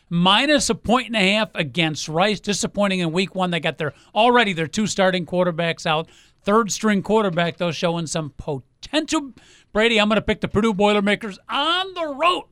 minus 0.08 0.68
a 0.68 0.74
point 0.74 1.06
and 1.06 1.16
a 1.16 1.32
half 1.32 1.50
against 1.54 2.08
Rice. 2.08 2.40
Disappointing 2.40 3.00
in 3.00 3.12
week 3.12 3.34
one. 3.34 3.50
They 3.50 3.60
got 3.60 3.78
their 3.78 3.94
already 4.14 4.52
their 4.52 4.66
two 4.66 4.86
starting 4.86 5.24
quarterbacks 5.24 5.86
out. 5.86 6.08
Third 6.42 6.70
string 6.72 7.02
quarterback 7.02 7.56
though 7.56 7.72
showing 7.72 8.06
some 8.06 8.32
potential. 8.36 9.32
Brady, 9.72 10.00
I'm 10.00 10.08
going 10.08 10.16
to 10.16 10.22
pick 10.22 10.40
the 10.40 10.48
Purdue 10.48 10.74
Boilermakers 10.74 11.38
on 11.48 11.94
the 11.94 12.14
road 12.14 12.44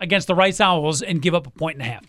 against 0.00 0.26
the 0.26 0.34
Rice 0.34 0.60
Owls 0.60 1.02
and 1.02 1.20
give 1.22 1.34
up 1.34 1.46
a 1.46 1.50
point 1.50 1.78
and 1.78 1.86
a 1.86 1.90
half. 1.90 2.04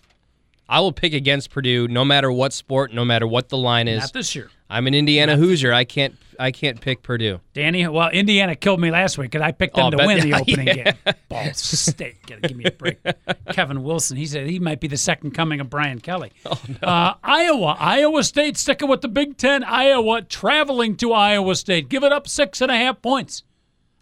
I 0.68 0.80
will 0.80 0.92
pick 0.92 1.12
against 1.12 1.50
Purdue 1.50 1.88
no 1.88 2.04
matter 2.04 2.32
what 2.32 2.52
sport, 2.52 2.92
no 2.92 3.04
matter 3.04 3.26
what 3.26 3.48
the 3.50 3.58
line 3.58 3.86
is. 3.88 4.00
Not 4.00 4.12
this 4.14 4.34
year. 4.34 4.50
I'm 4.70 4.86
an 4.86 4.94
Indiana 4.94 5.36
Hoosier. 5.36 5.72
I 5.72 5.84
can't 5.84 6.16
I 6.40 6.50
can't 6.50 6.80
pick 6.80 7.02
Purdue. 7.02 7.40
Danny, 7.52 7.86
well, 7.86 8.08
Indiana 8.10 8.56
killed 8.56 8.80
me 8.80 8.90
last 8.90 9.18
week 9.18 9.30
because 9.30 9.44
I 9.44 9.52
picked 9.52 9.76
them 9.76 9.86
Oh, 9.86 9.90
to 9.90 9.96
bet- 9.98 10.06
win 10.06 10.20
the 10.28 10.34
opening 10.40 10.66
yeah. 10.66 10.74
game. 10.92 11.14
Ball 11.28 11.52
State. 11.52 12.16
Gotta 12.26 12.40
give 12.40 12.56
me 12.56 12.64
a 12.64 12.70
break. 12.72 12.98
Kevin 13.52 13.82
Wilson, 13.84 14.16
he 14.16 14.26
said 14.26 14.46
he 14.48 14.58
might 14.58 14.80
be 14.80 14.88
the 14.88 14.96
second 14.96 15.30
coming 15.32 15.60
of 15.60 15.70
Brian 15.70 16.00
Kelly. 16.00 16.32
Oh, 16.46 16.58
uh, 16.82 17.14
Iowa, 17.22 17.76
Iowa 17.78 18.24
State 18.24 18.56
sticking 18.56 18.88
with 18.88 19.02
the 19.02 19.08
Big 19.08 19.36
Ten. 19.36 19.62
Iowa 19.62 20.22
traveling 20.22 20.96
to 20.96 21.12
Iowa 21.12 21.54
State. 21.54 21.88
Give 21.88 22.02
it 22.02 22.12
up 22.12 22.26
six 22.26 22.60
and 22.60 22.70
a 22.72 22.76
half 22.76 23.00
points. 23.00 23.44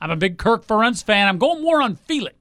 I'm 0.01 0.11
a 0.11 0.17
big 0.17 0.39
Kirk 0.39 0.67
Ferentz 0.67 1.05
fan. 1.05 1.29
I'm 1.29 1.39
going 1.39 1.61
more 1.63 1.83
on 1.83 1.97
feel 1.97 2.27
it 2.27 2.37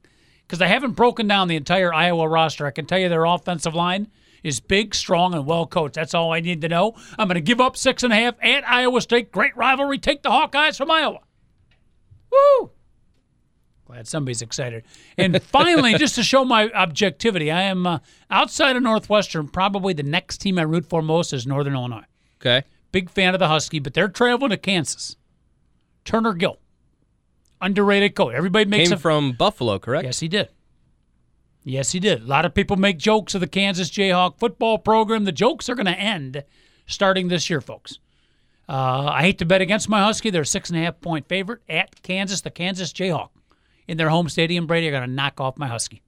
because 0.52 0.60
I 0.60 0.66
haven't 0.66 0.92
broken 0.92 1.26
down 1.26 1.48
the 1.48 1.56
entire 1.56 1.94
Iowa 1.94 2.28
roster. 2.28 2.66
I 2.66 2.72
can 2.72 2.84
tell 2.84 2.98
you 2.98 3.08
their 3.08 3.24
offensive 3.24 3.74
line 3.74 4.08
is 4.42 4.60
big, 4.60 4.94
strong, 4.94 5.32
and 5.32 5.46
well 5.46 5.66
coached. 5.66 5.94
That's 5.94 6.12
all 6.12 6.30
I 6.30 6.40
need 6.40 6.60
to 6.60 6.68
know. 6.68 6.92
I'm 7.18 7.26
going 7.26 7.36
to 7.36 7.40
give 7.40 7.58
up 7.58 7.74
six 7.74 8.02
and 8.02 8.12
a 8.12 8.16
half 8.16 8.34
at 8.42 8.68
Iowa 8.68 9.00
State. 9.00 9.32
Great 9.32 9.56
rivalry. 9.56 9.96
Take 9.96 10.22
the 10.22 10.28
Hawkeyes 10.28 10.76
from 10.76 10.90
Iowa. 10.90 11.20
Woo! 12.30 12.70
Glad 13.86 14.06
somebody's 14.06 14.42
excited. 14.42 14.84
And 15.16 15.42
finally, 15.42 15.94
just 15.94 16.16
to 16.16 16.22
show 16.22 16.44
my 16.44 16.70
objectivity, 16.72 17.50
I 17.50 17.62
am 17.62 17.86
uh, 17.86 18.00
outside 18.30 18.76
of 18.76 18.82
Northwestern. 18.82 19.48
Probably 19.48 19.94
the 19.94 20.02
next 20.02 20.42
team 20.42 20.58
I 20.58 20.62
root 20.64 20.84
for 20.84 21.00
most 21.00 21.32
is 21.32 21.46
Northern 21.46 21.72
Illinois. 21.72 22.04
Okay. 22.42 22.64
Big 22.90 23.08
fan 23.08 23.32
of 23.32 23.38
the 23.38 23.48
Husky, 23.48 23.78
but 23.78 23.94
they're 23.94 24.08
traveling 24.08 24.50
to 24.50 24.58
Kansas. 24.58 25.16
Turner 26.04 26.34
Gill, 26.34 26.58
underrated 27.62 28.14
coach. 28.14 28.34
Everybody 28.34 28.66
makes 28.66 28.90
Came 28.90 28.98
a 28.98 29.00
from 29.00 29.32
Buffalo, 29.32 29.78
correct? 29.78 30.04
Yes, 30.04 30.20
he 30.20 30.28
did. 30.28 30.48
Yes, 31.64 31.92
he 31.92 32.00
did. 32.00 32.22
A 32.22 32.26
lot 32.26 32.44
of 32.44 32.54
people 32.54 32.76
make 32.76 32.98
jokes 32.98 33.34
of 33.34 33.40
the 33.40 33.46
Kansas 33.46 33.88
Jayhawk 33.90 34.38
football 34.38 34.78
program. 34.78 35.24
The 35.24 35.32
jokes 35.32 35.68
are 35.68 35.74
going 35.74 35.86
to 35.86 35.92
end 35.98 36.44
starting 36.86 37.28
this 37.28 37.48
year, 37.48 37.60
folks. 37.60 37.98
Uh, 38.68 39.06
I 39.12 39.22
hate 39.22 39.38
to 39.38 39.44
bet 39.44 39.60
against 39.60 39.88
my 39.88 40.02
Husky. 40.02 40.30
They're 40.30 40.42
a 40.42 40.46
six 40.46 40.70
and 40.70 40.78
a 40.78 40.82
half 40.82 41.00
point 41.00 41.28
favorite 41.28 41.60
at 41.68 42.02
Kansas. 42.02 42.40
The 42.40 42.50
Kansas 42.50 42.92
Jayhawk 42.92 43.30
in 43.86 43.96
their 43.96 44.08
home 44.08 44.28
stadium. 44.28 44.66
Brady 44.66 44.88
are 44.88 44.92
going 44.92 45.08
to 45.08 45.10
knock 45.14 45.40
off 45.40 45.56
my 45.56 45.68
Husky. 45.68 46.02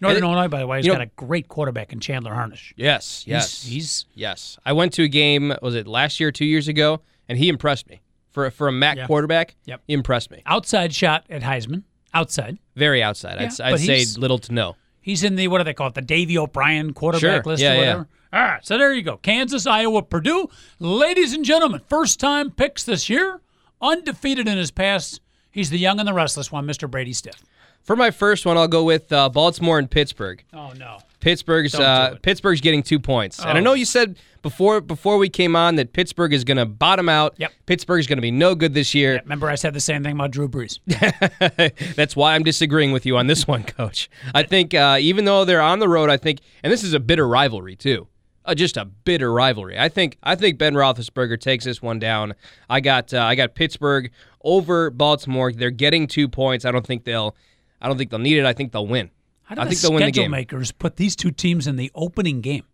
Northern 0.00 0.22
it- 0.22 0.26
Illinois, 0.26 0.48
by 0.48 0.60
the 0.60 0.66
way, 0.66 0.78
has 0.78 0.86
you 0.86 0.92
know- 0.92 0.98
got 0.98 1.06
a 1.06 1.10
great 1.16 1.48
quarterback 1.48 1.92
in 1.92 2.00
Chandler 2.00 2.34
Harnish. 2.34 2.72
Yes. 2.76 3.24
He's- 3.24 3.34
Yes. 3.36 3.62
he's 3.64 4.06
yes. 4.14 4.58
I 4.64 4.72
went 4.72 4.92
to 4.94 5.02
a 5.02 5.08
game. 5.08 5.54
Was 5.60 5.74
it 5.74 5.86
last 5.86 6.18
year, 6.18 6.32
two 6.32 6.44
years 6.46 6.66
ago? 6.68 7.00
And 7.28 7.38
he 7.38 7.48
impressed 7.48 7.88
me 7.88 8.00
for 8.32 8.50
for 8.50 8.66
a 8.68 8.72
MAC 8.72 8.96
Yeah. 8.96 9.06
quarterback. 9.06 9.54
Yep. 9.66 9.82
Impressed 9.88 10.30
me. 10.30 10.42
outside 10.46 10.92
shot 10.94 11.24
at 11.30 11.42
Heisman. 11.42 11.82
Outside. 12.14 12.58
Very 12.76 13.02
outside. 13.02 13.38
I'd, 13.38 13.60
I'd 13.60 13.80
say 13.80 14.04
little 14.18 14.38
to 14.38 14.52
no. 14.52 14.76
He's 15.00 15.22
in 15.24 15.36
the 15.36 15.48
what 15.48 15.58
do 15.58 15.64
they 15.64 15.74
call 15.74 15.86
it? 15.88 15.94
The 15.94 16.02
Davy 16.02 16.36
O'Brien 16.38 16.92
quarterback 16.92 17.42
Sure. 17.44 17.52
list 17.52 17.62
Yeah, 17.62 17.70
or 17.70 17.74
yeah. 17.74 17.80
whatever. 17.80 18.08
All 18.34 18.40
right, 18.42 18.64
so 18.64 18.78
there 18.78 18.92
you 18.94 19.02
go. 19.02 19.18
Kansas, 19.18 19.66
Iowa, 19.66 20.02
Purdue. 20.02 20.48
Ladies 20.78 21.34
and 21.34 21.44
gentlemen, 21.44 21.80
first 21.88 22.18
time 22.18 22.50
picks 22.50 22.82
this 22.82 23.10
year, 23.10 23.40
undefeated 23.80 24.48
in 24.48 24.56
his 24.58 24.70
past. 24.70 25.20
He's 25.50 25.68
the 25.70 25.78
young 25.78 25.98
and 25.98 26.08
the 26.08 26.14
restless 26.14 26.50
one, 26.50 26.66
Mr. 26.66 26.90
Brady 26.90 27.12
Stiff. 27.12 27.42
For 27.82 27.96
my 27.96 28.10
first 28.10 28.46
one, 28.46 28.56
I'll 28.56 28.68
go 28.68 28.84
with 28.84 29.12
uh, 29.12 29.28
Baltimore 29.28 29.78
and 29.78 29.90
Pittsburgh. 29.90 30.42
Oh 30.54 30.72
no. 30.78 30.98
Pittsburgh's 31.20 31.74
uh. 31.74 32.16
Pittsburgh's 32.22 32.60
getting 32.60 32.82
two 32.82 32.98
points, 33.00 33.38
and 33.40 33.50
I 33.50 33.60
Oh. 33.60 33.62
know 33.64 33.74
you 33.74 33.84
said 33.84 34.16
before 34.42 34.80
before 34.80 35.18
we 35.18 35.28
came 35.28 35.56
on 35.56 35.76
that 35.76 35.92
Pittsburgh 35.92 36.32
is 36.32 36.44
going 36.44 36.56
to 36.56 36.66
bottom 36.66 37.08
out. 37.08 37.34
Yep. 37.38 37.52
Pittsburgh 37.66 38.00
is 38.00 38.06
going 38.06 38.18
to 38.18 38.22
be 38.22 38.30
no 38.30 38.54
good 38.54 38.74
this 38.74 38.94
year. 38.94 39.20
Remember 39.22 39.48
I 39.48 39.54
said 39.54 39.72
the 39.74 39.80
same 39.80 40.02
thing 40.02 40.14
about 40.14 40.32
Drew 40.32 40.48
Brees. 40.48 40.80
That's 41.96 42.16
why 42.16 42.34
I'm 42.34 42.42
disagreeing 42.42 42.92
with 42.92 43.06
you 43.06 43.16
on 43.16 43.26
this 43.26 43.46
one, 43.46 43.62
Coach. 43.64 44.10
I 44.34 44.42
think 44.42 44.74
uh, 44.74 44.98
even 45.00 45.24
though 45.24 45.44
they're 45.44 45.60
on 45.62 45.78
the 45.78 45.88
road, 45.88 46.10
I 46.10 46.16
think, 46.16 46.40
and 46.62 46.72
this 46.72 46.82
is 46.82 46.92
a 46.92 47.00
bitter 47.00 47.26
rivalry 47.26 47.76
too, 47.76 48.08
uh, 48.44 48.54
just 48.54 48.76
a 48.76 48.84
bitter 48.84 49.32
rivalry. 49.32 49.78
I 49.78 49.88
think 49.88 50.18
I 50.22 50.34
think 50.34 50.58
Ben 50.58 50.74
Roethlisberger 50.74 51.40
takes 51.40 51.64
this 51.64 51.80
one 51.80 51.98
down. 51.98 52.34
I 52.68 52.80
got 52.80 53.14
uh, 53.14 53.22
I 53.22 53.34
got 53.34 53.54
Pittsburgh 53.54 54.10
over 54.42 54.90
Baltimore. 54.90 55.52
They're 55.52 55.70
getting 55.70 56.06
two 56.06 56.28
points. 56.28 56.64
I 56.64 56.70
don't 56.72 56.86
think 56.86 57.04
they'll 57.04 57.36
I 57.80 57.88
don't 57.88 57.96
think 57.98 58.10
they'll 58.10 58.18
need 58.18 58.38
it. 58.38 58.44
I 58.44 58.52
think 58.52 58.72
they'll 58.72 58.86
win. 58.86 59.10
How 59.44 59.54
do 59.54 59.60
I 59.60 59.64
the 59.64 59.70
think 59.70 59.80
they'll 59.82 59.92
win 59.92 60.00
the 60.00 60.06
schedule 60.06 60.24
game. 60.24 60.30
makers 60.30 60.72
put 60.72 60.96
these 60.96 61.14
two 61.14 61.30
teams 61.30 61.66
in 61.66 61.76
the 61.76 61.90
opening 61.94 62.40
game? 62.40 62.64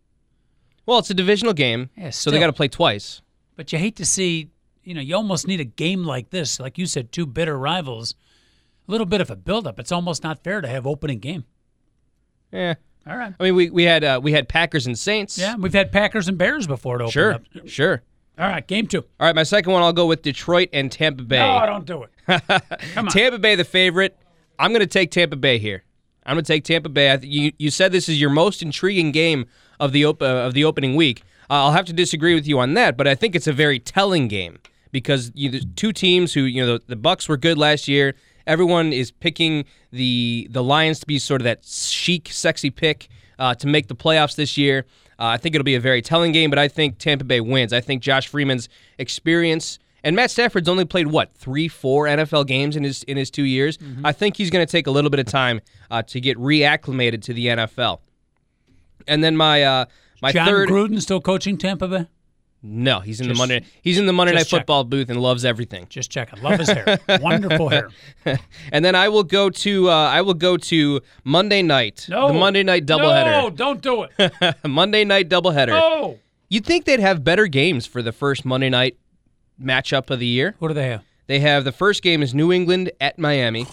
Well, 0.85 0.99
it's 0.99 1.09
a 1.09 1.13
divisional 1.13 1.53
game, 1.53 1.89
Yeah, 1.97 2.09
so 2.09 2.31
they 2.31 2.39
got 2.39 2.47
to 2.47 2.53
play 2.53 2.67
twice. 2.67 3.21
But 3.55 3.71
you 3.71 3.79
hate 3.79 3.95
to 3.97 4.05
see, 4.05 4.49
you 4.83 4.93
know, 4.93 5.01
you 5.01 5.15
almost 5.15 5.47
need 5.47 5.59
a 5.59 5.65
game 5.65 6.03
like 6.03 6.29
this, 6.31 6.59
like 6.59 6.77
you 6.77 6.85
said, 6.85 7.11
two 7.11 7.25
bitter 7.25 7.57
rivals. 7.57 8.15
A 8.87 8.91
little 8.91 9.05
bit 9.05 9.21
of 9.21 9.29
a 9.29 9.35
buildup. 9.35 9.79
It's 9.79 9.91
almost 9.91 10.23
not 10.23 10.43
fair 10.43 10.61
to 10.61 10.67
have 10.67 10.87
opening 10.87 11.19
game. 11.19 11.43
Yeah. 12.51 12.75
All 13.07 13.15
right. 13.17 13.33
I 13.39 13.43
mean, 13.43 13.55
we, 13.55 13.69
we 13.69 13.83
had 13.83 14.03
uh, 14.03 14.19
we 14.21 14.31
had 14.31 14.49
Packers 14.49 14.87
and 14.87 14.97
Saints. 14.97 15.37
Yeah, 15.37 15.55
we've 15.55 15.73
had 15.73 15.91
Packers 15.91 16.27
and 16.27 16.37
Bears 16.37 16.67
before 16.67 16.97
to 16.97 17.03
open 17.05 17.11
Sure. 17.11 17.33
up. 17.33 17.41
Sure. 17.65 18.01
All 18.37 18.47
right, 18.47 18.65
game 18.65 18.87
two. 18.87 18.99
All 19.19 19.27
right, 19.27 19.35
my 19.35 19.43
second 19.43 19.73
one, 19.73 19.83
I'll 19.83 19.93
go 19.93 20.05
with 20.05 20.21
Detroit 20.21 20.69
and 20.73 20.91
Tampa 20.91 21.23
Bay. 21.23 21.39
No, 21.39 21.65
don't 21.65 21.85
do 21.85 22.03
it. 22.03 22.11
Come 22.93 23.05
on. 23.07 23.11
Tampa 23.11 23.37
Bay, 23.37 23.55
the 23.55 23.65
favorite. 23.65 24.17
I'm 24.57 24.71
going 24.71 24.79
to 24.79 24.87
take 24.87 25.11
Tampa 25.11 25.35
Bay 25.35 25.57
here. 25.57 25.83
I'm 26.25 26.35
going 26.35 26.45
to 26.45 26.53
take 26.53 26.63
Tampa 26.63 26.87
Bay. 26.89 27.11
I 27.11 27.17
th- 27.17 27.31
you 27.33 27.51
you 27.57 27.69
said 27.69 27.91
this 27.91 28.07
is 28.09 28.19
your 28.19 28.29
most 28.29 28.61
intriguing 28.61 29.11
game 29.11 29.45
of 29.79 29.91
the 29.91 30.05
op- 30.05 30.21
uh, 30.21 30.25
of 30.25 30.53
the 30.53 30.63
opening 30.65 30.95
week. 30.95 31.23
Uh, 31.49 31.65
I'll 31.65 31.71
have 31.71 31.85
to 31.85 31.93
disagree 31.93 32.35
with 32.35 32.47
you 32.47 32.59
on 32.59 32.73
that, 32.75 32.97
but 32.97 33.07
I 33.07 33.15
think 33.15 33.35
it's 33.35 33.47
a 33.47 33.53
very 33.53 33.79
telling 33.79 34.27
game 34.27 34.59
because 34.91 35.31
you 35.35 35.49
there's 35.49 35.65
two 35.75 35.91
teams 35.91 36.33
who 36.33 36.41
you 36.41 36.65
know 36.65 36.77
the, 36.77 36.95
the 36.95 36.95
Bucs 36.95 37.27
were 37.27 37.37
good 37.37 37.57
last 37.57 37.87
year. 37.87 38.15
Everyone 38.45 38.93
is 38.93 39.11
picking 39.11 39.65
the 39.91 40.47
the 40.51 40.63
Lions 40.63 40.99
to 40.99 41.05
be 41.05 41.19
sort 41.19 41.41
of 41.41 41.45
that 41.45 41.65
chic, 41.65 42.29
sexy 42.31 42.69
pick 42.69 43.09
uh, 43.39 43.55
to 43.55 43.67
make 43.67 43.87
the 43.87 43.95
playoffs 43.95 44.35
this 44.35 44.57
year. 44.57 44.85
Uh, 45.19 45.25
I 45.25 45.37
think 45.37 45.53
it'll 45.55 45.65
be 45.65 45.75
a 45.75 45.79
very 45.79 46.01
telling 46.01 46.31
game, 46.31 46.49
but 46.49 46.59
I 46.59 46.67
think 46.67 46.97
Tampa 46.97 47.25
Bay 47.25 47.41
wins. 47.41 47.73
I 47.73 47.81
think 47.81 48.01
Josh 48.01 48.27
Freeman's 48.27 48.69
experience 48.97 49.79
And 50.03 50.15
Matt 50.15 50.31
Stafford's 50.31 50.69
only 50.69 50.85
played 50.85 51.07
what 51.07 51.33
three, 51.33 51.67
four 51.67 52.05
NFL 52.05 52.47
games 52.47 52.75
in 52.75 52.83
his 52.83 53.03
in 53.03 53.17
his 53.17 53.29
two 53.29 53.43
years. 53.43 53.77
Mm-hmm. 53.77 54.05
I 54.05 54.11
think 54.13 54.37
he's 54.37 54.49
going 54.49 54.65
to 54.65 54.71
take 54.71 54.87
a 54.87 54.91
little 54.91 55.09
bit 55.09 55.19
of 55.19 55.25
time 55.25 55.61
uh, 55.91 56.03
to 56.03 56.21
get 56.21 56.37
reacclimated 56.37 57.21
to 57.23 57.33
the 57.33 57.47
NFL. 57.47 57.99
And 59.09 59.23
then 59.23 59.35
my 59.35 59.63
uh, 59.63 59.85
my 60.21 60.31
Jon 60.31 60.47
third, 60.47 60.69
Gruden 60.69 61.01
still 61.01 61.19
coaching 61.21 61.57
Tampa 61.57 61.87
Bay? 61.87 62.07
no, 62.61 62.99
he's 62.99 63.21
in 63.21 63.27
Just- 63.27 63.37
the 63.37 63.41
Monday 63.41 63.65
he's 63.81 63.97
in 63.97 64.05
the 64.05 64.11
Monday 64.13 64.33
Night 64.33 64.41
check. 64.47 64.59
Football 64.61 64.83
booth 64.83 65.09
and 65.09 65.21
loves 65.21 65.45
everything. 65.45 65.87
Just 65.89 66.11
checking. 66.11 66.41
Love 66.43 66.59
his 66.59 66.69
hair. 66.69 66.99
Wonderful 67.21 67.69
hair. 67.69 67.89
And 68.71 68.83
then 68.85 68.95
I 68.95 69.07
will 69.09 69.23
go 69.23 69.49
to 69.49 69.89
uh, 69.89 69.93
I 69.93 70.21
will 70.21 70.33
go 70.33 70.57
to 70.57 71.01
Monday 71.23 71.61
night, 71.61 72.05
No. 72.09 72.27
the 72.27 72.33
Monday 72.33 72.63
night 72.63 72.85
doubleheader. 72.85 73.43
No, 73.43 73.49
don't 73.49 73.81
do 73.81 74.03
it. 74.03 74.55
Monday 74.67 75.03
night 75.05 75.29
doubleheader. 75.29 75.71
Oh. 75.71 76.19
You'd 76.49 76.65
think 76.65 76.85
they'd 76.85 76.99
have 76.99 77.23
better 77.23 77.47
games 77.47 77.85
for 77.85 78.01
the 78.01 78.11
first 78.11 78.43
Monday 78.43 78.69
night 78.69 78.97
matchup 79.61 80.09
of 80.09 80.19
the 80.19 80.25
year. 80.25 80.55
What 80.59 80.67
do 80.69 80.73
they 80.73 80.89
have? 80.89 81.03
They 81.27 81.39
have 81.39 81.63
the 81.63 81.71
first 81.71 82.01
game 82.01 82.21
is 82.23 82.33
New 82.33 82.51
England 82.51 82.91
at 82.99 83.17
Miami. 83.19 83.67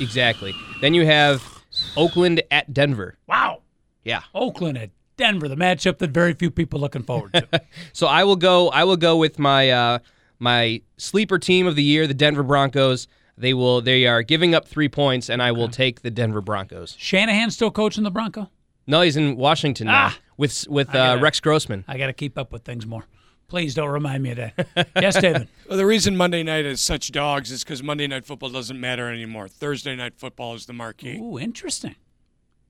Exactly. 0.00 0.54
Then 0.80 0.94
you 0.94 1.04
have 1.06 1.62
Oakland 1.96 2.42
at 2.50 2.72
Denver. 2.72 3.16
Wow. 3.28 3.60
Yeah. 4.04 4.22
Oakland 4.34 4.78
at 4.78 4.90
Denver, 5.16 5.48
the 5.48 5.56
matchup 5.56 5.98
that 5.98 6.10
very 6.10 6.34
few 6.34 6.50
people 6.50 6.80
looking 6.80 7.02
forward 7.02 7.32
to. 7.34 7.48
So 7.92 8.06
I 8.06 8.24
will 8.24 8.36
go 8.36 8.68
I 8.70 8.84
will 8.84 8.96
go 8.96 9.16
with 9.16 9.38
my 9.38 9.70
uh 9.70 9.98
my 10.38 10.82
sleeper 10.96 11.38
team 11.38 11.66
of 11.66 11.76
the 11.76 11.82
year, 11.82 12.06
the 12.06 12.14
Denver 12.14 12.42
Broncos. 12.42 13.06
They 13.38 13.54
will 13.54 13.80
they 13.80 14.06
are 14.06 14.22
giving 14.22 14.54
up 14.54 14.66
3 14.68 14.88
points 14.88 15.28
and 15.30 15.42
I 15.42 15.52
will 15.52 15.68
take 15.68 16.02
the 16.02 16.10
Denver 16.10 16.40
Broncos. 16.40 16.96
Shanahan 16.98 17.50
still 17.50 17.70
coaching 17.70 18.04
the 18.04 18.10
Bronco? 18.10 18.50
No, 18.86 19.00
he's 19.00 19.16
in 19.16 19.36
Washington 19.36 19.86
now 19.86 20.08
Ah. 20.12 20.18
with 20.36 20.66
with 20.68 20.88
uh, 20.90 20.92
gotta- 20.92 21.20
Rex 21.22 21.40
Grossman. 21.40 21.84
I 21.88 21.96
got 21.98 22.06
to 22.08 22.12
keep 22.12 22.36
up 22.36 22.52
with 22.52 22.64
things 22.64 22.84
more. 22.86 23.06
Please 23.46 23.74
don't 23.74 23.90
remind 23.90 24.22
me 24.22 24.30
of 24.32 24.36
that. 24.38 24.88
yes, 25.00 25.20
David. 25.20 25.48
Well, 25.68 25.78
the 25.78 25.86
reason 25.86 26.16
Monday 26.16 26.42
night 26.42 26.64
is 26.66 26.80
such 26.80 27.10
dogs 27.12 27.50
is 27.50 27.62
because 27.64 27.82
Monday 27.82 28.06
night 28.06 28.24
football 28.26 28.50
doesn't 28.50 28.78
matter 28.78 29.08
anymore. 29.10 29.48
Thursday 29.48 29.94
night 29.96 30.14
football 30.16 30.54
is 30.54 30.66
the 30.66 30.72
marquee. 30.74 31.18
Ooh, 31.18 31.38
interesting. 31.38 31.94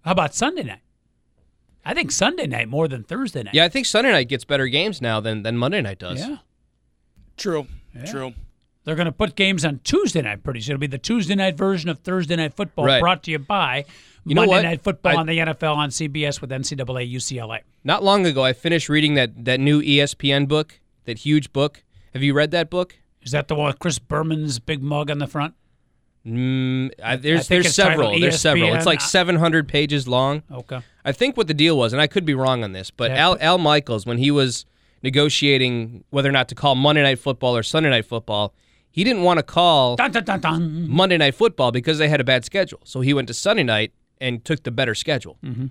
How 0.03 0.12
about 0.12 0.35
Sunday 0.35 0.62
night? 0.62 0.80
I 1.85 1.95
think 1.95 2.11
Sunday 2.11 2.47
night 2.47 2.68
more 2.68 2.89
than 2.89 3.03
Thursday 3.05 3.43
night. 3.43 3.55
Yeah, 3.55 3.64
I 3.64 3.68
think 3.68 3.87
Sunday 3.87 4.11
night 4.12 4.28
gets 4.28 4.45
better 4.45 4.66
games 4.68 5.01
now 5.03 5.20
than 5.20 5.43
than 5.43 5.57
Monday 5.57 5.80
night 5.82 5.99
does. 5.99 6.18
Yeah. 6.20 6.39
True, 7.37 7.66
true. 8.07 8.32
They're 8.85 8.95
going 8.95 9.07
to 9.07 9.12
put 9.12 9.35
games 9.35 9.64
on 9.64 9.80
Tuesday 9.82 10.20
night 10.22 10.43
pretty 10.45 10.61
soon. 10.61 10.74
It'll 10.74 10.80
be 10.80 10.87
the 10.87 10.99
Tuesday 10.99 11.35
night 11.35 11.57
version 11.57 11.89
of 11.89 12.01
Thursday 12.01 12.37
night 12.37 12.53
football 12.55 12.85
Right. 12.85 13.01
brought 13.01 13.22
to 13.24 13.30
you 13.30 13.39
by 13.39 13.87
You 14.26 14.35
Monday 14.35 14.49
what? 14.51 14.62
night 14.62 14.82
football 14.82 15.16
I- 15.16 15.20
on 15.20 15.26
the 15.26 15.39
NFL 15.39 15.74
on 15.76 15.89
CBS 15.91 16.41
with 16.43 16.51
NCAA 16.53 17.11
UCLA. 17.11 17.61
Not 17.82 18.05
long 18.05 18.26
ago, 18.26 18.45
I 18.45 18.53
finished 18.53 18.89
reading 18.89 19.14
that 19.14 19.45
that 19.47 19.59
new 19.61 19.80
ESPN 19.82 20.47
book, 20.47 20.80
that 21.07 21.18
huge 21.18 21.53
book. 21.53 21.82
Have 22.12 22.22
you 22.22 22.35
read 22.35 22.51
that 22.53 22.70
book? 22.70 22.97
Is 23.22 23.32
that 23.32 23.49
the 23.49 23.55
one 23.55 23.66
with 23.68 23.78
Chris 23.78 23.99
Berman's 23.99 24.59
big 24.59 24.82
mug 24.82 25.11
on 25.11 25.18
the 25.18 25.26
front? 25.26 25.55
Mm, 26.26 26.91
I, 27.03 27.16
there's 27.16 27.49
think 27.49 27.49
there's 27.49 27.66
it's 27.66 27.76
titled 27.76 27.93
several. 28.05 28.20
There's 28.20 28.41
several. 28.41 28.74
It's 28.74 28.87
like 28.87 29.01
700 29.01 29.66
pages 29.68 30.07
long. 30.09 30.43
Okay. 30.51 30.80
I 31.05 31.12
think 31.12 31.36
what 31.36 31.46
the 31.48 31.55
deal 31.55 31.76
was, 31.76 31.92
and 31.92 32.00
I 32.00 32.07
could 32.07 32.24
be 32.24 32.34
wrong 32.34 32.64
on 32.64 32.72
this, 32.72 32.90
but 32.90 33.11
Yeah, 33.11 33.24
Al 33.26 33.38
Al 33.40 33.59
Michaels, 33.59 34.07
when 34.07 34.18
he 34.18 34.30
was 34.30 34.64
negotiating 35.02 36.05
whether 36.11 36.28
or 36.28 36.32
not 36.32 36.48
to 36.48 36.55
call 36.55 36.74
Monday 36.74 37.02
Night 37.02 37.18
Football 37.18 37.57
or 37.57 37.62
Sunday 37.62 37.90
Night 37.90 38.07
Football, 38.07 38.55
he 38.90 39.05
didn't 39.05 39.22
want 39.22 39.38
to 39.38 39.42
call 39.42 39.96
Dun, 39.96 40.11
dun, 40.12 40.40
dun. 40.40 40.88
Monday 40.88 41.16
Night 41.16 41.34
Football 41.34 41.72
because 41.72 41.98
they 41.98 42.09
had 42.09 42.20
a 42.20 42.24
bad 42.24 42.44
schedule. 42.44 42.80
So 42.84 43.00
he 43.00 43.12
went 43.14 43.28
to 43.28 43.34
Sunday 43.34 43.62
night 43.64 43.92
and 44.20 44.44
took 44.44 44.62
the 44.62 44.70
better 44.70 44.94
schedule. 44.94 45.36
Mm-hmm. 45.44 45.66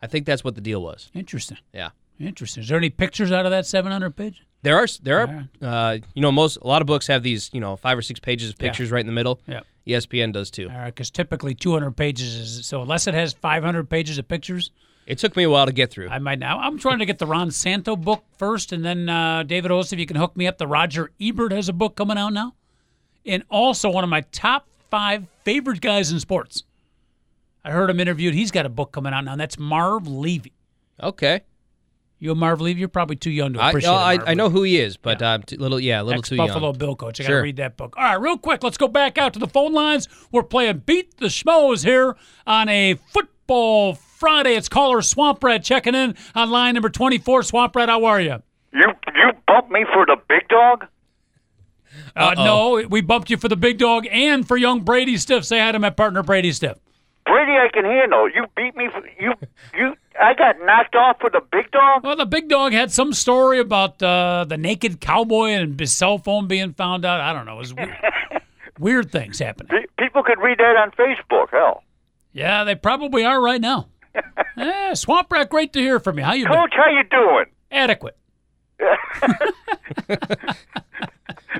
I 0.00 0.06
think 0.06 0.26
that's 0.26 0.44
what 0.44 0.54
the 0.54 0.60
deal 0.60 0.82
was. 0.82 1.10
Interesting. 1.14 1.58
Yeah. 1.72 1.90
Interesting. 2.20 2.62
Is 2.62 2.68
there 2.68 2.78
any 2.78 2.90
pictures 2.90 3.32
out 3.32 3.44
of 3.46 3.50
that 3.50 3.66
700 3.66 4.10
page? 4.16 4.42
There 4.62 4.76
are 4.76 4.88
there 5.02 5.20
are 5.20 5.48
uh, 5.62 5.98
you 6.14 6.22
know 6.22 6.32
most 6.32 6.56
a 6.56 6.66
lot 6.66 6.82
of 6.82 6.86
books 6.86 7.06
have 7.06 7.22
these 7.22 7.48
you 7.52 7.60
know 7.60 7.76
five 7.76 7.96
or 7.96 8.02
six 8.02 8.18
pages 8.18 8.50
of 8.50 8.58
pictures 8.58 8.90
right 8.90 9.00
in 9.00 9.06
the 9.06 9.12
middle. 9.12 9.40
Yeah. 9.46 9.60
ESPN 9.88 10.32
does 10.32 10.50
too. 10.50 10.68
All 10.70 10.76
right, 10.76 10.86
because 10.86 11.10
typically 11.10 11.54
200 11.54 11.92
pages 11.92 12.34
is 12.34 12.66
so 12.66 12.82
unless 12.82 13.06
it 13.06 13.14
has 13.14 13.32
500 13.32 13.88
pages 13.88 14.18
of 14.18 14.28
pictures, 14.28 14.70
It 15.06 15.18
took 15.18 15.34
me 15.36 15.44
a 15.44 15.50
while 15.50 15.66
to 15.66 15.72
get 15.72 15.90
through. 15.90 16.08
I 16.10 16.18
might 16.18 16.38
now. 16.38 16.58
I'm 16.58 16.78
trying 16.78 16.98
to 16.98 17.06
get 17.06 17.18
the 17.18 17.26
Ron 17.26 17.50
Santo 17.50 17.96
book 17.96 18.24
first, 18.36 18.72
and 18.72 18.84
then 18.84 19.08
uh, 19.08 19.42
David 19.42 19.70
Oss, 19.70 19.92
if 19.92 19.98
you 19.98 20.04
can 20.06 20.16
hook 20.16 20.36
me 20.36 20.46
up. 20.46 20.58
The 20.58 20.66
Roger 20.66 21.10
Ebert 21.20 21.52
has 21.52 21.68
a 21.68 21.72
book 21.72 21.96
coming 21.96 22.18
out 22.18 22.34
now, 22.34 22.54
and 23.24 23.42
also 23.50 23.88
one 23.88 24.04
of 24.04 24.10
my 24.10 24.20
top 24.32 24.66
five 24.90 25.26
favorite 25.44 25.80
guys 25.80 26.12
in 26.12 26.20
sports. 26.20 26.64
I 27.64 27.70
heard 27.70 27.90
him 27.90 28.00
interviewed. 28.00 28.34
He's 28.34 28.50
got 28.50 28.66
a 28.66 28.70
book 28.70 28.92
coming 28.92 29.12
out 29.12 29.24
now. 29.24 29.32
And 29.32 29.40
that's 29.40 29.58
Marv 29.58 30.06
Levy. 30.06 30.52
Okay. 31.02 31.42
You 32.20 32.32
a 32.32 32.34
Marv 32.34 32.60
Levy? 32.60 32.80
You're 32.80 32.88
probably 32.88 33.14
too 33.16 33.30
young 33.30 33.52
to 33.52 33.68
appreciate. 33.68 33.90
I, 33.90 34.16
Marv 34.16 34.28
I 34.28 34.34
know 34.34 34.50
who 34.50 34.64
he 34.64 34.78
is, 34.80 34.96
but 34.96 35.22
uh, 35.22 35.38
little 35.52 35.78
yeah, 35.78 36.02
a 36.02 36.04
little 36.04 36.20
too 36.22 36.34
Ex-Buffalo 36.34 36.68
young. 36.70 36.78
Bill 36.78 36.96
coach. 36.96 37.20
I 37.20 37.22
got 37.22 37.26
to 37.28 37.32
Sure. 37.34 37.42
read 37.42 37.56
that 37.56 37.76
book. 37.76 37.94
All 37.96 38.02
right, 38.04 38.20
real 38.20 38.36
quick, 38.38 38.64
let's 38.64 38.76
go 38.76 38.88
back 38.88 39.18
out 39.18 39.32
to 39.34 39.38
the 39.38 39.46
phone 39.46 39.72
lines. 39.72 40.08
We're 40.32 40.42
playing 40.42 40.78
Beat 40.84 41.18
the 41.18 41.26
Schmoes 41.26 41.84
here 41.84 42.16
on 42.46 42.68
a 42.68 42.94
football 43.12 43.94
Friday. 43.94 44.54
It's 44.56 44.68
caller 44.68 45.00
Swamp 45.00 45.42
Rat 45.44 45.62
checking 45.62 45.94
in 45.94 46.16
on 46.34 46.50
line 46.50 46.74
number 46.74 46.88
24. 46.90 47.44
Swamp 47.44 47.76
Rat, 47.76 47.88
how 47.88 48.04
are 48.04 48.20
you? 48.20 48.42
You 48.72 48.92
you 49.14 49.30
bumped 49.46 49.70
me 49.70 49.84
for 49.92 50.04
the 50.06 50.16
big 50.28 50.48
dog? 50.48 50.86
Uh, 52.16 52.34
no, 52.36 52.84
we 52.90 53.00
bumped 53.00 53.30
you 53.30 53.36
for 53.36 53.48
the 53.48 53.56
big 53.56 53.78
dog 53.78 54.06
and 54.10 54.46
for 54.46 54.56
young 54.56 54.80
Brady 54.80 55.16
Stiff. 55.16 55.44
Say 55.44 55.60
hi 55.60 55.70
to 55.72 55.78
my 55.78 55.90
partner, 55.90 56.22
Brady 56.24 56.52
Stiff. 56.52 56.78
Brady, 57.24 57.52
I 57.52 57.68
can 57.72 57.84
handle. 57.84 58.28
You 58.30 58.46
beat 58.56 58.74
me. 58.76 58.88
For, 58.90 59.02
you 59.20 59.32
you. 59.76 59.94
I 60.20 60.34
got 60.34 60.56
knocked 60.60 60.94
off 60.96 61.18
with 61.22 61.32
the 61.32 61.40
big 61.52 61.70
dog. 61.70 62.02
Well, 62.04 62.16
the 62.16 62.26
big 62.26 62.48
dog 62.48 62.72
had 62.72 62.90
some 62.90 63.12
story 63.12 63.60
about 63.60 64.02
uh, 64.02 64.44
the 64.48 64.56
naked 64.56 65.00
cowboy 65.00 65.48
and 65.50 65.78
his 65.78 65.96
cell 65.96 66.18
phone 66.18 66.46
being 66.48 66.72
found 66.74 67.04
out. 67.04 67.20
I 67.20 67.32
don't 67.32 67.46
know. 67.46 67.54
It 67.54 67.58
was 67.58 67.74
weird, 67.74 67.96
weird 68.78 69.12
things 69.12 69.38
happening. 69.38 69.84
People 69.98 70.22
could 70.22 70.38
read 70.40 70.58
that 70.58 70.76
on 70.76 70.90
Facebook. 70.92 71.50
Hell, 71.50 71.82
Yeah, 72.32 72.64
they 72.64 72.74
probably 72.74 73.24
are 73.24 73.40
right 73.40 73.60
now. 73.60 73.88
yeah, 74.56 74.94
Swamp 74.94 75.30
Rat, 75.30 75.48
great 75.50 75.72
to 75.74 75.80
hear 75.80 76.00
from 76.00 76.18
you. 76.18 76.24
How 76.24 76.32
you 76.32 76.44
been? 76.46 76.54
Coach, 76.54 76.74
how 76.76 76.88
you 76.90 77.04
doing? 77.04 77.44
Adequate. 77.70 78.16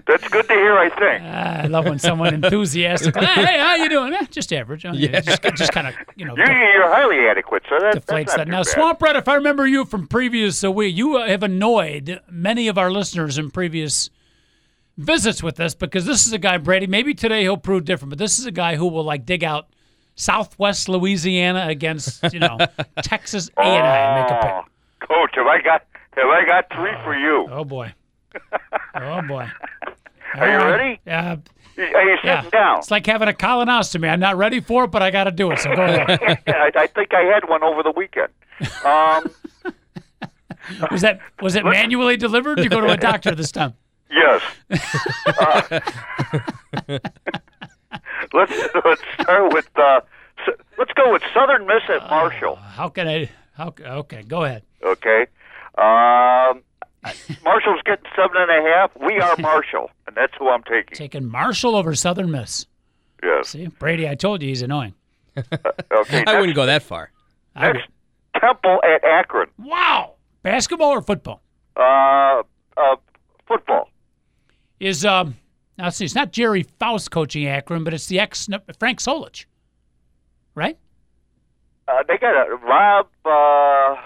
That's 0.07 0.27
good 0.29 0.47
to 0.49 0.55
hear. 0.55 0.79
I 0.79 0.89
think. 0.91 1.23
Ah, 1.25 1.63
I 1.63 1.67
love 1.67 1.87
when 1.87 1.99
someone 1.99 2.35
enthusiastic. 2.35 3.17
hey, 3.17 3.27
hey, 3.27 3.59
how 3.59 3.75
you 3.77 3.89
doing? 3.89 4.13
Eh, 4.15 4.27
just 4.31 4.53
average. 4.53 4.85
Oh, 4.85 4.93
yeah. 4.93 5.21
Just, 5.21 5.43
just 5.57 5.73
kind 5.73 5.87
of, 5.87 5.95
you 6.17 6.25
know, 6.25 6.37
You 6.37 6.45
you're 6.45 6.89
highly 6.89 7.27
adequate, 7.29 7.63
so 7.69 7.79
that, 7.81 7.95
deflates 8.07 8.37
that. 8.37 8.49
Now, 8.49 8.59
bad. 8.59 8.67
Swamp 8.67 9.03
Rat, 9.03 9.17
if 9.17 9.29
I 9.29 9.35
remember 9.35 9.67
you 9.67 9.85
from 9.85 10.07
previous 10.07 10.63
uh, 10.63 10.71
week, 10.71 10.97
you 10.97 11.17
uh, 11.17 11.27
have 11.27 11.43
annoyed 11.43 12.21
many 12.31 12.69
of 12.69 12.79
our 12.79 12.91
listeners 12.91 13.39
in 13.39 13.51
previous 13.51 14.11
visits 14.99 15.43
with 15.43 15.57
this 15.57 15.75
because 15.75 16.05
this 16.05 16.27
is 16.27 16.33
a 16.33 16.39
guy, 16.39 16.59
Brady. 16.59 16.87
Maybe 16.87 17.15
today 17.15 17.43
he'll 17.43 17.57
prove 17.57 17.85
different, 17.85 18.11
but 18.11 18.19
this 18.19 18.39
is 18.39 18.47
a 18.47 18.51
guy 18.51 18.77
who 18.77 18.87
will 18.89 19.05
like 19.05 19.25
dig 19.25 19.45
out 19.45 19.69
Southwest 20.17 20.89
Louisiana 20.89 21.67
against 21.69 22.33
you 22.33 22.41
know 22.41 22.59
Texas 23.03 23.49
A 23.57 23.63
and 23.63 23.87
I 23.87 23.97
and 23.99 24.23
make 24.23 24.31
a 24.31 24.43
pick. 24.43 24.51
Oh, 24.53 25.07
Coach, 25.07 25.31
have 25.37 25.47
I 25.47 25.61
got 25.63 25.85
have 26.17 26.27
I 26.27 26.45
got 26.45 26.67
three 26.75 26.93
for 27.05 27.17
you? 27.17 27.47
Oh 27.51 27.65
boy. 27.65 27.95
Oh 28.95 29.23
boy. 29.27 29.49
Are 30.35 30.49
you 30.51 30.57
ready? 30.59 31.01
Yeah. 31.07 31.37
Are 31.79 32.03
you 32.03 32.17
sitting 32.17 32.19
Yeah. 32.25 32.51
down? 32.51 32.79
It's 32.79 32.91
like 32.91 33.07
having 33.07 33.29
a 33.29 33.33
colonoscopy. 33.33 34.09
I'm 34.09 34.21
not 34.21 34.37
ready 34.37 34.61
for 34.61 34.85
it, 34.85 34.91
but 34.91 35.03
I 35.03 35.11
got 35.11 35.25
to 35.25 35.31
do 35.31 35.51
it. 35.53 35.59
So 35.61 35.75
go 35.75 35.83
ahead. 35.85 36.21
I, 36.49 36.71
I 36.75 36.87
think 36.89 37.15
I 37.15 37.23
had 37.23 37.49
one 37.49 37.63
over 37.63 37.83
the 37.83 37.93
weekend. 37.93 38.29
Um, 38.85 39.31
Was 40.91 41.01
that 41.03 41.21
was 41.41 41.55
it 41.57 41.65
manually 41.77 42.17
delivered? 42.19 42.57
Did 42.57 42.65
you 42.65 42.71
go 42.71 42.81
to 42.83 42.93
a 42.93 42.97
doctor 42.97 43.35
this 43.35 43.51
time? 43.53 43.75
yes. 44.11 44.43
Uh, 45.27 45.81
let's 48.35 48.53
let's 48.85 49.03
start 49.21 49.53
with 49.53 49.69
uh, 49.77 50.01
s- 50.47 50.55
let's 50.79 50.93
go 50.93 51.13
with 51.13 51.23
Southern 51.33 51.67
Miss 51.67 51.83
at 51.89 52.09
Marshall. 52.11 52.57
How 52.57 52.89
can 52.89 53.09
I? 53.09 53.31
How? 53.55 53.73
Okay, 53.81 54.23
go 54.23 54.45
ahead. 54.45 54.63
Okay. 54.85 55.27
Um, 55.79 56.63
Marshall's 57.45 57.81
getting 57.85 58.05
seven 58.17 58.37
and 58.37 58.51
a 58.51 58.69
half. 58.71 58.91
We 59.01 59.19
are 59.21 59.37
Marshall, 59.39 59.91
and 60.07 60.17
that's 60.17 60.33
who 60.39 60.49
I'm 60.49 60.63
taking. 60.65 60.95
Taking 60.97 61.27
Marshall 61.29 61.77
over 61.77 61.95
Southern 61.95 62.31
Miss. 62.31 62.67
Yes. 63.23 63.49
See, 63.51 63.67
Brady, 63.67 64.09
I 64.09 64.15
told 64.15 64.43
you 64.43 64.49
he's 64.49 64.63
annoying. 64.63 64.95
Okay. 65.93 66.25
I 66.27 66.39
wouldn't 66.41 66.55
go 66.57 66.67
that 66.67 66.83
far. 66.83 67.11
I 67.57 67.73
Next, 67.73 67.89
Temple 68.41 68.81
at 68.85 69.05
Akron. 69.05 69.49
wow. 69.59 70.15
Basketball 70.43 70.91
or 70.91 71.03
football 71.03 71.43
Uh, 71.77 72.43
uh, 72.77 72.97
football. 73.47 73.89
is 74.81 75.05
um. 75.05 75.37
Now 75.77 75.91
see. 75.91 76.05
It's 76.05 76.15
not 76.15 76.33
Gerry 76.33 76.65
Faust 76.79 77.11
coaching 77.11 77.47
Akron, 77.47 77.85
but 77.85 77.95
it's 77.95 78.07
the 78.07 78.19
ex 78.21 78.49
Frank 78.79 79.01
Solich, 79.01 79.47
right? 80.55 80.77
Uh, 81.89 82.03
they 82.09 82.19
got 82.19 82.35
a 82.35 82.57
Rob. 82.57 83.07
Uh, 83.25 83.97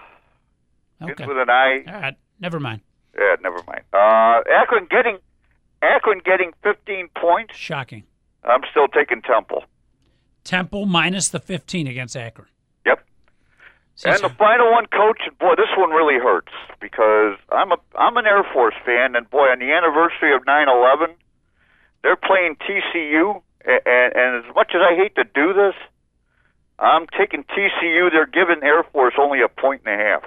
Okay. 1.11 1.26
with 1.26 1.36
an 1.36 1.51
I. 1.51 1.82
All 1.88 2.01
right. 2.01 2.14
Never 2.43 2.59
mind. 2.59 2.80
Yeah, 3.16 3.36
never 3.40 3.62
mind. 3.66 3.82
Uh, 3.93 4.43
Akron 4.53 4.88
getting 4.90 5.18
Akron 5.80 6.20
getting 6.24 6.53
15 6.64 7.09
points. 7.16 7.57
Shocking. 7.57 8.03
I'm 8.45 8.62
still 8.70 8.88
taking 8.88 9.22
Temple. 9.22 9.64
Temple 10.43 10.86
minus 10.86 11.28
the 11.28 11.38
15 11.38 11.86
against 11.86 12.16
Akron. 12.16 12.49
Yep. 12.84 12.99
And 14.05 14.20
the 14.24 14.28
final 14.30 14.72
one, 14.72 14.86
coach, 14.86 15.20
boy, 15.38 15.55
this 15.57 15.70
one 15.76 15.90
really 15.90 16.18
hurts 16.18 16.53
because 16.80 17.38
I'm 17.53 17.70
a 17.70 17.76
I'm 17.95 18.16
an 18.16 18.26
Air 18.26 18.45
Force 18.53 18.74
fan, 18.84 19.14
and 19.14 19.30
boy, 19.30 19.47
on 19.47 19.61
the 19.61 19.70
anniversary 19.70 20.34
of 20.34 20.43
9/11, 20.45 21.14
they're 22.03 22.16
playing 22.16 22.57
TCU, 22.57 23.40
and, 23.64 23.80
and, 23.86 24.16
and 24.16 24.45
as 24.45 24.55
much 24.57 24.72
as 24.74 24.80
I 24.82 24.97
hate 24.97 25.14
to 25.14 25.24
do 25.24 25.53
this, 25.53 25.74
I'm 26.80 27.07
taking 27.16 27.45
TCU. 27.45 28.11
They're 28.11 28.26
giving 28.26 28.64
Air 28.64 28.82
Force 28.93 29.14
only 29.16 29.43
a 29.43 29.49
point 29.49 29.82
and 29.86 30.01
a 30.01 30.05
half. 30.05 30.24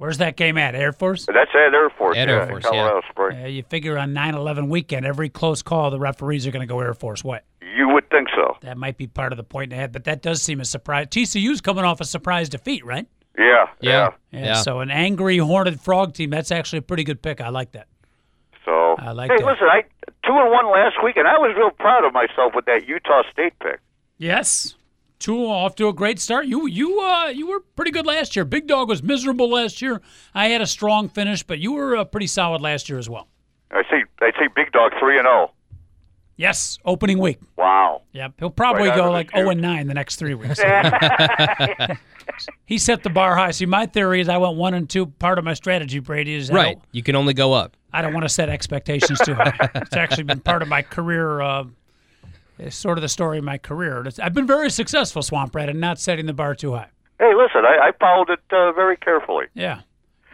Where's 0.00 0.16
that 0.16 0.36
game 0.36 0.56
at? 0.56 0.74
Air 0.74 0.94
Force? 0.94 1.26
That's 1.26 1.50
at 1.54 1.74
Air 1.74 1.90
Force. 1.90 2.16
At 2.16 2.26
yeah, 2.26 2.34
Air 2.36 2.42
in 2.44 2.48
Force, 2.48 2.64
Colorado 2.64 3.02
Springs. 3.10 3.44
Uh, 3.44 3.48
you 3.48 3.62
figure 3.62 3.98
on 3.98 4.14
9/11 4.14 4.70
weekend, 4.70 5.04
every 5.04 5.28
close 5.28 5.60
call, 5.60 5.90
the 5.90 5.98
referees 5.98 6.46
are 6.46 6.50
going 6.50 6.66
to 6.66 6.66
go 6.66 6.80
Air 6.80 6.94
Force 6.94 7.22
What? 7.22 7.44
You 7.76 7.86
would 7.90 8.08
think 8.08 8.28
so. 8.34 8.56
That 8.62 8.78
might 8.78 8.96
be 8.96 9.06
part 9.06 9.34
of 9.34 9.36
the 9.36 9.44
point 9.44 9.74
ahead, 9.74 9.92
but 9.92 10.04
that 10.04 10.22
does 10.22 10.40
seem 10.40 10.58
a 10.58 10.64
surprise. 10.64 11.08
TCU's 11.08 11.60
coming 11.60 11.84
off 11.84 12.00
a 12.00 12.06
surprise 12.06 12.48
defeat, 12.48 12.82
right? 12.86 13.06
Yeah, 13.36 13.66
Yeah. 13.82 14.08
Yeah. 14.32 14.40
Yeah. 14.40 14.54
So 14.54 14.80
an 14.80 14.90
angry 14.90 15.36
horned 15.36 15.78
frog 15.82 16.14
team. 16.14 16.30
That's 16.30 16.50
actually 16.50 16.78
a 16.78 16.82
pretty 16.82 17.04
good 17.04 17.20
pick. 17.20 17.42
I 17.42 17.50
like 17.50 17.72
that. 17.72 17.86
So 18.64 18.96
I 18.98 19.12
like 19.12 19.30
hey, 19.30 19.36
that. 19.36 19.44
listen, 19.44 19.66
I 19.70 19.82
two 20.26 20.32
and 20.32 20.50
one 20.50 20.72
last 20.72 20.96
week, 21.04 21.18
and 21.18 21.28
I 21.28 21.36
was 21.36 21.54
real 21.58 21.72
proud 21.72 22.06
of 22.06 22.14
myself 22.14 22.54
with 22.54 22.64
that 22.64 22.88
Utah 22.88 23.22
State 23.30 23.52
pick. 23.58 23.80
Yes. 24.16 24.76
Two 25.20 25.44
off 25.44 25.74
to 25.76 25.86
a 25.86 25.92
great 25.92 26.18
start. 26.18 26.46
You 26.46 26.66
you 26.66 26.98
uh 26.98 27.26
you 27.26 27.46
were 27.46 27.60
pretty 27.76 27.90
good 27.90 28.06
last 28.06 28.34
year. 28.34 28.46
Big 28.46 28.66
Dog 28.66 28.88
was 28.88 29.02
miserable 29.02 29.50
last 29.50 29.82
year. 29.82 30.00
I 30.34 30.48
had 30.48 30.62
a 30.62 30.66
strong 30.66 31.10
finish, 31.10 31.42
but 31.42 31.58
you 31.58 31.72
were 31.72 31.94
uh, 31.94 32.04
pretty 32.04 32.26
solid 32.26 32.62
last 32.62 32.88
year 32.88 32.98
as 32.98 33.08
well. 33.08 33.28
I 33.70 33.82
see. 33.90 34.02
I 34.22 34.32
see. 34.38 34.46
Big 34.56 34.72
Dog 34.72 34.92
three 34.98 35.18
and 35.18 35.26
zero. 35.26 35.52
Yes, 36.40 36.78
opening 36.86 37.18
week. 37.18 37.38
Wow. 37.58 38.00
Yep, 38.12 38.32
he'll 38.38 38.48
probably 38.48 38.88
Right 38.88 38.96
go 38.96 39.10
like 39.10 39.30
0 39.30 39.50
and 39.50 39.60
9 39.60 39.88
the 39.88 39.92
next 39.92 40.16
three 40.16 40.32
weeks. 40.32 40.58
he 42.64 42.78
set 42.78 43.02
the 43.02 43.10
bar 43.10 43.36
high. 43.36 43.50
See, 43.50 43.66
my 43.66 43.84
theory 43.84 44.22
is 44.22 44.28
I 44.30 44.38
went 44.38 44.56
one 44.56 44.72
and 44.72 44.88
two. 44.88 45.04
Part 45.04 45.38
of 45.38 45.44
my 45.44 45.52
strategy, 45.52 45.98
Brady, 45.98 46.32
is 46.32 46.50
I 46.50 46.54
Right. 46.54 46.78
You 46.92 47.02
can 47.02 47.14
only 47.14 47.34
go 47.34 47.52
up. 47.52 47.76
I 47.92 48.00
don't 48.00 48.14
want 48.14 48.24
to 48.24 48.30
set 48.30 48.48
expectations 48.48 49.20
too 49.22 49.34
high. 49.34 49.52
it's 49.74 49.94
actually 49.94 50.22
been 50.22 50.40
part 50.40 50.62
of 50.62 50.68
my 50.68 50.80
career. 50.80 51.42
Uh, 51.42 51.64
it's 52.60 52.76
sort 52.76 52.98
of 52.98 53.02
the 53.02 53.08
story 53.08 53.38
of 53.38 53.44
my 53.44 53.58
career. 53.58 54.06
I've 54.22 54.34
been 54.34 54.46
very 54.46 54.70
successful, 54.70 55.22
Swamp 55.22 55.54
Rat, 55.54 55.68
and 55.68 55.80
not 55.80 55.98
setting 55.98 56.26
the 56.26 56.32
bar 56.32 56.54
too 56.54 56.72
high. 56.74 56.88
Hey, 57.18 57.32
listen, 57.34 57.64
I, 57.64 57.88
I 57.88 57.92
followed 57.98 58.30
it 58.30 58.40
uh, 58.50 58.72
very 58.72 58.96
carefully. 58.96 59.46
Yeah. 59.54 59.80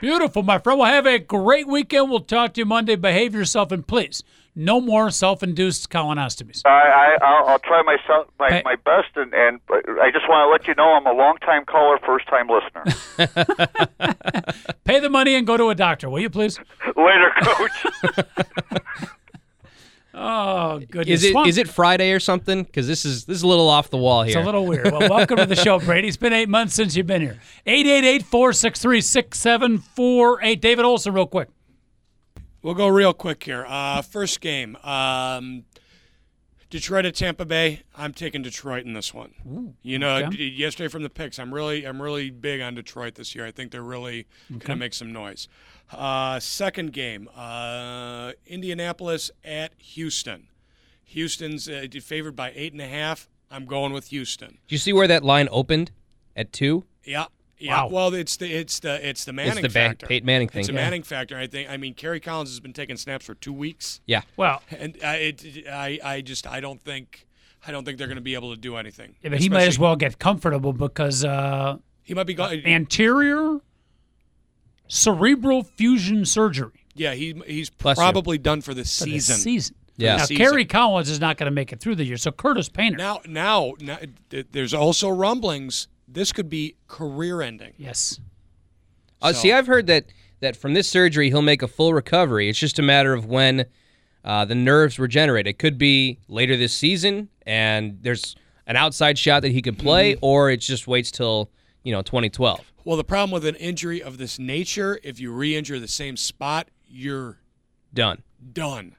Beautiful, 0.01 0.43
my 0.43 0.59
friend. 0.59 0.79
Well, 0.79 0.91
have 0.93 1.07
a 1.07 1.18
great 1.18 1.66
weekend. 1.66 2.11
We'll 2.11 2.20
talk 2.20 2.53
to 2.55 2.61
you 2.61 2.64
Monday. 2.66 2.97
Behave 2.97 3.35
yourself, 3.35 3.72
and 3.72 3.87
please, 3.87 4.22
no 4.55 4.79
more 4.81 5.11
self-induced 5.11 5.89
colonostomies. 5.91 6.61
I, 6.66 6.70
I 6.70 7.24
I'll, 7.24 7.49
I'll 7.49 7.59
try 7.61 7.81
myself 7.83 8.29
my, 8.39 8.51
Hey. 8.51 8.62
my 8.62 8.77
best, 8.77 9.09
and 9.16 9.33
and 9.33 9.59
I 9.70 10.11
just 10.12 10.29
want 10.29 10.47
to 10.47 10.51
let 10.53 10.68
you 10.68 10.74
know 10.74 10.93
I'm 10.93 11.07
a 11.07 11.12
long 11.18 11.39
time 11.39 11.64
caller, 11.64 11.99
first 12.05 12.27
time 12.29 12.47
listener. 12.49 12.85
Pay 14.85 15.01
the 15.01 15.09
money 15.11 15.35
and 15.35 15.47
go 15.47 15.57
to 15.57 15.70
a 15.70 15.74
doctor, 15.74 16.11
will 16.11 16.20
you, 16.20 16.29
please? 16.31 16.59
Later, 16.97 17.33
Coach. 17.41 17.87
Oh, 20.19 20.79
goodness. 20.79 21.21
Is 21.23 21.25
it 21.25 21.33
Swamp- 21.33 21.49
is 21.49 21.59
it 21.59 21.69
Friday 21.69 22.11
or 22.12 22.21
something? 22.21 22.62
Because 22.64 22.87
this 22.89 23.05
is 23.05 23.27
this 23.27 23.37
is 23.37 23.43
a 23.43 23.47
little 23.47 23.69
off 23.69 23.91
the 23.91 23.99
wall 23.99 24.23
here. 24.23 24.39
It's 24.39 24.43
a 24.43 24.47
little 24.47 24.64
weird. 24.64 24.91
Well, 24.91 25.11
welcome 25.11 25.37
to 25.37 25.45
the 25.47 25.55
show, 25.57 25.79
Brady. 25.79 26.09
It's 26.09 26.17
been 26.17 26.33
eight 26.33 26.49
months 26.49 26.75
since 26.75 26.97
you've 26.97 27.07
been 27.07 27.21
here. 27.21 27.39
888 27.67 28.23
463 28.25 29.01
6748. 29.03 30.61
David 30.62 30.85
Olson, 30.87 31.12
real 31.12 31.27
quick. 31.27 31.49
We'll 32.62 32.75
go 32.75 32.89
real 32.89 33.12
quick 33.12 33.45
here. 33.45 33.67
Uh, 33.69 34.01
first 34.03 34.41
game, 34.41 34.77
um, 34.83 35.64
Detroit 36.77 37.07
at 37.07 37.14
Tampa 37.14 37.47
Bay. 37.47 37.85
I'm 37.97 38.12
taking 38.12 38.43
Detroit 38.43 38.85
in 38.85 38.93
this 38.93 39.14
one. 39.14 39.74
you 39.83 39.99
know, 39.99 40.16
okay. 40.16 40.37
d- 40.37 40.49
yesterday 40.49 40.89
from 40.89 41.03
the 41.03 41.09
picks, 41.09 41.39
I'm 41.39 41.55
really, 41.55 41.87
I'm 41.87 42.03
really 42.03 42.29
big 42.29 42.61
on 42.61 42.74
Detroit 42.74 43.14
this 43.14 43.35
year. 43.35 43.47
I 43.47 43.51
think 43.51 43.70
they're 43.72 43.83
really 43.83 44.27
going 44.51 44.61
to 44.61 44.77
make 44.77 44.93
some 44.93 45.11
noise. 45.11 45.49
Uh, 45.91 46.39
second 46.39 46.93
game, 46.93 47.31
uh, 47.35 48.33
Indianapolis 48.47 49.31
at 49.43 49.72
Houston. 49.79 50.49
Houston's 51.05 51.66
uh, 51.66 51.87
favored 52.03 52.37
by 52.37 52.53
eight 52.55 52.74
and 52.74 52.83
a 52.83 52.89
half. 52.89 53.31
I'm 53.51 53.64
going 53.64 53.95
with 53.95 54.09
Houston. 54.09 54.59
Did 54.68 54.74
you 54.74 54.79
see 54.79 54.93
where 54.93 55.09
that 55.09 55.24
line 55.24 55.49
opened 55.51 55.93
at 56.37 56.53
two? 56.53 56.85
Yeah. 57.05 57.27
Yeah, 57.59 57.85
Wow. 57.85 57.89
well, 57.89 58.15
it's 58.15 58.37
the 58.37 58.53
it's 58.53 58.81
the 58.81 59.09
it's 59.09 59.25
the 59.25 59.33
Manning 59.33 59.53
it's 59.53 59.63
the 59.63 59.69
Ba- 59.69 59.73
factor. 59.73 60.07
Peyton 60.07 60.27
Manning 60.27 60.49
thing, 60.49 60.61
It's 60.61 60.69
a 60.69 60.73
yeah. 60.73 60.77
Manning 60.81 61.03
factor. 61.03 61.39
I 61.39 61.47
think. 61.47 61.71
I 61.71 61.77
mean, 61.79 61.95
Kerry 61.95 62.21
Collins 62.21 62.51
has 62.51 62.61
been 62.61 62.73
taking 62.75 62.97
snaps 62.99 63.25
for 63.25 63.35
two 63.35 63.53
weeks. 63.53 64.01
Yeah. 64.07 64.23
Well, 64.37 64.63
And 64.71 64.97
I, 65.03 65.17
it, 65.17 65.65
I, 65.71 65.99
I 66.05 66.21
just, 66.21 66.47
I 66.47 66.61
don't 66.61 66.81
think, 66.83 67.27
I 67.67 67.71
don't 67.73 67.85
think 67.85 67.97
they're 67.97 68.09
going 68.09 68.17
to 68.17 68.23
be 68.23 68.35
able 68.35 68.55
to 68.55 68.61
do 68.61 68.77
anything. 68.77 69.15
yeah, 69.23 69.31
but 69.31 69.41
he 69.41 69.49
might 69.49 69.69
as 69.69 69.79
well 69.79 69.97
get 69.97 70.19
comfortable 70.19 70.75
because 70.75 71.25
uh, 71.25 71.79
He 72.03 72.13
might 72.13 72.27
be 72.27 72.35
going. 72.35 72.65
anterior 72.67 73.61
cervical 74.89 75.63
fusion 75.65 76.25
surgery 76.25 76.85
yeah, 76.95 77.13
he, 77.15 77.35
he's 77.47 77.69
Bless 77.69 77.97
you. 77.99 78.01
probably 78.03 78.39
done 78.39 78.63
for 78.63 78.73
the 78.73 78.81
for 78.83 78.87
season. 78.89 79.37
season. 79.37 79.77
Yeah. 79.99 80.17
Now, 80.17 80.25
season. 80.25 80.45
Kerry 80.47 80.65
Collins 80.65 81.11
is 81.11 81.21
not 81.21 81.37
going 81.37 81.45
to 81.47 81.51
make 81.55 81.71
it 81.71 81.79
through 81.81 81.97
the 81.97 82.05
year. 82.05 82.17
So 82.17 82.33
Curtis 82.33 82.71
Painter. 82.71 82.97
Now, 82.97 83.21
now, 83.27 83.75
now, 83.81 83.99
there's 84.53 84.73
also 84.73 85.11
rumblings. 85.11 85.89
This 86.17 86.33
could 86.33 86.49
be 86.49 86.77
career-ending. 86.89 87.75
yes. 87.77 88.19
Uh, 89.21 89.33
So- 89.35 89.41
see, 89.41 89.53
I've 89.53 89.67
heard 89.67 89.87
that 89.87 90.07
that 90.41 90.57
from 90.57 90.75
this 90.75 90.89
surgery 90.89 91.29
he'll 91.31 91.41
make 91.43 91.62
a 91.62 91.69
full 91.69 91.93
recovery. 91.95 92.49
It's 92.49 92.59
just 92.59 92.79
a 92.79 92.83
matter 92.83 93.12
of 93.14 93.25
when 93.27 93.67
uh, 94.25 94.45
the 94.45 94.55
nerves 94.55 94.99
regenerate. 94.99 95.47
It 95.47 95.59
could 95.59 95.79
be 95.79 96.19
later 96.29 96.57
this 96.57 96.73
season, 96.75 97.29
and 97.47 97.99
there's 98.03 98.35
an 98.67 98.77
outside 98.77 99.19
shot 99.19 99.41
that 99.43 99.53
he 99.53 99.62
could 99.62 99.79
play, 99.79 100.14
Mm-hmm. 100.14 100.25
or 100.25 100.51
it 100.51 100.59
just 100.59 100.87
waits 100.87 101.11
till 101.11 101.51
you 101.85 101.93
know 101.93 102.03
2012. 102.03 102.73
Well, 102.85 102.97
the 102.97 103.05
problem 103.05 103.31
with 103.31 103.45
an 103.47 103.57
injury 103.57 104.03
of 104.03 104.17
this 104.19 104.39
nature, 104.39 104.99
if 105.03 105.21
you 105.21 105.33
re-injure 105.33 105.79
the 105.79 105.89
same 105.89 106.17
spot, 106.17 106.69
you're 106.89 107.39
Done. 107.95 108.23
done. 108.53 108.97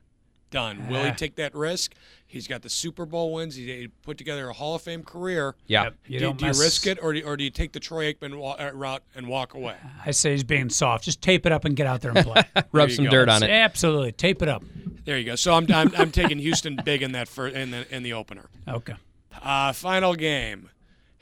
Done. 0.50 0.88
Will 0.88 1.04
he 1.04 1.12
take 1.12 1.36
that 1.36 1.54
risk? 1.54 1.94
He's 2.26 2.48
got 2.48 2.62
the 2.62 2.70
Super 2.70 3.06
Bowl 3.06 3.34
wins. 3.34 3.56
He 3.56 3.66
he 3.66 3.88
put 3.88 4.18
together 4.18 4.48
a 4.50 4.54
Hall 4.54 4.76
of 4.76 4.82
Fame 4.82 5.04
career. 5.04 5.56
Yeah. 5.66 5.90
You 6.06 6.20
do, 6.20 6.26
don't 6.26 6.38
do 6.38 6.46
you 6.46 6.50
mess- 6.50 6.60
risk 6.60 6.88
it, 6.88 7.00
or 7.02 7.14
do, 7.14 7.22
or 7.26 7.36
do 7.36 7.44
you 7.44 7.50
take 7.50 7.74
the 7.74 7.80
Troy 7.80 8.14
Aikman 8.14 8.38
wa- 8.38 8.56
uh, 8.60 8.72
route 8.74 9.04
and 9.16 9.28
walk 9.28 9.54
away? 9.54 9.76
I 10.06 10.12
say 10.12 10.32
he's 10.32 10.44
being 10.44 10.70
soft. 10.70 11.04
Just 11.04 11.22
tape 11.22 11.46
it 11.46 11.52
up 11.52 11.66
and 11.66 11.76
get 11.76 11.86
out 11.88 12.02
there 12.02 12.12
and 12.16 12.26
play. 12.26 12.44
Rub 12.72 12.92
some 12.92 13.06
go. 13.06 13.12
dirt 13.12 13.30
on 13.30 13.44
it. 13.44 13.50
Absolutely. 13.50 14.12
Tape 14.14 14.42
it 14.42 14.48
up. 14.48 14.64
There 15.06 15.18
you 15.18 15.26
go. 15.26 15.36
So 15.36 15.54
I'm 15.54 15.70
I'm, 15.72 15.94
I'm 15.98 16.12
taking 16.12 16.40
Houston 16.40 16.78
big 16.86 17.02
in 17.02 17.12
that 17.14 17.28
for 17.28 17.48
in 17.48 17.72
the 17.72 17.96
in 17.96 18.04
the 18.04 18.14
opener. 18.14 18.50
Okay. 18.68 18.96
Uh, 19.42 19.72
final 19.74 20.16
game, 20.16 20.70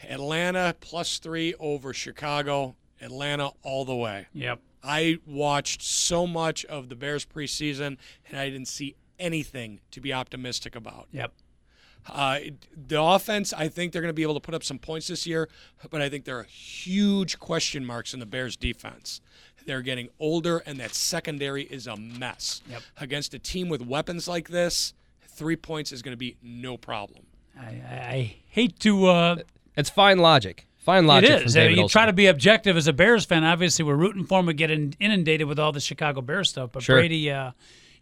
Atlanta 0.03 0.75
plus 0.79 1.17
three 1.19 1.53
over 1.59 1.93
Chicago. 1.93 2.75
Atlanta 3.01 3.51
all 3.61 3.85
the 3.85 3.95
way. 3.95 4.27
Yep. 4.33 4.59
I 4.83 5.17
watched 5.25 5.81
so 5.81 6.25
much 6.27 6.63
of 6.65 6.89
the 6.89 6.95
Bears 6.95 7.25
preseason, 7.25 7.97
and 8.29 8.39
I 8.39 8.49
didn't 8.49 8.67
see 8.67 8.95
anything 9.19 9.79
to 9.91 10.01
be 10.01 10.13
optimistic 10.13 10.75
about. 10.75 11.07
Yep. 11.11 11.31
Uh, 12.07 12.39
the 12.87 13.01
offense, 13.01 13.51
I 13.51 13.67
think 13.67 13.91
they're 13.91 14.01
going 14.01 14.09
to 14.09 14.13
be 14.13 14.21
able 14.21 14.35
to 14.35 14.39
put 14.39 14.53
up 14.53 14.63
some 14.63 14.77
points 14.77 15.07
this 15.07 15.25
year, 15.25 15.49
but 15.89 16.01
I 16.03 16.09
think 16.09 16.25
there 16.25 16.37
are 16.37 16.43
huge 16.43 17.39
question 17.39 17.83
marks 17.83 18.13
in 18.13 18.19
the 18.19 18.27
Bears' 18.27 18.55
defense. 18.55 19.21
They're 19.65 19.81
getting 19.81 20.09
older, 20.19 20.59
and 20.59 20.79
that 20.79 20.93
secondary 20.93 21.63
is 21.63 21.87
a 21.87 21.97
mess. 21.97 22.61
Yep. 22.69 22.81
Against 22.99 23.33
a 23.33 23.39
team 23.39 23.69
with 23.69 23.81
weapons 23.81 24.27
like 24.27 24.49
this, 24.49 24.93
three 25.29 25.55
points 25.55 25.91
is 25.91 26.03
going 26.03 26.13
to 26.13 26.17
be 26.17 26.37
no 26.43 26.77
problem. 26.77 27.25
I, 27.59 27.65
I 27.65 27.95
I 28.09 28.35
hate 28.49 28.79
to. 28.81 29.07
Uh, 29.07 29.35
It's 29.75 29.89
fine 29.89 30.19
logic. 30.19 30.67
Fine 30.77 31.07
logic. 31.07 31.31
it 31.31 31.41
from 31.43 31.51
David 31.53 31.77
you 31.77 31.81
Olson. 31.83 31.91
try 31.93 32.05
to 32.05 32.13
be 32.13 32.27
objective 32.27 32.77
as 32.77 32.85
a 32.87 32.93
Bears 32.93 33.25
fan. 33.25 33.43
Obviously, 33.43 33.83
we're 33.83 33.95
rooting 33.95 34.25
for 34.25 34.39
him. 34.41 34.45
We 34.45 34.53
get 34.53 34.69
in, 34.69 34.93
inundated 34.99 35.47
with 35.47 35.57
all 35.57 35.71
the 35.71 35.79
Chicago 35.79 36.21
Bears 36.21 36.49
stuff. 36.49 36.69
But 36.71 36.83
Sure. 36.83 36.97
Brady, 36.97 37.31
uh, 37.31 37.51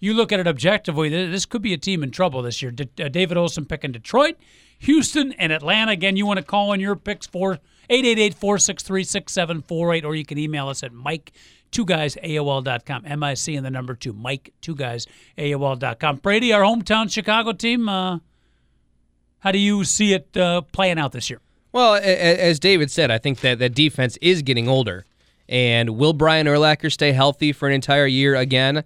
you 0.03 0.13
look 0.13 0.31
at 0.33 0.39
it 0.41 0.47
objectively. 0.47 1.07
This 1.07 1.45
could 1.45 1.61
be 1.61 1.71
a 1.71 1.77
team 1.77 2.03
in 2.03 2.11
trouble 2.11 2.41
this 2.41 2.61
year. 2.61 2.73
Uh, 2.99 3.07
David 3.07 3.37
Olson 3.37 3.65
picking 3.65 3.93
Detroit, 3.93 4.35
Houston, 4.79 5.31
and 5.33 5.53
Atlanta. 5.53 5.93
Again, 5.93 6.17
you 6.17 6.25
want 6.25 6.39
to 6.39 6.43
call 6.43 6.73
in 6.73 6.81
your 6.81 6.97
picks 6.97 7.25
for 7.25 7.59
888-463-6748, 7.89 10.03
or 10.03 10.13
you 10.13 10.25
can 10.25 10.37
email 10.37 10.67
us 10.67 10.83
at 10.83 10.93
Mic. 10.93 11.31
Two 11.71 11.85
guys, 11.85 12.17
AOL.com. 12.21 13.03
M-I-C 13.05 13.55
and 13.55 13.65
the 13.65 13.71
number 13.71 13.95
two. 13.95 14.11
Mic, 14.11 14.53
two 14.59 14.75
guys, 14.75 15.07
AOL.com. 15.37 16.17
Brady, 16.17 16.51
our 16.51 16.63
hometown 16.63 17.09
Chicago 17.09 17.53
team, 17.53 17.87
uh, 17.87 18.19
how 19.39 19.53
do 19.53 19.57
you 19.57 19.85
see 19.85 20.13
it 20.13 20.35
uh, 20.35 20.59
playing 20.73 20.99
out 20.99 21.13
this 21.13 21.29
year? 21.29 21.39
Well, 21.71 21.95
as 21.95 22.59
David 22.59 22.91
said, 22.91 23.09
I 23.09 23.19
think 23.19 23.39
that 23.39 23.59
that 23.59 23.73
defense 23.73 24.17
is 24.21 24.41
getting 24.41 24.67
older. 24.67 25.05
And 25.47 25.91
will 25.91 26.11
Brian 26.13 26.45
Urlacher 26.45 26.91
stay 26.91 27.13
healthy 27.13 27.53
for 27.53 27.69
an 27.69 27.73
entire 27.73 28.05
year 28.05 28.35
again? 28.35 28.83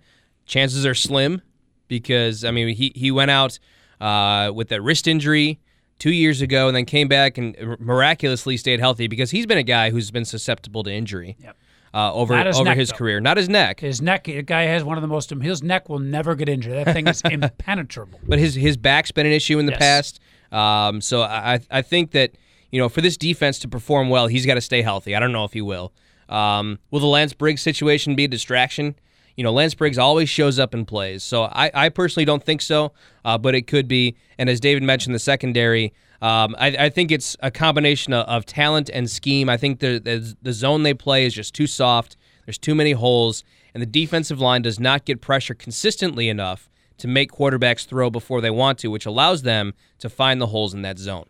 Chances 0.47 0.85
are 0.85 0.95
slim 0.95 1.41
because, 1.87 2.43
I 2.43 2.51
mean, 2.51 2.69
he, 2.75 2.91
he 2.95 3.11
went 3.11 3.29
out 3.31 3.59
uh, 4.01 4.51
with 4.55 4.69
that 4.69 4.81
wrist 4.81 5.07
injury 5.07 5.59
two 5.99 6.11
years 6.11 6.41
ago 6.41 6.67
and 6.67 6.75
then 6.75 6.85
came 6.85 7.07
back 7.07 7.37
and 7.37 7.55
miraculously 7.79 8.57
stayed 8.57 8.79
healthy 8.79 9.07
because 9.07 9.31
he's 9.31 9.45
been 9.45 9.57
a 9.57 9.63
guy 9.63 9.89
who's 9.89 10.11
been 10.11 10.25
susceptible 10.25 10.83
to 10.83 10.91
injury 10.91 11.35
Yep. 11.41 11.57
uh, 11.93 12.13
over, 12.13 12.37
his 12.43 12.55
over 12.57 12.65
neck, 12.65 12.77
his 12.77 12.89
though. 12.89 12.95
career. 12.95 13.19
Not 13.19 13.37
his 13.37 13.49
neck, 13.49 13.79
His 13.79 14.01
neck, 14.01 14.25
the 14.25 14.41
guy 14.43 14.63
has 14.63 14.83
one 14.83 14.97
of 14.97 15.01
the 15.01 15.07
most. 15.07 15.29
His 15.31 15.63
neck 15.63 15.89
will 15.89 15.99
never 15.99 16.35
get 16.35 16.47
injured. 16.49 16.73
That 16.85 16.93
thing 16.93 17.07
is 17.07 17.21
impenetrable. 17.25 18.19
but 18.27 18.37
his 18.39 18.55
his 18.55 18.77
back's 18.77 19.11
been 19.11 19.25
an 19.25 19.31
issue 19.31 19.57
in 19.59 19.65
the 19.65 19.71
Yes. 19.73 19.79
past. 19.79 20.19
Um, 20.51 21.01
so 21.01 21.23
I 21.23 21.59
I 21.71 21.81
think 21.81 22.11
that 22.11 22.31
you 22.71 22.79
know, 22.79 22.89
for 22.89 23.01
this 23.01 23.17
defense 23.17 23.59
to 23.59 23.67
perform 23.67 24.09
well, 24.09 24.27
he's 24.27 24.45
got 24.45 24.55
to 24.55 24.61
stay 24.61 24.81
healthy. 24.81 25.15
I 25.15 25.19
don't 25.19 25.31
know 25.31 25.45
if 25.45 25.53
he 25.53 25.61
will. 25.61 25.93
Um, 26.29 26.79
will 26.91 26.99
the 26.99 27.07
Lance 27.07 27.33
Briggs 27.33 27.61
situation 27.61 28.15
be 28.15 28.25
a 28.25 28.27
distraction? 28.27 28.95
You 29.37 29.43
know, 29.43 29.53
Lance 29.53 29.75
Briggs 29.75 29.97
always 29.97 30.27
shows 30.29 30.57
up 30.59 30.73
and 30.73 30.85
plays. 30.85 31.23
So 31.23 31.43
I, 31.43 31.71
I 31.73 31.89
personally 31.89 32.25
don't 32.25 32.43
think 32.43 32.61
so, 32.61 32.91
uh, 33.23 33.37
but 33.37 33.55
it 33.55 33.67
could 33.67 33.87
be. 33.87 34.17
And 34.37 34.49
as 34.49 34.59
David 34.59 34.83
mentioned, 34.83 35.13
the 35.15 35.19
secondary, 35.19 35.93
um, 36.21 36.55
I, 36.57 36.67
I, 36.77 36.89
think 36.89 37.11
it's 37.11 37.37
a 37.41 37.51
combination 37.51 38.13
of, 38.13 38.25
of 38.27 38.45
talent 38.47 38.89
and 38.91 39.07
scheme. 39.07 39.47
I 39.47 39.55
think 39.55 39.79
the, 39.79 39.99
the, 39.99 40.35
the 40.41 40.53
zone 40.53 40.81
they 40.81 40.95
play 40.95 41.25
is 41.25 41.35
just 41.35 41.53
too 41.53 41.67
soft. 41.67 42.17
There's 42.45 42.57
too 42.57 42.73
many 42.73 42.93
holes, 42.93 43.43
and 43.75 43.81
the 43.81 43.87
defensive 43.87 44.39
line 44.39 44.63
does 44.63 44.79
not 44.79 45.05
get 45.05 45.21
pressure 45.21 45.53
consistently 45.53 46.29
enough 46.29 46.69
to 46.97 47.07
make 47.07 47.31
quarterbacks 47.31 47.85
throw 47.85 48.09
before 48.09 48.41
they 48.41 48.49
want 48.49 48.79
to, 48.79 48.89
which 48.89 49.05
allows 49.05 49.43
them 49.43 49.73
to 49.99 50.09
find 50.09 50.41
the 50.41 50.47
holes 50.47 50.73
in 50.73 50.81
that 50.81 50.97
zone. 50.97 51.25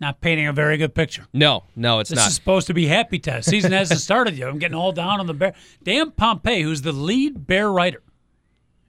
Not 0.00 0.20
painting 0.20 0.46
a 0.46 0.52
very 0.52 0.78
good 0.78 0.94
picture. 0.94 1.26
No, 1.34 1.64
no, 1.76 1.98
it's 1.98 2.08
this 2.08 2.16
not. 2.16 2.22
This 2.22 2.30
is 2.30 2.36
supposed 2.36 2.66
to 2.68 2.74
be 2.74 2.86
happy 2.86 3.18
time. 3.18 3.42
Season 3.42 3.72
hasn't 3.72 4.00
started 4.00 4.36
yet. 4.36 4.48
I'm 4.48 4.58
getting 4.58 4.76
all 4.76 4.92
down 4.92 5.20
on 5.20 5.26
the 5.26 5.34
bear. 5.34 5.54
Dan 5.82 6.10
Pompey, 6.10 6.62
who's 6.62 6.82
the 6.82 6.92
lead 6.92 7.46
bear 7.46 7.70
writer 7.70 8.02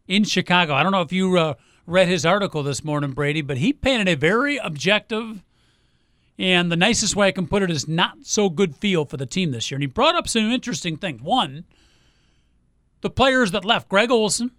in 0.08 0.24
Chicago. 0.24 0.74
I 0.74 0.84
don't 0.84 0.94
know 0.94 1.02
if 1.02 1.12
you 1.12 1.38
uh, 1.38 1.56
read 1.86 2.08
his 2.08 2.26
article 2.26 2.64
this 2.64 2.84
morning, 2.84 3.12
Brady, 3.12 3.42
but 3.42 3.58
he 3.58 3.74
painted 3.74 4.08
a 4.08 4.16
very 4.16 4.56
objective 4.58 5.44
and 6.42 6.72
the 6.72 6.76
nicest 6.76 7.16
way 7.16 7.28
I 7.28 7.32
can 7.32 7.46
put 7.46 7.62
it 7.62 7.70
is 7.70 7.88
not 7.88 8.18
so 8.24 8.50
good 8.50 8.76
feel 8.76 9.06
for 9.06 9.16
the 9.16 9.28
team 9.28 9.52
this 9.52 9.70
year. 9.70 9.76
And 9.76 9.84
he 9.84 9.88
brought 9.88 10.16
up 10.16 10.28
some 10.28 10.50
interesting 10.50 10.98
things. 10.98 11.22
One, 11.22 11.66
the 13.02 13.12
players 13.12 13.52
that 13.52 13.64
left. 13.64 13.88
Greg 13.90 14.10
Olsen, 14.10 14.50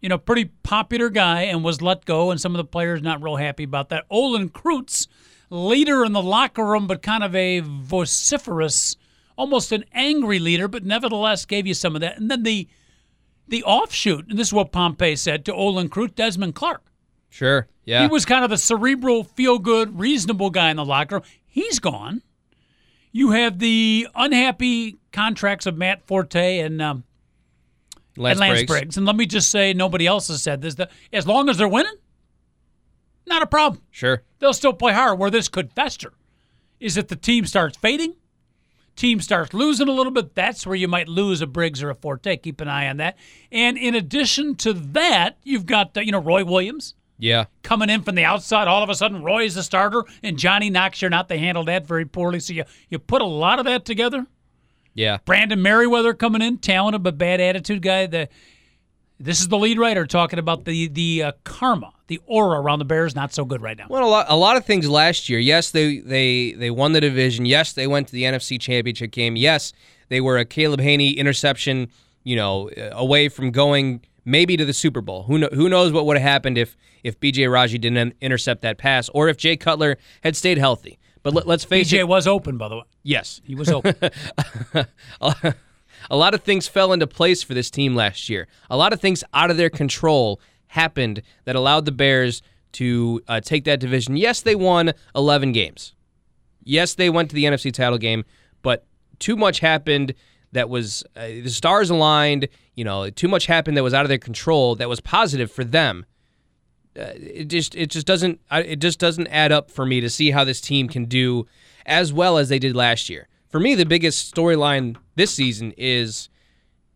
you 0.00 0.08
know, 0.08 0.16
pretty 0.16 0.46
popular 0.62 1.10
guy 1.10 1.42
and 1.42 1.62
was 1.62 1.82
let 1.82 2.06
go, 2.06 2.30
and 2.30 2.40
some 2.40 2.54
of 2.54 2.56
the 2.56 2.64
players 2.64 3.02
not 3.02 3.22
real 3.22 3.36
happy 3.36 3.64
about 3.64 3.90
that. 3.90 4.06
Olin 4.08 4.48
Kreutz, 4.48 5.06
leader 5.50 6.04
in 6.04 6.12
the 6.12 6.22
locker 6.22 6.64
room, 6.64 6.86
but 6.86 7.02
kind 7.02 7.22
of 7.22 7.34
a 7.34 7.60
vociferous, 7.60 8.96
almost 9.36 9.72
an 9.72 9.84
angry 9.92 10.38
leader, 10.38 10.68
but 10.68 10.84
nevertheless 10.84 11.44
gave 11.44 11.66
you 11.66 11.74
some 11.74 11.94
of 11.94 12.00
that. 12.00 12.16
And 12.16 12.30
then 12.30 12.44
the 12.44 12.68
the 13.48 13.64
offshoot, 13.64 14.28
and 14.28 14.38
this 14.38 14.48
is 14.48 14.52
what 14.52 14.70
Pompey 14.70 15.16
said 15.16 15.44
to 15.44 15.52
Olin 15.52 15.88
Kreutz, 15.88 16.14
Desmond 16.14 16.54
Clark. 16.54 16.84
Sure. 17.28 17.66
Yeah. 17.84 18.02
He 18.02 18.08
was 18.08 18.24
kind 18.24 18.44
of 18.44 18.50
the 18.50 18.58
cerebral, 18.58 19.24
feel 19.24 19.58
good, 19.58 19.98
reasonable 19.98 20.50
guy 20.50 20.70
in 20.70 20.76
the 20.76 20.84
locker 20.84 21.16
room. 21.16 21.24
He's 21.44 21.80
gone. 21.80 22.22
You 23.10 23.32
have 23.32 23.58
the 23.58 24.06
unhappy 24.14 24.98
contracts 25.10 25.66
of 25.66 25.76
Matt 25.76 26.06
Forte 26.06 26.60
and 26.60 26.80
um, 26.80 27.02
Lance, 28.16 28.38
and 28.38 28.40
Lance 28.40 28.58
Briggs. 28.58 28.70
Briggs. 28.70 28.96
And 28.96 29.06
let 29.06 29.16
me 29.16 29.26
just 29.26 29.50
say, 29.50 29.72
nobody 29.72 30.06
else 30.06 30.28
has 30.28 30.44
said 30.44 30.62
this. 30.62 30.76
As 31.12 31.26
long 31.26 31.48
as 31.48 31.58
they're 31.58 31.66
winning, 31.66 31.96
not 33.30 33.42
a 33.42 33.46
problem. 33.46 33.82
Sure. 33.90 34.22
They'll 34.38 34.52
still 34.52 34.72
play 34.72 34.92
hard. 34.92 35.18
Where 35.18 35.30
this 35.30 35.48
could 35.48 35.72
fester 35.72 36.12
is 36.78 36.96
if 36.96 37.08
the 37.08 37.16
team 37.16 37.46
starts 37.46 37.78
fading, 37.78 38.16
team 38.96 39.20
starts 39.20 39.54
losing 39.54 39.88
a 39.88 39.92
little 39.92 40.12
bit. 40.12 40.34
That's 40.34 40.66
where 40.66 40.76
you 40.76 40.88
might 40.88 41.08
lose 41.08 41.40
a 41.40 41.46
Briggs 41.46 41.82
or 41.82 41.90
a 41.90 41.94
Forte. 41.94 42.36
Keep 42.36 42.60
an 42.60 42.68
eye 42.68 42.88
on 42.88 42.98
that. 42.98 43.16
And 43.50 43.78
in 43.78 43.94
addition 43.94 44.56
to 44.56 44.72
that, 44.72 45.38
you've 45.42 45.66
got 45.66 45.96
uh, 45.96 46.00
you 46.00 46.12
know 46.12 46.20
Roy 46.20 46.44
Williams. 46.44 46.94
Yeah. 47.18 47.44
Coming 47.62 47.90
in 47.90 48.02
from 48.02 48.14
the 48.14 48.24
outside, 48.24 48.66
all 48.66 48.82
of 48.82 48.88
a 48.88 48.94
sudden 48.94 49.22
Roy 49.22 49.44
is 49.44 49.54
the 49.54 49.62
starter 49.62 50.04
and 50.22 50.38
Johnny 50.38 50.70
Knox 50.70 51.02
you're 51.02 51.10
not. 51.10 51.28
They 51.28 51.38
handled 51.38 51.68
that 51.68 51.86
very 51.86 52.06
poorly. 52.06 52.40
So 52.40 52.54
you, 52.54 52.64
you 52.88 52.98
put 52.98 53.20
a 53.20 53.26
lot 53.26 53.58
of 53.58 53.66
that 53.66 53.84
together. 53.84 54.26
Yeah. 54.94 55.18
Brandon 55.26 55.60
Meriweather 55.60 56.18
coming 56.18 56.40
in, 56.40 56.58
talented 56.58 57.02
but 57.02 57.18
bad 57.18 57.40
attitude 57.40 57.82
guy. 57.82 58.06
The 58.06 58.28
this 59.20 59.40
is 59.40 59.48
the 59.48 59.58
lead 59.58 59.78
writer 59.78 60.06
talking 60.06 60.38
about 60.38 60.64
the 60.64 60.88
the 60.88 61.22
uh, 61.24 61.32
karma, 61.44 61.92
the 62.06 62.18
aura 62.26 62.58
around 62.58 62.78
the 62.78 62.84
Bears 62.86 63.14
not 63.14 63.32
so 63.32 63.44
good 63.44 63.60
right 63.60 63.76
now. 63.76 63.86
Well, 63.88 64.02
a 64.02 64.08
lot, 64.08 64.26
a 64.28 64.36
lot 64.36 64.56
of 64.56 64.64
things 64.64 64.88
last 64.88 65.28
year. 65.28 65.38
Yes, 65.38 65.70
they 65.70 65.98
they 65.98 66.52
they 66.52 66.70
won 66.70 66.92
the 66.92 67.00
division. 67.00 67.44
Yes, 67.44 67.74
they 67.74 67.86
went 67.86 68.08
to 68.08 68.12
the 68.14 68.22
NFC 68.22 68.58
Championship 68.58 69.10
game. 69.10 69.36
Yes, 69.36 69.72
they 70.08 70.20
were 70.20 70.38
a 70.38 70.46
Caleb 70.46 70.80
Hanie 70.80 71.16
interception, 71.16 71.88
you 72.24 72.34
know, 72.34 72.70
away 72.92 73.28
from 73.28 73.50
going 73.50 74.00
maybe 74.24 74.56
to 74.56 74.64
the 74.64 74.72
Super 74.72 75.02
Bowl. 75.02 75.24
Who 75.24 75.38
know, 75.38 75.50
who 75.52 75.68
knows 75.68 75.92
what 75.92 76.06
would 76.06 76.16
have 76.16 76.28
happened 76.28 76.56
if 76.56 76.76
if 77.04 77.20
BJ 77.20 77.50
Raji 77.52 77.76
didn't 77.76 78.14
intercept 78.22 78.62
that 78.62 78.78
pass 78.78 79.10
or 79.10 79.28
if 79.28 79.36
Jay 79.36 79.56
Cutler 79.56 79.98
had 80.22 80.34
stayed 80.34 80.56
healthy. 80.58 80.98
But 81.22 81.34
let, 81.34 81.46
us 81.46 81.64
face 81.64 81.88
BJ 81.88 81.98
it. 81.98 82.04
BJ 82.04 82.08
was 82.08 82.26
open, 82.26 82.56
by 82.56 82.68
the 82.68 82.76
way. 82.76 82.84
Yes, 83.02 83.42
he 83.44 83.54
was 83.54 83.68
open. 83.68 83.94
a 86.10 86.16
lot 86.16 86.34
of 86.34 86.42
things 86.42 86.68
fell 86.68 86.92
into 86.92 87.06
place 87.06 87.42
for 87.42 87.54
this 87.54 87.70
team 87.70 87.94
last 87.94 88.28
year. 88.28 88.46
A 88.70 88.76
lot 88.76 88.92
of 88.92 89.00
things 89.00 89.24
out 89.34 89.50
of 89.50 89.56
their 89.56 89.70
control 89.70 90.40
happened 90.68 91.22
that 91.44 91.56
allowed 91.56 91.84
the 91.84 91.92
Bears 91.92 92.42
to 92.72 93.20
uh, 93.28 93.40
take 93.40 93.64
that 93.64 93.80
division. 93.80 94.16
Yes, 94.16 94.40
they 94.40 94.54
won 94.54 94.92
11 95.14 95.52
games. 95.52 95.94
Yes, 96.62 96.94
they 96.94 97.10
went 97.10 97.30
to 97.30 97.34
the 97.34 97.44
NFC 97.44 97.72
title 97.72 97.98
game, 97.98 98.24
but 98.62 98.86
too 99.18 99.36
much 99.36 99.60
happened 99.60 100.14
that 100.52 100.68
was 100.68 101.04
uh, 101.16 101.26
the 101.26 101.48
stars 101.48 101.90
aligned. 101.90 102.48
You 102.74 102.84
know, 102.84 103.10
too 103.10 103.28
much 103.28 103.46
happened 103.46 103.76
that 103.76 103.82
was 103.82 103.94
out 103.94 104.04
of 104.04 104.08
their 104.08 104.18
control. 104.18 104.74
That 104.76 104.88
was 104.88 105.00
positive 105.00 105.50
for 105.50 105.64
them. 105.64 106.06
Uh, 106.98 107.14
it 107.16 107.44
just 107.44 107.74
it 107.74 107.88
just 107.88 108.06
doesn't 108.06 108.40
it 108.50 108.76
just 108.76 108.98
doesn't 108.98 109.28
add 109.28 109.52
up 109.52 109.70
for 109.70 109.86
me 109.86 110.00
to 110.00 110.10
see 110.10 110.32
how 110.32 110.42
this 110.42 110.60
team 110.60 110.88
can 110.88 111.04
do 111.04 111.46
as 111.86 112.12
well 112.12 112.36
as 112.36 112.48
they 112.48 112.58
did 112.58 112.74
last 112.74 113.08
year. 113.08 113.28
For 113.48 113.60
me, 113.60 113.74
the 113.74 113.86
biggest 113.86 114.32
storyline 114.32 114.96
this 115.20 115.30
season 115.30 115.74
is 115.76 116.30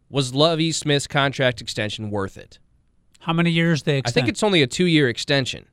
was 0.09 0.35
Lovie 0.35 0.72
Smith's 0.72 1.07
contract 1.07 1.61
extension 1.61 2.11
worth 2.11 2.39
it? 2.39 2.59
How 3.20 3.35
many 3.35 3.51
years 3.51 3.83
they? 3.83 4.01
I 4.05 4.11
think 4.11 4.29
it's 4.29 4.43
only 4.43 4.62
a 4.62 4.66
two 4.66 4.87
year 4.87 5.09
extension, 5.11 5.66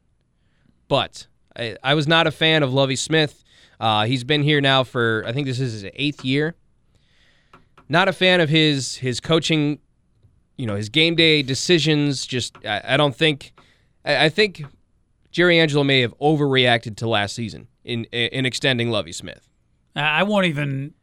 but 0.89 1.27
I, 1.55 1.77
I, 1.81 1.93
was 1.93 2.07
not 2.07 2.27
a 2.27 2.31
fan 2.31 2.61
of 2.61 2.73
Lovie 2.73 2.97
Smith. 2.97 3.43
Uh, 3.79 4.05
he's 4.05 4.25
been 4.25 4.43
here 4.43 4.59
now 4.59 4.83
for 4.83 5.23
I 5.25 5.31
think 5.31 5.47
this 5.47 5.61
is 5.61 5.81
his 5.81 5.91
eighth 5.95 6.25
year. 6.25 6.55
Not 7.87 8.09
a 8.09 8.13
fan 8.13 8.41
of 8.41 8.49
his 8.49 8.97
his 8.97 9.21
coaching, 9.21 9.79
you 10.57 10.65
know, 10.65 10.75
his 10.75 10.89
game 10.89 11.15
day 11.15 11.43
decisions. 11.43 12.25
Just 12.25 12.57
I, 12.65 12.81
I 12.83 12.97
don't 12.97 13.15
think. 13.15 13.53
I, 14.03 14.25
I 14.25 14.29
think 14.29 14.63
Jerry 15.31 15.57
Angelo 15.57 15.85
may 15.85 16.01
have 16.01 16.17
overreacted 16.19 16.97
to 16.97 17.07
last 17.07 17.33
season 17.33 17.67
in 17.85 18.03
in 18.05 18.45
extending 18.45 18.89
Lovie 18.89 19.13
Smith. 19.13 19.47
I 19.95 20.23
won't 20.23 20.47
even 20.47 20.93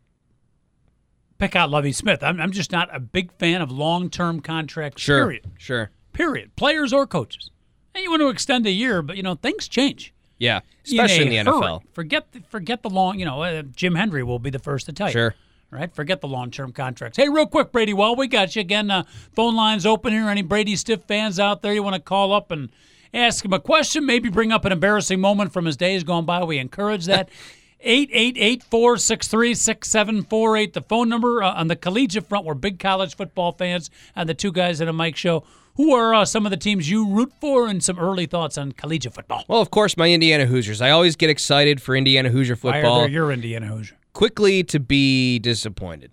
pick 1.38 1.56
out 1.56 1.70
Lovie 1.70 1.92
Smith. 1.92 2.22
I'm, 2.22 2.40
I'm 2.40 2.52
just 2.52 2.72
not 2.72 2.94
a 2.94 3.00
big 3.00 3.32
fan 3.32 3.62
of 3.62 3.70
long 3.70 4.10
term 4.10 4.40
contracts. 4.40 5.02
Sure, 5.02 5.24
period. 5.24 5.50
Sure. 5.56 5.90
Period. 6.12 6.54
Players 6.56 6.92
or 6.92 7.06
coaches. 7.06 7.50
And 7.94 8.02
you 8.02 8.10
want 8.10 8.20
to 8.20 8.28
extend 8.28 8.66
a 8.66 8.70
year, 8.70 9.02
but 9.02 9.16
you 9.16 9.22
know 9.22 9.34
things 9.34 9.68
change. 9.68 10.12
Yeah, 10.38 10.60
especially 10.84 11.26
in, 11.26 11.32
in 11.32 11.46
the 11.46 11.52
hurry. 11.52 11.62
NFL. 11.62 11.82
Forget 11.92 12.32
the, 12.32 12.40
forget 12.48 12.82
the 12.82 12.90
long. 12.90 13.18
You 13.18 13.24
know, 13.24 13.42
uh, 13.42 13.62
Jim 13.62 13.94
Hendry 13.94 14.22
will 14.22 14.38
be 14.38 14.50
the 14.50 14.58
first 14.58 14.86
to 14.86 14.92
tell 14.92 15.08
you. 15.08 15.12
Sure. 15.12 15.34
Right. 15.70 15.94
Forget 15.94 16.22
the 16.22 16.28
long 16.28 16.50
term 16.50 16.72
contracts. 16.72 17.18
Hey, 17.18 17.28
real 17.28 17.46
quick, 17.46 17.72
Brady. 17.72 17.92
While 17.92 18.16
we 18.16 18.26
got 18.26 18.56
you 18.56 18.60
again, 18.60 18.90
uh, 18.90 19.02
phone 19.34 19.54
lines 19.54 19.84
open 19.84 20.12
here. 20.12 20.28
Any 20.28 20.42
Brady 20.42 20.76
Stiff 20.76 21.02
fans 21.02 21.38
out 21.38 21.60
there 21.60 21.74
you 21.74 21.82
want 21.82 21.94
to 21.94 22.00
call 22.00 22.32
up 22.32 22.50
and 22.50 22.70
ask 23.12 23.44
him 23.44 23.52
a 23.52 23.60
question? 23.60 24.06
Maybe 24.06 24.30
bring 24.30 24.50
up 24.50 24.64
an 24.64 24.72
embarrassing 24.72 25.20
moment 25.20 25.52
from 25.52 25.66
his 25.66 25.76
days 25.76 26.04
gone 26.04 26.24
by. 26.24 26.42
We 26.44 26.58
encourage 26.58 27.04
that. 27.06 27.28
888-463-6748 27.84 30.72
the 30.72 30.82
phone 30.82 31.08
number 31.08 31.42
uh, 31.42 31.52
on 31.54 31.68
the 31.68 31.76
collegiate 31.76 32.28
front 32.28 32.44
we're 32.44 32.54
big 32.54 32.78
college 32.78 33.16
football 33.16 33.52
fans 33.52 33.90
and 34.16 34.28
the 34.28 34.34
two 34.34 34.52
guys 34.52 34.80
at 34.80 34.88
a 34.88 34.92
Mic 34.92 35.16
show. 35.16 35.44
Who 35.76 35.94
are 35.94 36.12
uh, 36.12 36.24
some 36.24 36.44
of 36.44 36.50
the 36.50 36.56
teams 36.56 36.90
you 36.90 37.08
root 37.08 37.32
for 37.40 37.68
and 37.68 37.84
some 37.84 38.00
early 38.00 38.26
thoughts 38.26 38.58
on 38.58 38.72
collegiate 38.72 39.14
football? 39.14 39.44
Well 39.46 39.60
of 39.60 39.70
course 39.70 39.96
my 39.96 40.10
indiana 40.10 40.46
hoosiers. 40.46 40.80
I 40.80 40.90
always 40.90 41.14
get 41.14 41.30
excited 41.30 41.80
for 41.80 41.94
indiana 41.96 42.30
hoosier 42.30 42.56
football 42.56 42.98
Why 42.98 43.04
are 43.04 43.08
your 43.08 43.30
indiana 43.30 43.66
hoosier? 43.66 43.96
Quickly 44.12 44.64
to 44.64 44.80
be 44.80 45.38
disappointed. 45.38 46.10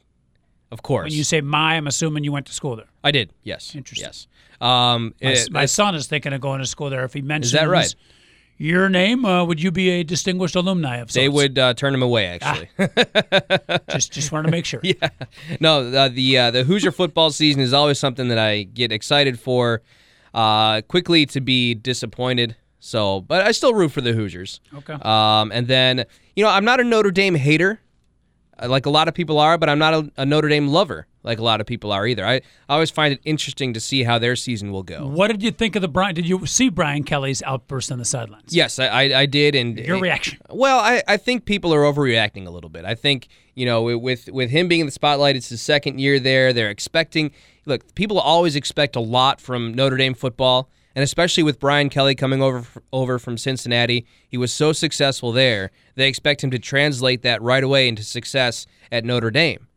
Of 0.72 0.84
course. 0.84 1.06
When 1.06 1.14
you 1.14 1.24
say 1.24 1.42
my 1.42 1.78
i'm 1.78 1.88
assuming 1.88 2.24
you 2.24 2.32
went 2.32 2.46
to 2.46 2.54
school 2.54 2.76
there. 2.76 2.88
I 3.04 3.10
did 3.12 3.32
yes 3.44 3.74
Interesting. 3.76 4.06
yes. 4.08 4.28
Um, 4.62 5.14
my, 5.22 5.32
it, 5.32 5.52
my 5.52 5.66
son 5.66 5.96
is 5.96 6.08
thinking 6.08 6.32
of 6.32 6.40
going 6.42 6.60
to 6.60 6.66
school 6.66 6.90
there 6.90 7.04
if 7.04 7.14
he 7.14 7.22
mentions 7.22 7.54
is 7.54 7.60
that 7.60 7.68
right 7.68 7.94
your 8.58 8.90
name, 8.90 9.26
uh, 9.26 9.44
would 9.44 9.62
you 9.62 9.72
be 9.72 9.90
a 9.90 10.04
distinguished 10.04 10.56
alumni 10.56 10.98
of 10.98 11.12
sorts? 11.12 11.16
They 11.16 11.30
would 11.30 11.60
uh, 11.60 11.74
turn 11.74 11.94
him 11.94 12.02
away, 12.02 12.28
actually. 12.28 12.70
Ah. 12.80 13.80
just, 13.90 14.14
just 14.14 14.32
wanted 14.32 14.48
to 14.48 14.52
make 14.52 14.66
sure. 14.66 14.80
yeah, 14.84 15.10
no, 15.60 15.82
uh, 15.82 16.10
the 16.10 16.38
uh, 16.38 16.52
the 16.52 16.64
Hoosier 16.64 16.92
football 16.92 17.32
season 17.32 17.62
is 17.62 17.74
always 17.74 18.00
something 18.00 18.30
that 18.30 18.38
I 18.40 18.64
get 18.64 18.92
excited 18.92 19.40
for. 19.40 19.82
Uh, 20.34 20.82
quickly 20.82 21.26
to 21.26 21.40
be 21.40 21.74
disappointed. 21.74 22.58
So, 22.80 23.22
but 23.22 23.42
I 23.48 23.52
still 23.52 23.74
root 23.74 23.94
for 23.94 24.02
the 24.02 24.12
Hoosiers. 24.12 24.60
Okay. 24.74 24.94
Um, 25.02 25.52
and 25.54 25.68
then 25.68 26.06
you 26.36 26.44
know 26.44 26.50
I'm 26.50 26.66
not 26.66 26.80
a 26.80 26.84
Notre 26.84 27.12
Dame 27.12 27.36
hater, 27.36 27.80
uh, 28.60 28.68
like 28.68 28.86
a 28.86 28.90
lot 28.90 29.08
of 29.08 29.14
people 29.14 29.40
are, 29.40 29.58
but 29.58 29.70
I'm 29.70 29.80
not 29.80 29.94
a, 29.94 30.12
a 30.18 30.26
Notre 30.26 30.50
Dame 30.50 30.68
lover 30.68 31.08
like 31.26 31.40
a 31.40 31.44
lot 31.44 31.60
of 31.60 31.68
people 31.68 31.92
are 31.92 32.08
either. 32.08 32.26
I, 32.26 32.36
I 32.70 32.76
always 32.76 32.92
find 32.92 33.12
it 33.14 33.20
interesting 33.26 33.74
to 33.74 33.80
see 33.80 34.04
how 34.04 34.20
their 34.20 34.36
season 34.36 34.72
will 34.72 34.84
go. 34.84 35.08
What 35.08 35.28
did 35.32 35.44
you 35.44 35.52
think 35.52 35.76
of 35.76 35.82
the 35.82 35.88
Brian? 35.88 36.16
Did 36.16 36.28
you 36.30 36.46
see 36.46 36.70
Brian 36.70 37.04
Kelly's 37.04 37.42
outburst 37.44 37.92
on 37.92 37.98
the 37.98 38.06
sidelines? 38.06 38.56
Yes, 38.56 38.80
I, 38.80 38.88
I, 38.88 39.20
I 39.22 39.26
did. 39.26 39.56
And 39.56 39.78
your 39.80 40.00
reaction? 40.00 40.38
Well, 40.50 40.80
I, 40.80 41.04
I 41.08 41.18
think 41.18 41.46
people 41.46 41.74
are 41.74 41.82
overreacting 41.82 42.48
a 42.48 42.52
little 42.52 42.70
bit. 42.70 42.86
I 42.86 42.96
think 42.96 43.28
you 43.56 43.66
know 43.66 43.84
with 43.98 44.30
with 44.32 44.50
him 44.52 44.68
being 44.68 44.82
in 44.82 44.86
the 44.88 44.92
spotlight, 44.92 45.36
it's 45.36 45.50
his 45.50 45.62
second 45.62 46.00
year 46.00 46.20
there. 46.20 46.54
They're 46.54 46.70
expecting. 46.70 47.32
Look, 47.66 47.96
people 47.96 48.20
always 48.20 48.56
expect 48.56 48.96
a 48.96 49.00
lot 49.00 49.42
from 49.42 49.74
Notre 49.74 49.98
Dame 49.98 50.14
football. 50.14 50.70
and 50.96 51.04
especially 51.04 51.44
with 51.44 51.60
Brian 51.60 51.90
Kelly 51.90 52.16
coming 52.16 52.42
over 52.42 52.66
over 52.94 53.18
from 53.20 53.38
Cincinnati, 53.38 54.06
he 54.30 54.38
was 54.38 54.54
so 54.54 54.72
successful 54.74 55.32
there. 55.32 55.72
They 55.96 56.08
expect 56.08 56.44
him 56.44 56.52
to 56.52 56.60
translate 56.60 57.24
that 57.24 57.42
right 57.42 57.64
away 57.64 57.88
into 57.88 58.04
success 58.04 58.68
at 58.92 59.04
Notre 59.04 59.32
Dame. 59.32 59.68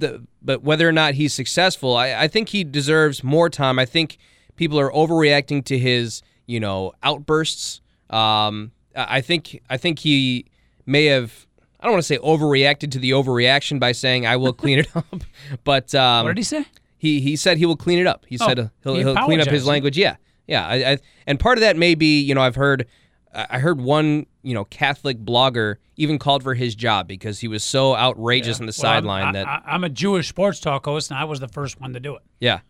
The, 0.00 0.22
but 0.42 0.62
whether 0.62 0.88
or 0.88 0.92
not 0.92 1.14
he's 1.14 1.32
successful, 1.32 1.96
I, 1.96 2.14
I 2.14 2.28
think 2.28 2.48
he 2.50 2.64
deserves 2.64 3.22
more 3.22 3.48
time. 3.48 3.78
I 3.78 3.84
think 3.86 4.18
people 4.56 4.78
are 4.80 4.90
overreacting 4.90 5.64
to 5.66 5.78
his, 5.78 6.22
you 6.46 6.58
know, 6.60 6.92
outbursts. 7.02 7.80
Um, 8.10 8.72
I 8.96 9.20
think 9.20 9.60
I 9.70 9.76
think 9.76 10.00
he 10.00 10.46
may 10.86 11.04
have. 11.06 11.46
I 11.78 11.84
don't 11.84 11.92
want 11.92 12.02
to 12.02 12.06
say 12.06 12.18
overreacted 12.18 12.90
to 12.92 12.98
the 12.98 13.12
overreaction 13.12 13.78
by 13.80 13.92
saying 13.92 14.26
I 14.26 14.36
will 14.36 14.52
clean 14.52 14.80
it 14.80 14.88
up, 14.96 15.22
but 15.64 15.94
um, 15.94 16.24
What 16.26 16.32
did 16.32 16.38
he 16.38 16.44
say? 16.44 16.64
he 16.98 17.20
he 17.20 17.36
said 17.36 17.56
he 17.58 17.66
will 17.66 17.76
clean 17.76 17.98
it 17.98 18.06
up. 18.06 18.26
He 18.28 18.36
Oh, 18.40 18.46
said 18.46 18.70
he'll, 18.82 18.94
he 18.94 19.00
he'll 19.02 19.14
clean 19.16 19.40
up 19.40 19.48
his 19.48 19.64
language. 19.66 19.96
Yeah, 19.96 20.16
yeah. 20.46 20.66
I, 20.66 20.74
I, 20.92 20.98
and 21.26 21.38
part 21.40 21.56
of 21.56 21.62
that 21.62 21.76
may 21.76 21.94
be 21.94 22.20
you 22.20 22.34
know 22.34 22.42
I've 22.42 22.56
heard 22.56 22.86
I 23.32 23.58
heard 23.58 23.80
one 23.80 24.26
you 24.42 24.54
know 24.54 24.64
Catholic 24.64 25.18
blogger 25.18 25.76
even 25.96 26.18
called 26.18 26.42
for 26.42 26.54
his 26.54 26.74
job 26.74 27.06
because 27.06 27.40
he 27.40 27.48
was 27.48 27.62
so 27.62 27.94
outrageous 27.94 28.58
on 28.60 28.66
the 28.66 28.74
Well, 28.82 28.90
I'm- 28.92 29.02
sideline 29.04 29.32
that 29.34 29.46
I, 29.46 29.62
I'm 29.66 29.84
a 29.84 29.88
Jewish 29.88 30.28
sports 30.28 30.60
talk 30.60 30.84
host, 30.86 31.10
and 31.10 31.18
I 31.18 31.24
was 31.24 31.40
the 31.40 31.48
first 31.48 31.80
one 31.80 31.92
to 31.94 32.00
do 32.00 32.16
it. 32.16 32.22
yeah. 32.40 32.60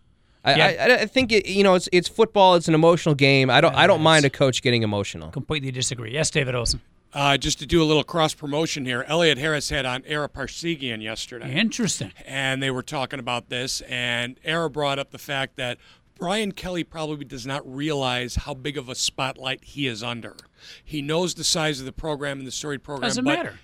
I, 0.43 0.55
Yeah. 0.55 0.67
I, 0.99 1.03
I 1.03 1.07
think 1.07 1.33
it, 1.33 1.47
you 1.47 1.63
know 1.63 1.75
it's 1.75 1.89
it's 1.93 2.09
football. 2.09 2.55
It's 2.55 2.67
an 2.69 2.75
emotional 2.75 3.15
game. 3.15 3.51
I 3.51 3.61
don't 3.61 3.75
I 3.75 3.87
don't 3.87 4.01
mind 4.03 4.25
a 4.25 4.31
coach 4.31 4.63
getting 4.63 4.83
emotional. 4.83 5.31
Completely 5.31 5.71
disagree. 5.71 6.13
Yes, 6.13 6.31
David 6.31 6.55
Olson. 6.55 6.81
Uh, 7.13 7.37
just 7.37 7.59
to 7.59 7.67
do 7.67 7.83
a 7.83 7.85
little 7.85 8.05
cross 8.05 8.35
promotion 8.35 8.85
here, 8.85 9.05
Elliot 9.09 9.37
Harris 9.37 9.69
had 9.69 9.85
on 9.85 10.05
Ara 10.07 10.29
Parseghian 10.29 11.03
yesterday. 11.03 11.53
Interesting. 11.59 12.13
and 12.25 12.63
they 12.63 12.71
were 12.71 12.85
talking 12.85 13.19
about 13.19 13.49
this, 13.49 13.81
and 13.83 14.39
Ara 14.45 14.71
brought 14.71 15.01
up 15.01 15.11
the 15.11 15.19
fact 15.19 15.57
that 15.57 15.77
Brian 16.21 16.53
Kelly 16.53 16.85
probably 16.85 17.25
does 17.25 17.47
not 17.47 17.67
realize 17.67 18.37
how 18.37 18.55
big 18.55 18.77
of 18.77 18.89
a 18.89 18.95
spotlight 18.95 19.65
he 19.65 19.87
is 19.87 20.03
under. 20.03 20.37
He 20.85 21.03
knows 21.03 21.35
the 21.35 21.45
size 21.45 21.81
of 21.81 21.87
the 21.87 21.93
program 21.93 22.39
and 22.39 22.47
the 22.47 22.53
storied 22.53 22.83
program. 22.83 23.09
Doesn't 23.09 23.25
but, 23.25 23.37
matter. 23.39 23.59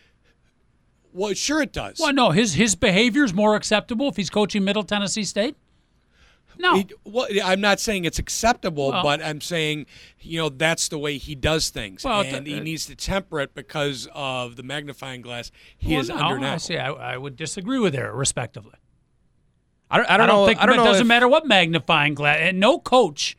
Well, 1.13 1.35
sure 1.35 1.63
it 1.63 1.73
does. 1.73 1.99
Well, 2.01 2.13
no, 2.13 2.31
his 2.31 2.55
his 2.55 2.75
behavior 2.75 3.25
is 3.25 3.33
more 3.33 3.57
acceptable 3.57 4.09
if 4.09 4.17
he's 4.17 4.31
coaching 4.31 4.65
Middle 4.65 4.83
Tennessee 4.83 5.25
State. 5.25 5.57
No, 6.59 6.77
He- 6.77 6.89
well, 7.05 7.27
I'm 7.45 7.61
not 7.61 7.81
saying 7.81 8.07
it's 8.07 8.19
acceptable, 8.19 8.91
Well- 8.91 9.03
but 9.03 9.23
I'm 9.23 9.43
saying, 9.43 9.87
you 10.21 10.39
know, 10.39 10.49
that's 10.49 10.89
the 10.89 10.99
way 10.99 11.19
he 11.19 11.35
does 11.35 11.69
things, 11.69 12.03
Well, 12.03 12.23
and 12.23 12.47
he 12.47 12.59
uh, 12.59 12.63
needs 12.63 12.87
to 12.87 12.95
temper 12.95 13.41
it 13.41 13.55
because 13.55 14.09
of 14.15 14.57
the 14.57 14.63
magnifying 14.63 15.21
glass 15.21 15.51
he 15.77 15.93
Well, 15.93 16.01
is 16.01 16.09
no, 16.09 16.17
under 16.17 16.47
I 16.47 16.57
see. 16.57 16.79
I, 16.79 16.91
I 16.91 17.17
would 17.19 17.37
disagree 17.37 17.79
with 17.79 17.95
her, 17.95 18.11
respectively. 18.15 18.73
I 19.91 19.99
don't 19.99 20.11
I 20.11 20.14
I 20.14 20.16
don't, 20.16 20.26
don't, 20.28 20.37
know. 20.37 20.47
think 20.47 20.59
I 20.61 20.66
don't 20.66 20.74
it 20.80 20.84
doesn't 20.84 21.03
if- 21.03 21.09
matter 21.09 21.28
what 21.28 21.47
magnifying 21.47 22.14
glass. 22.14 22.39
And 22.41 22.59
no 22.61 22.78
coach, 22.78 23.37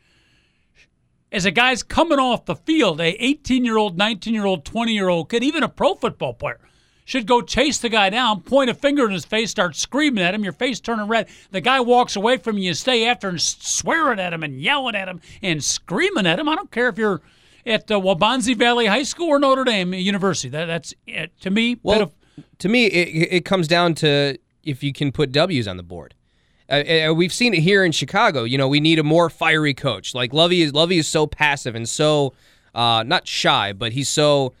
as 1.30 1.44
a 1.44 1.50
guy's 1.50 1.82
coming 1.82 2.18
off 2.18 2.46
the 2.46 2.56
field, 2.56 3.00
a 3.00 3.22
18 3.22 3.64
year 3.64 3.76
old, 3.76 3.98
19 3.98 4.32
year 4.34 4.46
old, 4.46 4.64
20 4.64 4.92
year 4.92 5.08
old 5.08 5.28
kid, 5.28 5.42
even 5.44 5.62
a 5.62 5.68
pro 5.68 5.94
football 5.94 6.32
player, 6.32 6.58
should 7.04 7.26
go 7.26 7.40
chase 7.42 7.78
the 7.78 7.88
guy 7.88 8.10
down, 8.10 8.40
point 8.42 8.68
a 8.70 8.74
finger 8.74 9.04
in 9.06 9.10
his 9.12 9.24
face, 9.24 9.50
start 9.50 9.76
screaming 9.76 10.22
at 10.24 10.34
him, 10.34 10.42
your 10.44 10.52
face 10.52 10.78
turning 10.80 11.06
red. 11.08 11.26
The 11.50 11.60
guy 11.60 11.80
walks 11.80 12.16
away 12.16 12.36
from 12.38 12.56
you, 12.58 12.64
you 12.68 12.74
stay 12.74 13.06
after 13.06 13.28
and 13.28 13.40
swearing 13.40 14.18
at 14.20 14.32
him 14.32 14.42
and 14.42 14.60
yelling 14.60 14.94
at 14.94 15.08
him 15.08 15.20
and 15.42 15.62
screaming 15.62 16.26
at 16.26 16.38
him. 16.38 16.48
I 16.48 16.54
don't 16.54 16.70
care 16.70 16.88
if 16.88 16.96
you're 16.98 17.20
at 17.66 17.90
uh, 17.90 17.98
Wabanzi 18.00 18.56
Valley 18.56 18.86
High 18.86 19.02
School 19.02 19.28
or 19.28 19.38
Notre 19.38 19.64
Dame 19.64 19.92
University. 19.94 20.48
That, 20.50 20.66
that's 20.66 20.94
it. 21.06 21.32
to 21.40 21.50
me. 21.50 21.76
Well, 21.82 22.02
of- 22.02 22.12
to 22.58 22.68
me, 22.68 22.86
it, 22.86 23.28
it 23.32 23.44
comes 23.44 23.68
down 23.68 23.94
to 23.96 24.38
if 24.62 24.82
you 24.82 24.92
can 24.92 25.10
put 25.12 25.32
W's 25.32 25.66
on 25.68 25.76
the 25.76 25.82
board. 25.82 26.14
Uh, 26.70 27.08
uh, 27.10 27.14
we've 27.14 27.32
seen 27.32 27.54
it 27.54 27.60
here 27.60 27.84
in 27.84 27.92
Chicago. 27.92 28.44
You 28.44 28.58
know, 28.58 28.68
we 28.68 28.80
need 28.80 28.98
a 28.98 29.02
more 29.04 29.30
fiery 29.30 29.74
coach. 29.74 30.14
Like 30.14 30.32
Lovie 30.32 30.62
is 30.62 30.74
Lovie 30.74 30.98
is 30.98 31.08
so 31.08 31.26
passive 31.26 31.74
and 31.74 31.88
so 31.88 32.34
uh, 32.74 33.02
not 33.06 33.26
shy, 33.26 33.72
but 33.72 33.92
he's 33.92 34.08
so 34.08 34.52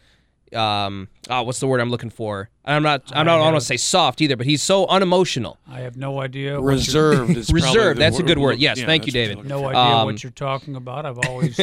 um, 0.54 1.08
oh, 1.28 1.42
what's 1.42 1.60
the 1.60 1.66
word 1.66 1.80
I'm 1.80 1.90
looking 1.90 2.10
for? 2.10 2.48
I'm 2.64 2.82
not. 2.82 3.02
I'm 3.12 3.26
not. 3.26 3.34
I 3.34 3.44
don't 3.44 3.52
want 3.52 3.56
to 3.56 3.66
say 3.66 3.76
soft 3.76 4.20
either, 4.20 4.36
but 4.36 4.46
he's 4.46 4.62
so 4.62 4.86
unemotional. 4.86 5.58
I 5.68 5.80
have 5.80 5.96
no 5.96 6.20
idea. 6.20 6.60
Reserved 6.60 7.36
is 7.36 7.52
Reserved, 7.52 7.98
the 7.98 8.00
that's 8.00 8.18
a 8.18 8.22
good 8.22 8.38
word. 8.38 8.58
Yes, 8.58 8.78
yeah, 8.78 8.86
thank 8.86 9.06
you, 9.06 9.12
David. 9.12 9.44
No 9.46 9.66
idea 9.66 9.78
Um, 9.80 10.06
what 10.06 10.22
you're 10.22 10.30
talking 10.32 10.76
about. 10.76 11.06
I've 11.06 11.18
always 11.28 11.58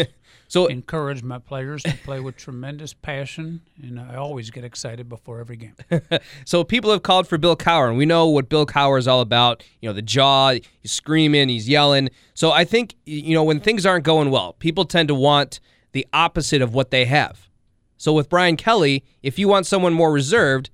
So 0.48 0.68
encourage 0.68 1.24
my 1.24 1.40
players 1.40 1.84
to 1.84 1.94
play 2.04 2.20
with 2.20 2.38
tremendous 2.38 2.94
passion, 2.94 3.62
and 3.82 4.00
I 4.00 4.16
always 4.16 4.50
get 4.52 4.64
excited 4.64 5.10
before 5.10 5.40
every 5.40 5.58
game. 5.58 5.76
So 6.46 6.64
people 6.64 6.92
have 6.92 7.04
called 7.04 7.28
for 7.28 7.38
Bill 7.38 7.56
Cowher, 7.56 7.90
and 7.90 7.98
we 7.98 8.06
know 8.06 8.28
what 8.28 8.50
Bill 8.50 8.66
Cowher 8.66 9.00
is 9.00 9.08
all 9.08 9.22
about. 9.22 9.64
You 9.82 9.90
know, 9.90 9.94
the 9.94 10.02
jaw, 10.02 10.52
he's 10.52 10.92
screaming, 10.92 11.50
he's 11.50 11.68
yelling. 11.68 12.10
So 12.34 12.52
I 12.52 12.64
think 12.64 12.96
you 13.06 13.34
know 13.34 13.44
when 13.44 13.60
things 13.60 13.86
aren't 13.86 14.06
going 14.06 14.32
well, 14.32 14.54
people 14.54 14.86
tend 14.86 15.08
to 15.10 15.16
want 15.16 15.60
the 15.92 16.06
opposite 16.14 16.62
of 16.62 16.74
what 16.74 16.92
they 16.92 17.06
have. 17.06 17.50
So 17.98 18.14
with 18.14 18.30
Brian 18.30 18.58
Kelly, 18.58 19.04
if 19.24 19.40
you 19.40 19.48
want 19.48 19.66
someone 19.66 19.94
more 19.94 20.12
reserved, 20.12 20.70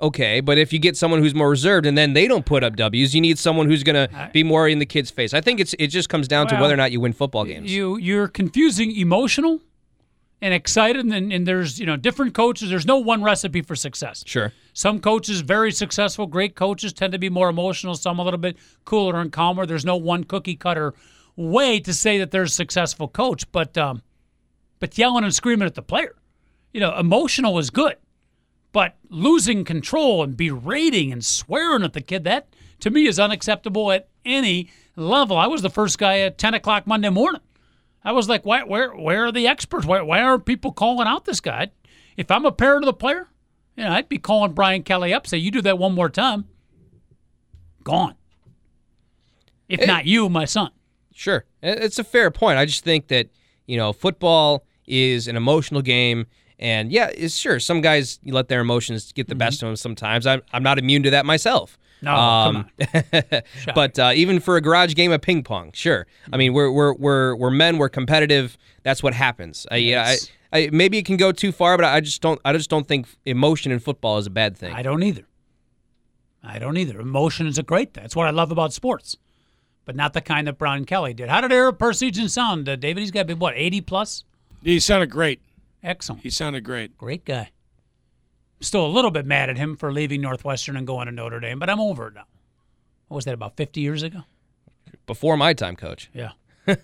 okay, 0.00 0.40
but 0.40 0.58
if 0.58 0.72
you 0.72 0.78
get 0.78 0.96
someone 0.96 1.20
who's 1.20 1.34
more 1.34 1.50
reserved 1.50 1.86
and 1.86 1.96
then 1.96 2.12
they 2.12 2.26
don't 2.28 2.46
put 2.46 2.64
up 2.64 2.76
W's, 2.76 3.14
you 3.14 3.20
need 3.20 3.38
someone 3.38 3.68
who's 3.68 3.82
going 3.82 4.08
to 4.08 4.30
be 4.32 4.42
more 4.42 4.68
in 4.68 4.78
the 4.78 4.86
kid's 4.86 5.10
face. 5.10 5.34
I 5.34 5.40
think 5.40 5.60
it's 5.60 5.74
it 5.78 5.88
just 5.88 6.08
comes 6.08 6.28
down 6.28 6.46
to 6.48 6.56
whether 6.56 6.74
or 6.74 6.76
not 6.76 6.92
you 6.92 7.00
win 7.00 7.12
football 7.12 7.44
games. 7.44 7.72
You 7.72 7.96
you're 7.98 8.28
confusing 8.28 8.94
emotional 8.96 9.60
and 10.42 10.54
excited, 10.54 11.04
and, 11.04 11.32
and 11.32 11.46
there's 11.46 11.78
you 11.78 11.86
know 11.86 11.96
different 11.96 12.34
coaches. 12.34 12.70
There's 12.70 12.86
no 12.86 12.98
one 12.98 13.22
recipe 13.22 13.62
for 13.62 13.76
success. 13.76 14.24
sure. 14.26 14.52
Some 14.72 15.00
coaches, 15.00 15.40
very 15.40 15.72
successful, 15.72 16.26
great 16.26 16.54
coaches, 16.54 16.92
tend 16.92 17.12
to 17.12 17.18
be 17.18 17.28
more 17.28 17.48
emotional. 17.48 17.94
Some 17.94 18.18
a 18.18 18.24
little 18.24 18.38
bit 18.38 18.56
cooler 18.84 19.20
and 19.20 19.32
calmer. 19.32 19.66
There's 19.66 19.84
no 19.84 19.96
one 19.96 20.24
cookie 20.24 20.56
cutter 20.56 20.94
way 21.36 21.80
to 21.80 21.92
say 21.94 22.18
that 22.18 22.30
there's 22.30 22.52
a 22.52 22.54
successful 22.54 23.08
coach, 23.08 23.50
but 23.52 23.76
um, 23.76 24.02
but 24.78 24.96
yelling 24.96 25.24
and 25.24 25.34
screaming 25.34 25.66
at 25.66 25.74
the 25.74 25.82
player, 25.82 26.14
you 26.72 26.80
know, 26.80 26.96
emotional 26.96 27.58
is 27.58 27.70
good, 27.70 27.96
but 28.72 28.96
losing 29.08 29.64
control 29.64 30.22
and 30.22 30.36
berating 30.36 31.12
and 31.12 31.24
swearing 31.24 31.82
at 31.82 31.92
the 31.92 32.00
kid 32.00 32.24
that 32.24 32.48
to 32.80 32.90
me 32.90 33.06
is 33.06 33.18
unacceptable 33.18 33.92
at 33.92 34.08
any 34.24 34.70
level. 34.96 35.36
I 35.36 35.46
was 35.46 35.62
the 35.62 35.70
first 35.70 35.98
guy 35.98 36.20
at 36.20 36.38
10 36.38 36.54
o'clock 36.54 36.86
Monday 36.86 37.10
morning. 37.10 37.40
I 38.02 38.12
was 38.12 38.28
like, 38.28 38.46
why, 38.46 38.62
where, 38.62 38.94
where 38.94 39.26
are 39.26 39.32
the 39.32 39.46
experts? 39.46 39.86
Why, 39.86 40.00
why 40.00 40.22
aren't 40.22 40.46
people 40.46 40.72
calling 40.72 41.06
out 41.06 41.26
this 41.26 41.40
guy? 41.40 41.70
If 42.16 42.30
I'm 42.30 42.46
a 42.46 42.52
parent 42.52 42.84
of 42.84 42.86
the 42.86 42.94
player, 42.94 43.28
you 43.76 43.84
know, 43.84 43.92
I'd 43.92 44.08
be 44.08 44.18
calling 44.18 44.52
Brian 44.52 44.82
Kelly 44.82 45.12
up, 45.12 45.26
say, 45.26 45.38
you 45.38 45.50
do 45.50 45.62
that 45.62 45.78
one 45.78 45.94
more 45.94 46.08
time, 46.08 46.46
gone. 47.84 48.14
If 49.68 49.86
not 49.86 50.04
you, 50.04 50.28
my 50.28 50.46
son. 50.46 50.70
Sure. 51.14 51.44
It's 51.62 51.98
a 51.98 52.04
fair 52.04 52.30
point. 52.30 52.58
I 52.58 52.64
just 52.64 52.82
think 52.82 53.08
that, 53.08 53.28
you 53.66 53.76
know, 53.76 53.92
football 53.92 54.64
is 54.86 55.28
an 55.28 55.36
emotional 55.36 55.82
game. 55.82 56.26
And 56.60 56.92
yeah, 56.92 57.10
it's 57.12 57.34
sure. 57.36 57.58
Some 57.58 57.80
guys 57.80 58.20
you 58.22 58.34
let 58.34 58.48
their 58.48 58.60
emotions 58.60 59.12
get 59.12 59.28
the 59.28 59.34
best 59.34 59.62
of 59.62 59.68
them 59.68 59.76
sometimes. 59.76 60.26
I'm, 60.26 60.42
I'm 60.52 60.62
not 60.62 60.78
immune 60.78 61.02
to 61.04 61.10
that 61.10 61.24
myself. 61.26 61.78
No, 62.02 62.14
come 62.14 62.70
but 63.74 63.98
uh, 63.98 64.12
even 64.14 64.40
for 64.40 64.56
a 64.56 64.60
garage 64.60 64.94
game 64.94 65.12
of 65.12 65.20
ping 65.20 65.42
pong, 65.42 65.70
sure. 65.72 66.06
I 66.32 66.36
mean, 66.36 66.52
we're 66.54 66.70
we're 66.70 66.94
we're 66.94 67.34
we're 67.34 67.50
men. 67.50 67.78
We're 67.78 67.88
competitive. 67.88 68.56
That's 68.82 69.02
what 69.02 69.12
happens. 69.14 69.66
I, 69.70 69.76
yeah, 69.76 70.02
I, 70.02 70.10
Yes. 70.10 70.30
I, 70.52 70.70
maybe 70.72 70.98
it 70.98 71.04
can 71.04 71.16
go 71.16 71.30
too 71.30 71.52
far, 71.52 71.76
but 71.76 71.84
I 71.84 72.00
just 72.00 72.20
don't. 72.22 72.40
I 72.44 72.52
just 72.52 72.70
don't 72.70 72.88
think 72.88 73.06
emotion 73.24 73.70
in 73.72 73.78
football 73.78 74.18
is 74.18 74.26
a 74.26 74.30
bad 74.30 74.56
thing. 74.56 74.74
I 74.74 74.82
don't 74.82 75.02
either. 75.02 75.24
I 76.42 76.58
don't 76.58 76.76
either. 76.76 77.00
Emotion 77.00 77.46
is 77.46 77.58
a 77.58 77.62
great 77.62 77.94
thing. 77.94 78.02
That's 78.02 78.16
what 78.16 78.26
I 78.26 78.30
love 78.30 78.50
about 78.50 78.72
sports, 78.72 79.16
but 79.84 79.94
not 79.94 80.12
the 80.12 80.20
kind 80.20 80.46
that 80.46 80.58
Brian 80.58 80.84
Kelly 80.86 81.14
did. 81.14 81.28
How 81.28 81.40
did 81.40 81.52
Ara 81.52 81.72
Parseghian 81.72 82.30
sound, 82.30 82.68
uh, 82.68 82.76
David? 82.76 83.00
He's 83.00 83.10
got 83.10 83.28
to 83.28 83.34
be, 83.34 83.38
what, 83.38 83.54
80 83.56 83.82
plus? 83.82 84.24
He 84.62 84.80
sounded 84.80 85.10
great. 85.10 85.40
Excellent. 85.82 86.22
He 86.22 86.30
sounded 86.30 86.62
great. 86.62 86.96
Great 86.98 87.24
guy. 87.24 87.50
Still 88.60 88.84
a 88.84 88.88
little 88.88 89.10
bit 89.10 89.24
mad 89.24 89.48
at 89.48 89.56
him 89.56 89.76
for 89.76 89.92
leaving 89.92 90.20
Northwestern 90.20 90.76
and 90.76 90.86
going 90.86 91.06
to 91.06 91.12
Notre 91.12 91.40
Dame, 91.40 91.58
but 91.58 91.70
I'm 91.70 91.80
over 91.80 92.08
it 92.08 92.14
now. 92.14 92.24
What 93.08 93.16
was 93.16 93.24
that, 93.24 93.34
about 93.34 93.56
50 93.56 93.80
years 93.80 94.02
ago? 94.02 94.24
Before 95.06 95.36
my 95.36 95.54
time, 95.54 95.76
coach. 95.76 96.10
Yeah. 96.12 96.32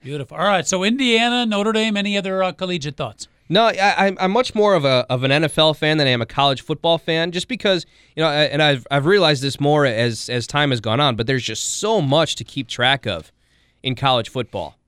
Beautiful. 0.00 0.36
All 0.36 0.44
right, 0.44 0.66
so 0.66 0.84
Indiana, 0.84 1.44
Notre 1.44 1.72
Dame, 1.72 1.96
any 1.96 2.16
other 2.16 2.42
uh, 2.42 2.52
collegiate 2.52 2.96
thoughts? 2.96 3.28
No, 3.50 3.64
I, 3.66 4.06
I'm 4.06 4.16
I'm 4.20 4.30
much 4.30 4.54
more 4.54 4.74
of 4.74 4.84
a 4.84 5.04
of 5.10 5.24
an 5.24 5.32
NFL 5.32 5.76
fan 5.76 5.98
than 5.98 6.06
I 6.06 6.10
am 6.10 6.22
a 6.22 6.26
college 6.26 6.62
football 6.62 6.98
fan, 6.98 7.32
just 7.32 7.48
because 7.48 7.84
you 8.14 8.22
know, 8.22 8.30
and 8.30 8.62
I've 8.62 8.86
I've 8.92 9.06
realized 9.06 9.42
this 9.42 9.58
more 9.58 9.84
as 9.84 10.28
as 10.28 10.46
time 10.46 10.70
has 10.70 10.80
gone 10.80 11.00
on. 11.00 11.16
But 11.16 11.26
there's 11.26 11.42
just 11.42 11.78
so 11.78 12.00
much 12.00 12.36
to 12.36 12.44
keep 12.44 12.68
track 12.68 13.06
of 13.06 13.32
in 13.82 13.96
college 13.96 14.28
football. 14.28 14.78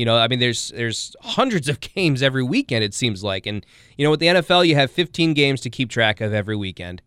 You 0.00 0.06
know, 0.06 0.16
I 0.16 0.28
mean, 0.28 0.38
there's 0.38 0.70
there's 0.70 1.14
hundreds 1.20 1.68
of 1.68 1.78
games 1.94 2.22
every 2.22 2.42
weekend. 2.42 2.82
It 2.82 2.94
seems 2.94 3.22
like, 3.22 3.44
and 3.44 3.66
you 3.98 4.04
know, 4.04 4.10
with 4.10 4.20
the 4.20 4.28
NFL, 4.28 4.66
you 4.66 4.74
have 4.74 4.90
15 4.90 5.34
games 5.34 5.60
to 5.60 5.68
keep 5.68 5.90
track 5.90 6.22
of 6.22 6.32
every 6.32 6.56
weekend, 6.56 7.02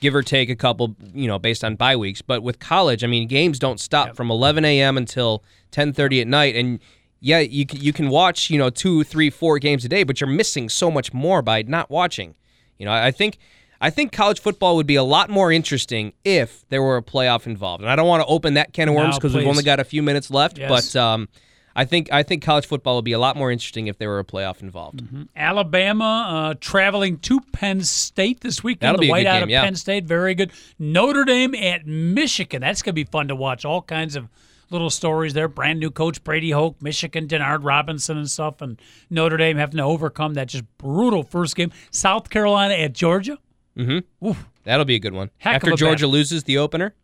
give 0.00 0.14
or 0.14 0.22
take 0.22 0.48
a 0.48 0.56
couple. 0.56 0.96
You 1.12 1.28
know, 1.28 1.38
based 1.38 1.62
on 1.62 1.76
bye 1.76 1.96
weeks. 1.96 2.22
But 2.22 2.42
with 2.42 2.60
college, 2.60 3.04
I 3.04 3.08
mean, 3.08 3.28
games 3.28 3.58
don't 3.58 3.78
stop 3.78 4.16
from 4.16 4.30
11 4.30 4.64
a.m. 4.64 4.96
until 4.96 5.44
10:30 5.72 6.22
at 6.22 6.26
night, 6.26 6.56
and 6.56 6.80
yeah, 7.20 7.40
you 7.40 7.66
can, 7.66 7.82
you 7.82 7.92
can 7.92 8.08
watch 8.08 8.48
you 8.48 8.56
know 8.56 8.70
two, 8.70 9.04
three, 9.04 9.28
four 9.28 9.58
games 9.58 9.84
a 9.84 9.88
day, 9.90 10.02
but 10.02 10.18
you're 10.18 10.30
missing 10.30 10.70
so 10.70 10.90
much 10.90 11.12
more 11.12 11.42
by 11.42 11.60
not 11.60 11.90
watching. 11.90 12.36
You 12.78 12.86
know, 12.86 12.92
I 12.92 13.10
think 13.10 13.36
I 13.82 13.90
think 13.90 14.12
college 14.12 14.40
football 14.40 14.76
would 14.76 14.86
be 14.86 14.96
a 14.96 15.04
lot 15.04 15.28
more 15.28 15.52
interesting 15.52 16.14
if 16.24 16.66
there 16.70 16.80
were 16.80 16.96
a 16.96 17.02
playoff 17.02 17.46
involved. 17.46 17.82
And 17.82 17.90
I 17.90 17.96
don't 17.96 18.08
want 18.08 18.22
to 18.22 18.26
open 18.28 18.54
that 18.54 18.72
can 18.72 18.88
of 18.88 18.94
worms 18.94 19.16
No, 19.16 19.18
because 19.18 19.34
we've 19.34 19.46
only 19.46 19.62
got 19.62 19.78
a 19.78 19.84
few 19.84 20.02
minutes 20.02 20.30
left. 20.30 20.56
Yes. 20.56 20.94
But 20.94 20.98
um, 20.98 21.28
I 21.76 21.84
think 21.84 22.12
I 22.12 22.22
think 22.22 22.42
college 22.42 22.66
football 22.66 22.96
would 22.96 23.04
be 23.04 23.12
a 23.12 23.18
lot 23.18 23.36
more 23.36 23.50
interesting 23.50 23.88
if 23.88 23.98
there 23.98 24.08
were 24.08 24.20
a 24.20 24.24
playoff 24.24 24.62
involved. 24.62 25.02
Alabama 25.34 26.26
uh, 26.28 26.54
traveling 26.60 27.18
to 27.18 27.40
Penn 27.52 27.82
State 27.82 28.40
this 28.40 28.62
weekend. 28.62 28.88
That'll 28.88 29.00
the 29.00 29.06
be 29.06 29.08
a 29.08 29.10
white 29.10 29.22
good 29.22 29.28
out 29.28 29.34
game, 29.34 29.42
of 29.44 29.50
yeah. 29.50 29.64
Penn 29.64 29.74
State, 29.74 30.04
very 30.04 30.34
good. 30.34 30.52
Notre 30.78 31.24
Dame 31.24 31.54
at 31.54 31.86
Michigan. 31.86 32.60
That's 32.60 32.82
going 32.82 32.92
to 32.92 32.94
be 32.94 33.04
fun 33.04 33.28
to 33.28 33.36
watch. 33.36 33.64
All 33.64 33.82
kinds 33.82 34.14
of 34.14 34.28
little 34.70 34.90
stories 34.90 35.34
there. 35.34 35.48
Brand 35.48 35.80
new 35.80 35.90
coach 35.90 36.22
Brady 36.22 36.50
Hoke, 36.52 36.80
Michigan, 36.80 37.26
Denard 37.26 37.64
Robinson 37.64 38.18
and 38.18 38.30
stuff, 38.30 38.60
and 38.60 38.80
Notre 39.10 39.36
Dame 39.36 39.56
having 39.56 39.78
to 39.78 39.82
overcome 39.84 40.34
that 40.34 40.48
just 40.48 40.64
brutal 40.78 41.22
first 41.22 41.56
game. 41.56 41.72
South 41.90 42.30
Carolina 42.30 42.74
at 42.74 42.92
Georgia. 42.92 43.38
Mm-hmm. 43.76 44.30
That'll 44.62 44.84
be 44.84 44.94
a 44.94 45.00
good 45.00 45.12
one. 45.12 45.30
Heck 45.38 45.56
After 45.56 45.70
Georgia 45.72 46.02
battle. 46.04 46.10
loses 46.10 46.44
the 46.44 46.58
opener. 46.58 46.94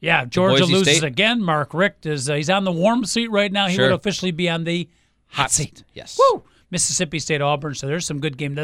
Yeah, 0.00 0.24
Georgia 0.24 0.64
loses 0.64 0.98
State? 0.98 1.06
again. 1.06 1.42
Mark 1.42 1.74
Richt 1.74 2.06
is 2.06 2.30
uh, 2.30 2.34
he's 2.34 2.50
on 2.50 2.64
the 2.64 2.72
warm 2.72 3.04
seat 3.04 3.30
right 3.30 3.50
now. 3.50 3.66
He 3.66 3.74
Sure. 3.74 3.86
would 3.90 3.94
officially 3.94 4.30
be 4.30 4.48
on 4.48 4.64
the 4.64 4.88
hot 5.26 5.50
seat. 5.50 5.82
Yes. 5.92 6.18
Woo! 6.18 6.44
Mississippi 6.70 7.18
State 7.18 7.40
Auburn. 7.40 7.74
So 7.74 7.86
there's 7.86 8.04
some 8.04 8.20
good 8.20 8.36
game. 8.36 8.54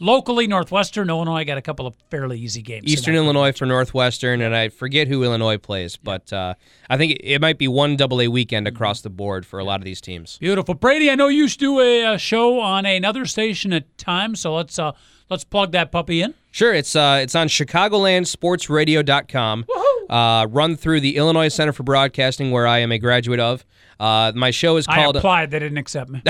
Locally, 0.00 0.46
Northwestern, 0.46 1.10
Illinois 1.10 1.44
got 1.44 1.58
a 1.58 1.62
couple 1.62 1.86
of 1.86 1.94
fairly 2.10 2.40
easy 2.40 2.62
games. 2.62 2.90
Eastern. 2.90 3.14
Illinois 3.14 3.52
for 3.52 3.66
Northwestern, 3.66 4.40
and 4.40 4.56
I 4.56 4.70
forget 4.70 5.06
who 5.06 5.22
Illinois 5.22 5.58
plays, 5.58 5.98
but 5.98 6.32
uh, 6.32 6.54
I 6.88 6.96
think 6.96 7.18
it 7.22 7.40
might 7.42 7.58
be 7.58 7.68
one 7.68 7.96
double 7.96 8.22
A 8.22 8.28
weekend 8.28 8.66
across 8.66 9.02
the 9.02 9.10
board 9.10 9.44
for 9.44 9.58
a 9.58 9.64
lot 9.64 9.80
of 9.80 9.84
these 9.84 10.00
teams. 10.00 10.38
Beautiful, 10.38 10.74
Brady. 10.74 11.10
I 11.10 11.14
know 11.14 11.28
you 11.28 11.42
used 11.42 11.60
to 11.60 11.66
do 11.66 11.80
a, 11.80 12.04
uh 12.06 12.16
show 12.16 12.58
on 12.58 12.86
another 12.86 13.26
station 13.26 13.72
at 13.74 13.98
times, 13.98 14.40
so 14.40 14.54
let's 14.54 14.78
uh 14.78 14.92
let's 15.28 15.44
plug 15.44 15.72
that 15.72 15.92
puppy 15.92 16.22
in. 16.22 16.32
Sure, 16.52 16.72
it's 16.74 16.94
uh, 16.94 17.18
it's 17.22 17.34
on 17.34 17.48
ChicagolandSportsRadio.com. 17.48 19.64
Uh, 20.10 20.46
run 20.50 20.76
through 20.76 21.00
the 21.00 21.16
Illinois 21.16 21.48
Center 21.48 21.72
for 21.72 21.82
Broadcasting, 21.82 22.50
where 22.50 22.66
I 22.66 22.80
am 22.80 22.92
a 22.92 22.98
graduate 22.98 23.40
of. 23.40 23.64
Uh, 23.98 24.32
my 24.34 24.50
show 24.50 24.76
is 24.76 24.86
I 24.86 24.96
called 24.96 25.16
applied. 25.16 25.50
They 25.50 25.58
didn't 25.60 25.78
accept 25.78 26.10
me. 26.10 26.20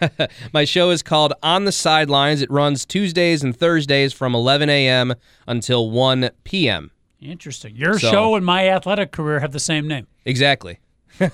my 0.52 0.64
show 0.64 0.90
is 0.90 1.04
called 1.04 1.32
On 1.44 1.64
the 1.64 1.70
Sidelines. 1.70 2.42
It 2.42 2.50
runs 2.50 2.84
Tuesdays 2.84 3.44
and 3.44 3.56
Thursdays 3.56 4.12
from 4.12 4.34
11 4.34 4.68
a.m. 4.68 5.14
until 5.46 5.90
1 5.90 6.30
p.m. 6.42 6.90
Interesting. 7.20 7.76
Your 7.76 7.98
So- 8.00 8.10
show 8.10 8.34
and 8.34 8.44
my 8.44 8.68
athletic 8.68 9.12
career 9.12 9.38
have 9.40 9.52
the 9.52 9.60
same 9.60 9.86
name. 9.86 10.08
Exactly. 10.24 10.80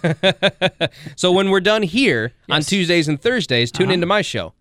so 1.17 1.33
when 1.33 1.49
we're 1.51 1.61
done 1.61 1.83
here 1.83 2.33
on 2.51 2.61
Tuesdays 2.63 3.09
and 3.09 3.19
Thursdays, 3.21 3.71
tune 3.73 3.91
into 3.91 4.07
my 4.07 4.21
show 4.23 4.53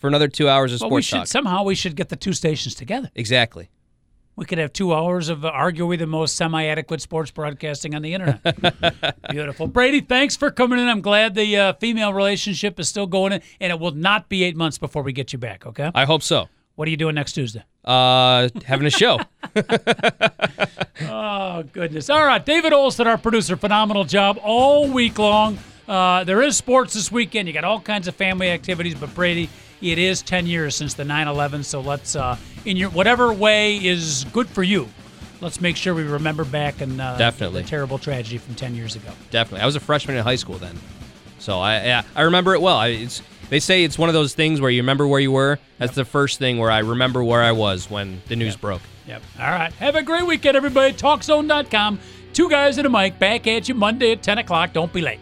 for 0.00 0.08
another 0.08 0.26
two 0.28 0.48
hours 0.48 0.72
of 0.74 0.80
Well, 0.80 0.90
we 0.90 1.02
sports 1.02 1.06
should 1.06 1.16
talk. 1.18 1.26
somehow 1.28 1.62
we 1.62 1.74
should 1.76 1.94
get 1.94 2.08
the 2.08 2.16
two 2.16 2.32
stations 2.32 2.74
together. 2.74 3.10
exactly. 3.14 3.70
We 4.36 4.46
could 4.46 4.58
have 4.58 4.72
two 4.72 4.94
hours 4.94 5.28
of 5.28 5.44
uh, 5.44 5.52
arguably 5.52 5.98
the 5.98 6.06
most 6.06 6.34
semi-adequate 6.36 7.02
sports 7.02 7.30
broadcasting 7.30 7.94
on 7.94 8.00
the 8.00 8.14
internet. 8.14 9.20
Beautiful, 9.30 9.66
Brady. 9.66 10.00
Thanks 10.00 10.34
for 10.34 10.50
coming 10.50 10.78
in. 10.78 10.88
I'm 10.88 11.02
glad 11.02 11.34
the 11.34 11.56
uh, 11.58 11.72
female 11.74 12.14
relationship 12.14 12.80
is 12.80 12.88
still 12.88 13.06
going, 13.06 13.32
in, 13.34 13.42
and 13.60 13.70
it 13.70 13.78
will 13.78 13.90
not 13.90 14.30
be 14.30 14.42
eight 14.44 14.56
months 14.56 14.78
before 14.78 15.02
we 15.02 15.12
get 15.12 15.34
you 15.34 15.38
back. 15.38 15.66
Okay. 15.66 15.90
I 15.94 16.06
hope 16.06 16.22
so. 16.22 16.48
What 16.76 16.88
are 16.88 16.90
you 16.90 16.96
doing 16.96 17.16
next 17.16 17.34
Tuesday? 17.34 17.62
Uh, 17.84 18.48
having 18.64 18.86
a 18.86 18.90
show. 18.90 19.18
Oh 21.02 21.62
goodness! 21.72 22.10
All 22.10 22.24
right, 22.24 22.44
David 22.44 22.72
Olson, 22.72 23.06
our 23.06 23.18
producer, 23.18 23.56
phenomenal 23.56 24.04
job 24.04 24.38
all 24.42 24.86
week 24.88 25.18
long. 25.18 25.58
Uh, 25.88 26.24
there 26.24 26.42
is 26.42 26.56
sports 26.56 26.94
this 26.94 27.10
weekend. 27.10 27.48
You 27.48 27.54
got 27.54 27.64
all 27.64 27.80
kinds 27.80 28.06
of 28.06 28.14
family 28.14 28.50
activities, 28.50 28.94
but 28.94 29.14
Brady, 29.14 29.48
it 29.80 29.98
is 29.98 30.22
10 30.22 30.46
years 30.46 30.74
since 30.74 30.94
the 30.94 31.04
9/11. 31.04 31.64
So 31.64 31.80
let's, 31.80 32.16
uh, 32.16 32.36
in 32.64 32.76
your 32.76 32.90
whatever 32.90 33.32
way 33.32 33.76
is 33.76 34.24
good 34.32 34.48
for 34.48 34.62
you, 34.62 34.88
let's 35.40 35.60
make 35.60 35.76
sure 35.76 35.94
we 35.94 36.02
remember 36.02 36.44
back 36.44 36.80
and 36.80 37.00
uh, 37.00 37.16
Definitely. 37.16 37.62
the 37.62 37.68
terrible 37.68 37.98
tragedy 37.98 38.38
from 38.38 38.54
10 38.54 38.74
years 38.74 38.96
ago. 38.96 39.10
Definitely. 39.30 39.62
I 39.62 39.66
was 39.66 39.76
a 39.76 39.80
freshman 39.80 40.16
in 40.16 40.22
high 40.22 40.36
school 40.36 40.56
then, 40.56 40.78
so 41.38 41.58
I 41.60 41.76
yeah, 41.84 42.02
I 42.14 42.22
remember 42.22 42.54
it 42.54 42.60
well. 42.60 42.76
I, 42.76 42.88
it's 42.88 43.22
they 43.48 43.58
say 43.60 43.82
it's 43.82 43.98
one 43.98 44.08
of 44.08 44.12
those 44.14 44.34
things 44.34 44.60
where 44.60 44.70
you 44.70 44.80
remember 44.82 45.06
where 45.06 45.20
you 45.20 45.32
were. 45.32 45.58
That's 45.78 45.94
the 45.94 46.04
first 46.04 46.38
thing 46.38 46.58
where 46.58 46.70
I 46.70 46.78
remember 46.78 47.24
where 47.24 47.42
I 47.42 47.52
was 47.52 47.90
when 47.90 48.22
the 48.28 48.36
news 48.36 48.56
broke. 48.56 48.82
Yep. 49.08 49.22
All 49.40 49.50
right. 49.50 49.72
Have 49.74 49.96
a 49.96 50.02
great 50.04 50.24
weekend, 50.24 50.56
everybody. 50.56 50.92
TalkZone.com. 50.94 51.98
Two 52.32 52.48
guys 52.48 52.78
and 52.78 52.86
a 52.86 52.90
mic 52.90 53.18
back 53.18 53.48
at 53.48 53.68
you 53.68 53.74
Monday 53.74 54.12
at 54.12 54.22
10 54.22 54.38
o'clock. 54.38 54.72
Don't 54.72 54.92
be 54.92 55.00
late. 55.00 55.18